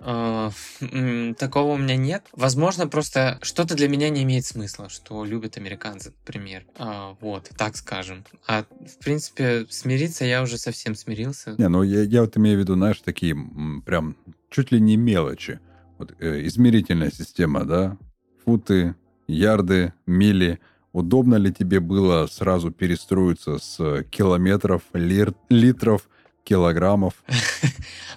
Э, 0.00 0.50
такого 1.38 1.72
у 1.72 1.76
меня 1.76 1.96
нет. 1.96 2.24
Возможно, 2.32 2.86
просто 2.86 3.38
что-то 3.42 3.74
для 3.74 3.88
меня 3.88 4.10
не 4.10 4.22
имеет 4.22 4.44
смысла, 4.44 4.88
что 4.88 5.24
любят 5.24 5.56
американцы, 5.56 6.12
например. 6.20 6.64
Э, 6.78 7.14
вот, 7.20 7.50
так 7.56 7.76
скажем. 7.76 8.24
А 8.46 8.64
в 8.64 9.02
принципе, 9.02 9.66
смириться 9.70 10.24
я 10.24 10.42
уже 10.42 10.58
совсем 10.58 10.94
смирился. 10.94 11.54
Не, 11.58 11.68
ну 11.68 11.82
я, 11.82 12.02
я 12.02 12.22
вот 12.22 12.36
имею 12.36 12.58
в 12.58 12.60
виду, 12.60 12.74
знаешь, 12.74 13.00
такие 13.04 13.36
прям 13.84 14.16
чуть 14.50 14.70
ли 14.70 14.80
не 14.80 14.96
мелочи. 14.96 15.60
Вот, 15.98 16.14
э, 16.20 16.46
измерительная 16.46 17.10
система, 17.10 17.64
да, 17.64 17.96
футы, 18.48 18.94
ярды, 19.26 19.92
мили. 20.06 20.58
Удобно 20.94 21.34
ли 21.34 21.52
тебе 21.52 21.80
было 21.80 22.26
сразу 22.28 22.70
перестроиться 22.70 23.58
с 23.58 24.02
километров, 24.04 24.80
лир, 24.94 25.34
литров, 25.50 26.08
килограммов? 26.44 27.12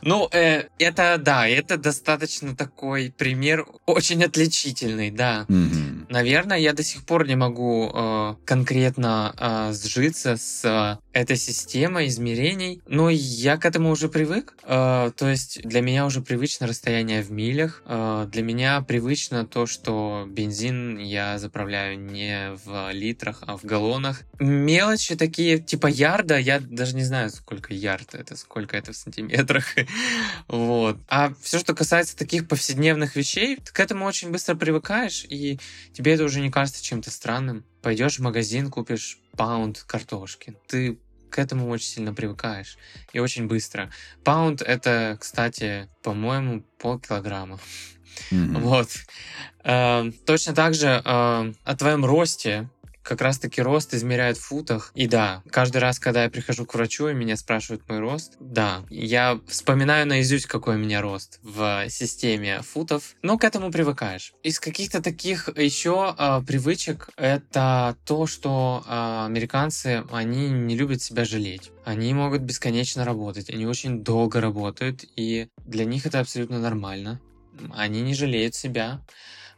Ну, 0.03 0.27
э, 0.31 0.63
это, 0.79 1.19
да, 1.19 1.47
это 1.47 1.77
достаточно 1.77 2.55
такой 2.55 3.13
пример, 3.15 3.67
очень 3.85 4.23
отличительный, 4.23 5.11
да. 5.11 5.45
Mm-hmm. 5.47 6.00
Наверное, 6.11 6.57
я 6.57 6.73
до 6.73 6.83
сих 6.83 7.05
пор 7.05 7.25
не 7.25 7.37
могу 7.37 7.89
э, 7.89 8.35
конкретно 8.43 9.33
э, 9.39 9.73
сжиться 9.73 10.35
с 10.35 10.65
э, 10.65 10.97
этой 11.17 11.37
системой 11.37 12.07
измерений, 12.07 12.81
но 12.85 13.09
я 13.09 13.55
к 13.55 13.65
этому 13.65 13.91
уже 13.91 14.09
привык. 14.09 14.53
Э, 14.63 15.11
то 15.15 15.29
есть 15.29 15.61
для 15.63 15.79
меня 15.79 16.05
уже 16.05 16.19
привычно 16.19 16.67
расстояние 16.67 17.21
в 17.21 17.31
милях. 17.31 17.81
Э, 17.85 18.27
для 18.29 18.43
меня 18.43 18.81
привычно 18.81 19.47
то, 19.47 19.65
что 19.65 20.25
бензин 20.27 20.97
я 20.97 21.39
заправляю 21.39 21.97
не 21.97 22.57
в 22.65 22.91
литрах, 22.91 23.43
а 23.47 23.55
в 23.55 23.63
галлонах. 23.63 24.23
Мелочи 24.37 25.15
такие, 25.15 25.59
типа 25.59 25.87
ярда, 25.87 26.37
я 26.37 26.59
даже 26.59 26.93
не 26.93 27.05
знаю, 27.05 27.29
сколько 27.29 27.73
ярд 27.73 28.15
это, 28.15 28.35
сколько 28.35 28.75
это 28.75 28.91
в 28.91 28.97
сантиметрах. 28.97 29.65
Вот. 30.47 30.97
А 31.07 31.31
все, 31.41 31.59
что 31.59 31.73
касается 31.73 32.17
таких 32.17 32.47
повседневных 32.47 33.15
вещей, 33.15 33.57
к 33.63 33.79
этому 33.79 34.05
очень 34.05 34.31
быстро 34.31 34.55
привыкаешь, 34.55 35.25
и 35.29 35.57
тебе 36.01 36.13
это 36.13 36.23
уже 36.23 36.41
не 36.41 36.49
кажется 36.49 36.83
чем-то 36.83 37.11
странным. 37.11 37.63
Пойдешь 37.83 38.17
в 38.17 38.21
магазин, 38.21 38.71
купишь 38.71 39.19
паунд 39.37 39.83
картошки. 39.83 40.55
Ты 40.67 40.97
к 41.29 41.37
этому 41.37 41.69
очень 41.69 41.85
сильно 41.85 42.13
привыкаешь. 42.13 42.77
И 43.13 43.19
очень 43.19 43.47
быстро. 43.47 43.91
Паунд 44.23 44.63
это, 44.63 45.17
кстати, 45.19 45.87
по-моему, 46.01 46.63
полкилограмма. 46.79 47.59
Mm-hmm. 48.31 48.57
Вот. 48.61 48.89
Э, 49.63 50.11
точно 50.25 50.53
так 50.53 50.73
же 50.73 50.87
э, 50.87 51.01
о 51.05 51.75
твоем 51.77 52.03
росте 52.03 52.67
как 53.03 53.21
раз-таки 53.21 53.61
рост 53.61 53.93
измеряют 53.93 54.37
в 54.37 54.41
футах. 54.41 54.91
И 54.95 55.07
да, 55.07 55.43
каждый 55.49 55.77
раз, 55.77 55.99
когда 55.99 56.23
я 56.23 56.29
прихожу 56.29 56.65
к 56.65 56.73
врачу 56.73 57.07
и 57.07 57.13
меня 57.13 57.35
спрашивают 57.35 57.87
мой 57.89 57.99
рост, 57.99 58.37
да, 58.39 58.83
я 58.89 59.39
вспоминаю 59.47 60.07
наизусть, 60.07 60.45
какой 60.45 60.75
у 60.75 60.79
меня 60.79 61.01
рост 61.01 61.39
в 61.43 61.89
системе 61.89 62.61
футов, 62.61 63.15
но 63.21 63.37
к 63.37 63.43
этому 63.43 63.71
привыкаешь. 63.71 64.33
Из 64.43 64.59
каких-то 64.59 65.01
таких 65.01 65.49
еще 65.57 66.15
э, 66.17 66.41
привычек 66.45 67.09
это 67.17 67.95
то, 68.05 68.27
что 68.27 68.83
э, 68.87 69.25
американцы, 69.25 70.03
они 70.11 70.49
не 70.49 70.75
любят 70.75 71.01
себя 71.01 71.25
жалеть. 71.25 71.71
Они 71.85 72.13
могут 72.13 72.41
бесконечно 72.41 73.05
работать, 73.05 73.49
они 73.49 73.65
очень 73.65 74.03
долго 74.03 74.39
работают, 74.39 75.03
и 75.15 75.47
для 75.65 75.85
них 75.85 76.05
это 76.05 76.19
абсолютно 76.19 76.59
нормально. 76.59 77.19
Они 77.75 78.01
не 78.01 78.13
жалеют 78.13 78.55
себя 78.55 79.01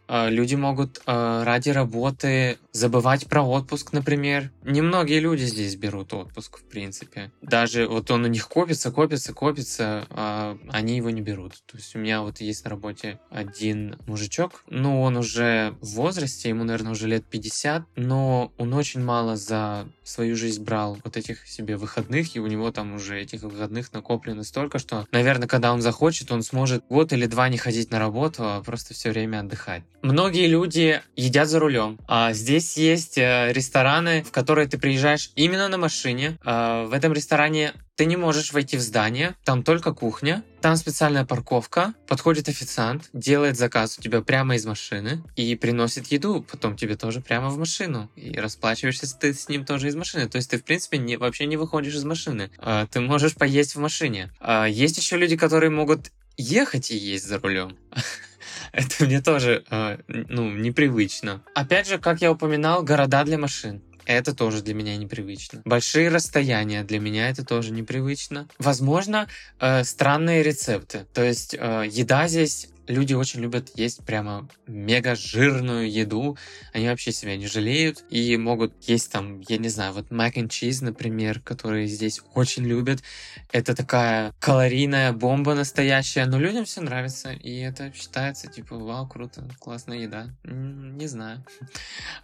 люди 0.08 0.56
могут 0.56 1.02
э, 1.06 1.44
ради 1.44 1.70
работы 1.70 2.58
забывать 2.72 3.28
про 3.28 3.44
отпуск, 3.44 3.94
например. 3.94 4.52
Немногие 4.64 5.20
люди 5.20 5.44
здесь 5.44 5.76
берут 5.76 6.14
отпуск, 6.14 6.60
в 6.60 6.64
принципе. 6.64 7.32
Даже 7.42 7.88
вот 7.88 8.10
он 8.12 8.26
у 8.26 8.28
них 8.28 8.48
копится, 8.48 8.92
копится, 8.92 9.34
копится, 9.34 10.06
а 10.10 10.58
они 10.70 10.98
его 10.98 11.10
не 11.10 11.22
берут. 11.22 11.54
То 11.66 11.78
есть 11.78 11.96
у 11.96 12.00
меня 12.00 12.22
вот 12.22 12.42
есть 12.42 12.64
на 12.64 12.72
работе 12.72 13.20
один 13.30 13.98
мужичок, 14.08 14.64
ну, 14.68 15.02
он 15.02 15.18
уже 15.18 15.76
в 15.82 15.96
возрасте, 15.96 16.50
ему, 16.50 16.64
наверное, 16.64 16.92
уже 16.92 17.08
лет 17.08 17.26
50, 17.26 17.84
но 17.96 18.52
он 18.58 18.74
очень 18.74 19.04
мало 19.04 19.36
за 19.36 19.88
свою 20.04 20.36
жизнь 20.36 20.64
брал 20.64 20.98
вот 21.04 21.18
этих 21.18 21.48
себе 21.48 21.78
выходных, 21.78 22.36
и 22.36 22.40
у 22.40 22.48
него 22.48 22.72
там 22.72 22.96
уже 22.96 23.22
этих 23.22 23.44
выходных 23.44 23.94
накоплено 23.94 24.44
столько, 24.44 24.80
что, 24.80 25.08
наверное, 25.12 25.48
когда 25.48 25.74
он 25.74 25.82
захочет, 25.82 26.32
он 26.32 26.42
сможет 26.44 26.86
год 26.88 27.14
или 27.14 27.26
два 27.26 27.50
не 27.50 27.58
ходить 27.58 27.92
на 27.92 28.00
работу, 28.00 28.44
а 28.44 28.62
просто 28.62 28.94
все 28.94 29.12
время 29.12 29.42
отдыхать. 29.42 29.84
Многие 30.04 30.48
люди 30.48 31.02
едят 31.16 31.48
за 31.48 31.60
рулем, 31.60 31.98
а 32.10 32.34
здесь 32.34 32.76
есть 32.76 33.18
э, 33.18 33.54
рестораны, 33.54 34.22
в 34.22 34.32
которые 34.32 34.68
ты 34.68 34.78
приезжаешь 34.78 35.32
именно 35.38 35.70
на 35.70 35.78
машине. 35.78 36.38
А, 36.44 36.84
в 36.84 36.92
этом 36.92 37.14
ресторане 37.14 37.74
ты 37.96 38.04
не 38.04 38.18
можешь 38.18 38.52
войти 38.52 38.76
в 38.76 38.82
здание, 38.82 39.34
там 39.46 39.64
только 39.64 39.94
кухня, 39.94 40.44
там 40.60 40.76
специальная 40.76 41.24
парковка, 41.24 41.94
подходит 42.06 42.50
официант, 42.50 43.10
делает 43.14 43.56
заказ 43.56 43.98
у 43.98 44.02
тебя 44.02 44.20
прямо 44.20 44.56
из 44.56 44.66
машины 44.66 45.24
и 45.38 45.56
приносит 45.56 46.08
еду, 46.08 46.46
потом 46.52 46.76
тебе 46.76 46.98
тоже 46.98 47.22
прямо 47.22 47.48
в 47.48 47.58
машину. 47.58 48.12
И 48.18 48.38
расплачиваешься 48.38 49.08
ты 49.18 49.34
с 49.34 49.48
ним 49.48 49.64
тоже 49.64 49.88
из 49.88 49.96
машины. 49.96 50.28
То 50.28 50.36
есть 50.36 50.50
ты, 50.50 50.58
в 50.58 50.66
принципе, 50.66 50.98
не, 50.98 51.16
вообще 51.16 51.46
не 51.46 51.56
выходишь 51.56 51.96
из 51.96 52.04
машины. 52.04 52.52
А, 52.58 52.88
ты 52.88 53.00
можешь 53.00 53.36
поесть 53.36 53.76
в 53.76 53.80
машине. 53.80 54.32
А, 54.42 54.66
есть 54.66 54.98
еще 54.98 55.16
люди, 55.16 55.38
которые 55.38 55.70
могут 55.70 56.12
ехать 56.36 56.92
и 56.92 56.98
есть 56.98 57.26
за 57.26 57.40
рулем. 57.40 57.78
Это 58.74 59.06
мне 59.06 59.22
тоже, 59.22 59.64
а, 59.70 60.00
ну, 60.08 60.50
непривычно. 60.52 61.44
Опять 61.54 61.88
же, 61.88 62.00
как 62.00 62.22
я 62.22 62.32
упоминал, 62.32 62.82
города 62.82 63.24
для 63.24 63.38
машин. 63.38 63.84
Это 64.06 64.34
тоже 64.34 64.62
для 64.62 64.74
меня 64.74 64.98
непривычно. 64.98 65.62
Большие 65.64 66.10
расстояния 66.10 66.84
для 66.84 67.00
меня 67.00 67.30
это 67.30 67.46
тоже 67.46 67.72
непривычно. 67.72 68.50
Возможно, 68.60 69.28
э, 69.60 69.84
странные 69.84 70.44
рецепты. 70.44 71.06
То 71.14 71.24
есть 71.24 71.54
э, 71.58 71.86
еда 71.90 72.28
здесь 72.28 72.68
люди 72.88 73.14
очень 73.14 73.42
любят 73.42 73.72
есть 73.76 74.04
прямо 74.06 74.48
мега 74.68 75.16
жирную 75.16 75.92
еду. 75.92 76.38
Они 76.74 76.88
вообще 76.88 77.12
себя 77.12 77.38
не 77.38 77.48
жалеют 77.48 78.04
и 78.10 78.38
могут 78.38 78.74
есть 78.84 79.12
там, 79.12 79.42
я 79.42 79.58
не 79.58 79.70
знаю, 79.70 79.94
вот 79.94 80.10
mac 80.10 80.34
and 80.34 80.50
cheese, 80.50 80.84
например, 80.84 81.40
которые 81.40 81.88
здесь 81.88 82.22
очень 82.34 82.66
любят. 82.66 83.02
Это 83.52 83.76
такая 83.76 84.34
калорийная 84.40 85.14
бомба 85.14 85.54
настоящая, 85.54 86.26
но 86.26 86.40
людям 86.40 86.66
все 86.66 86.82
нравится, 86.82 87.32
и 87.32 87.60
это 87.60 87.92
считается 87.94 88.48
типа, 88.48 88.78
вау, 88.78 89.08
круто, 89.08 89.48
классная 89.60 90.00
еда. 90.00 90.30
Не 90.44 91.08
знаю. 91.08 91.44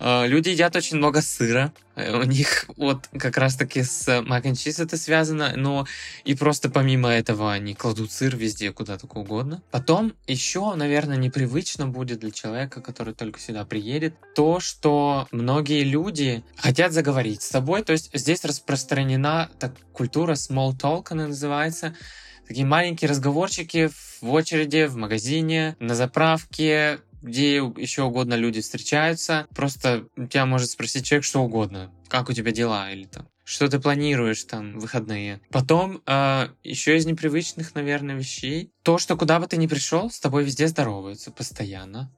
А, 0.02 0.26
люди 0.26 0.50
едят 0.50 0.76
очень 0.76 0.98
много 0.98 1.22
сыра. 1.22 1.74
У 1.96 2.24
них 2.24 2.66
вот 2.78 3.10
как 3.18 3.38
раз-таки 3.38 3.84
с 3.84 4.08
mac 4.08 4.44
and 4.44 4.54
cheese 4.54 4.82
это 4.82 4.96
связано, 4.98 5.54
но 5.56 5.86
и 6.24 6.36
просто 6.36 6.70
помимо 6.70 7.10
этого 7.10 7.52
они 7.52 7.76
кладут 7.76 8.12
сыр 8.12 8.36
везде, 8.38 8.72
куда 8.72 8.98
только 8.98 9.18
угодно. 9.18 9.62
Потом 9.72 10.14
еще 10.26 10.49
еще, 10.50 10.74
наверное, 10.74 11.16
непривычно 11.16 11.86
будет 11.86 12.22
для 12.22 12.32
человека, 12.32 12.82
который 12.82 13.14
только 13.14 13.40
сюда 13.40 13.66
приедет, 13.66 14.16
то, 14.34 14.60
что 14.60 15.28
многие 15.32 15.84
люди 15.84 16.44
хотят 16.56 16.92
заговорить 16.92 17.44
с 17.44 17.50
тобой. 17.50 17.84
То 17.84 17.92
есть 17.92 18.10
здесь 18.16 18.44
распространена 18.44 19.52
так, 19.60 19.74
культура 19.94 20.34
small 20.34 20.72
talk, 20.76 21.10
она 21.12 21.28
называется. 21.28 21.96
Такие 22.48 22.66
маленькие 22.66 23.12
разговорчики 23.12 23.92
в 24.22 24.32
очереди, 24.32 24.88
в 24.88 24.96
магазине, 24.96 25.76
на 25.80 25.94
заправке, 25.94 27.02
где 27.22 27.58
еще 27.58 28.02
угодно 28.02 28.34
люди 28.34 28.62
встречаются. 28.62 29.46
Просто 29.54 30.08
тебя 30.32 30.48
может 30.48 30.72
спросить 30.72 31.06
человек 31.06 31.26
что 31.26 31.44
угодно. 31.44 31.92
Как 32.08 32.28
у 32.28 32.34
тебя 32.34 32.52
дела? 32.52 32.90
Или 32.92 33.04
там 33.04 33.28
что 33.50 33.68
ты 33.68 33.80
планируешь 33.80 34.44
там 34.44 34.78
выходные. 34.78 35.42
Потом 35.50 35.96
э, 35.96 36.00
а, 36.06 36.52
еще 36.64 36.98
из 36.98 37.08
непривычных, 37.08 37.74
наверное, 37.74 38.16
вещей 38.16 38.72
то, 38.84 39.00
что 39.00 39.18
куда 39.18 39.40
бы 39.40 39.48
ты 39.48 39.58
ни 39.58 39.66
пришел, 39.66 40.12
с 40.12 40.20
тобой 40.20 40.44
везде 40.44 40.68
здороваются 40.68 41.32
постоянно 41.32 42.12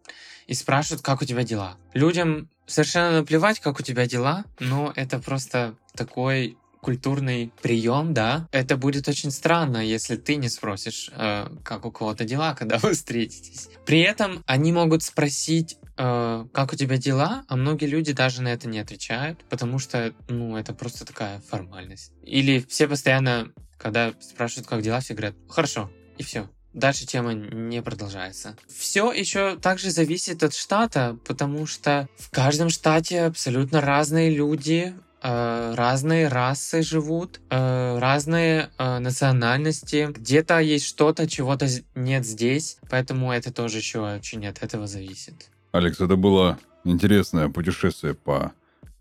и 0.47 0.53
спрашивают, 0.53 1.01
как 1.01 1.21
у 1.21 1.25
тебя 1.25 1.43
дела. 1.43 1.77
Людям 1.93 2.49
совершенно 2.67 3.19
наплевать, 3.19 3.61
как 3.61 3.79
у 3.79 3.83
тебя 3.83 4.07
дела, 4.07 4.43
но 4.59 4.91
это 4.93 5.19
просто 5.19 5.75
такой 5.95 6.57
культурный 6.81 7.53
прием, 7.61 8.13
да, 8.13 8.49
это 8.51 8.75
будет 8.75 9.07
очень 9.07 9.31
странно, 9.31 9.77
если 9.77 10.17
ты 10.17 10.35
не 10.35 10.49
спросишь, 10.49 11.11
э, 11.15 11.47
как 11.63 11.85
у 11.85 11.91
кого-то 11.91 12.25
дела, 12.25 12.55
когда 12.59 12.77
вы 12.77 12.91
встретитесь. 12.91 13.69
При 13.85 14.01
этом 14.01 14.43
они 14.47 14.73
могут 14.73 15.03
спросить 15.03 15.77
э, 15.97 16.45
как 16.53 16.73
у 16.73 16.75
тебя 16.75 16.97
дела, 16.97 17.43
а 17.47 17.55
многие 17.55 17.85
люди 17.85 18.13
даже 18.13 18.41
на 18.41 18.49
это 18.49 18.67
не 18.67 18.79
отвечают, 18.79 19.43
потому 19.49 19.79
что, 19.79 20.13
ну, 20.27 20.57
это 20.57 20.73
просто 20.73 21.05
такая 21.05 21.39
формальность. 21.41 22.13
Или 22.23 22.59
все 22.67 22.87
постоянно, 22.87 23.51
когда 23.77 24.13
спрашивают, 24.19 24.67
как 24.67 24.81
дела, 24.81 24.99
все 24.99 25.13
говорят, 25.13 25.35
хорошо, 25.49 25.91
и 26.17 26.23
все. 26.23 26.49
Дальше 26.73 27.05
тема 27.05 27.33
не 27.33 27.81
продолжается. 27.81 28.55
Все 28.73 29.11
еще 29.11 29.57
также 29.57 29.91
зависит 29.91 30.41
от 30.41 30.53
штата, 30.53 31.17
потому 31.25 31.65
что 31.65 32.07
в 32.17 32.29
каждом 32.31 32.69
штате 32.69 33.23
абсолютно 33.23 33.81
разные 33.81 34.29
люди, 34.29 34.93
э, 35.21 35.73
разные 35.75 36.29
расы 36.29 36.81
живут, 36.81 37.41
э, 37.49 37.99
разные 37.99 38.69
э, 38.77 38.99
национальности. 38.99 40.07
Где-то 40.11 40.59
есть 40.59 40.85
что-то, 40.85 41.27
чего-то 41.27 41.67
нет 41.93 42.25
здесь, 42.25 42.77
поэтому 42.89 43.33
это 43.33 43.51
тоже 43.51 43.79
еще 43.79 43.99
очень 43.99 44.47
от 44.47 44.63
этого 44.63 44.87
зависит. 44.87 45.49
Алекс, 45.71 46.01
это 46.01 46.17
было 46.17 46.59
интересное 46.83 47.47
путешествие 47.47 48.13
по 48.13 48.51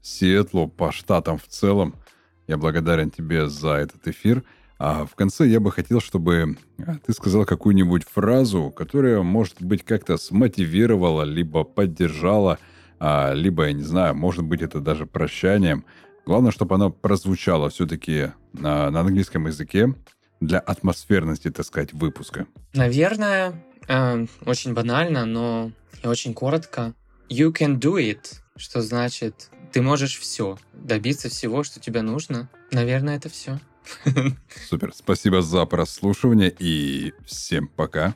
Сиэтлу, 0.03 0.69
по 0.69 0.93
штатам 0.93 1.39
в 1.39 1.47
целом. 1.49 1.97
Я 2.47 2.57
благодарен 2.57 3.11
тебе 3.11 3.49
за 3.49 3.71
этот 3.75 4.07
эфир. 4.07 4.45
А 4.79 5.05
в 5.05 5.15
конце 5.15 5.47
я 5.47 5.61
бы 5.61 5.73
хотел, 5.73 6.01
чтобы 6.01 6.57
а, 6.79 6.97
ты 7.05 7.13
сказал 7.13 7.45
какую-нибудь 7.45 8.05
фразу, 8.05 8.71
которая, 8.71 9.21
может 9.21 9.61
быть, 9.61 9.85
как-то 9.85 10.17
смотивировала, 10.17 11.23
либо 11.23 11.65
поддержала, 11.65 12.59
а, 12.99 13.35
либо, 13.35 13.67
я 13.67 13.73
не 13.73 13.83
знаю, 13.83 14.15
может 14.15 14.45
быть, 14.45 14.63
это 14.63 14.81
даже 14.81 15.05
прощанием. 15.05 15.85
Главное, 16.25 16.51
чтобы 16.51 16.77
она 16.77 16.89
прозвучала 16.89 17.69
все-таки 17.69 18.31
на, 18.53 18.91
на 18.91 19.01
английском 19.01 19.47
языке 19.49 19.95
для 20.41 20.61
атмосферности, 20.61 21.51
так 21.51 21.67
сказать, 21.67 21.93
выпуска. 21.93 22.47
Наверное, 22.73 23.63
э, 23.89 24.27
очень 24.45 24.75
банально, 24.75 25.25
но 25.27 25.73
и 26.03 26.07
очень 26.07 26.35
коротко. 26.35 26.95
You 27.29 27.53
can 27.53 27.79
do 27.79 27.97
it, 27.97 28.41
что 28.57 28.83
значит 28.83 29.51
ты 29.73 29.83
можешь 29.83 30.19
все, 30.19 30.59
добиться 30.73 31.29
всего, 31.29 31.63
что 31.63 31.81
тебе 31.81 32.03
нужно. 32.03 32.49
Наверное, 32.73 33.17
это 33.17 33.29
все. 33.29 33.61
Супер. 34.69 34.93
Спасибо 34.95 35.43
за 35.43 35.65
прослушивание 35.67 36.55
и 36.59 37.15
всем 37.25 37.69
пока. 37.69 38.15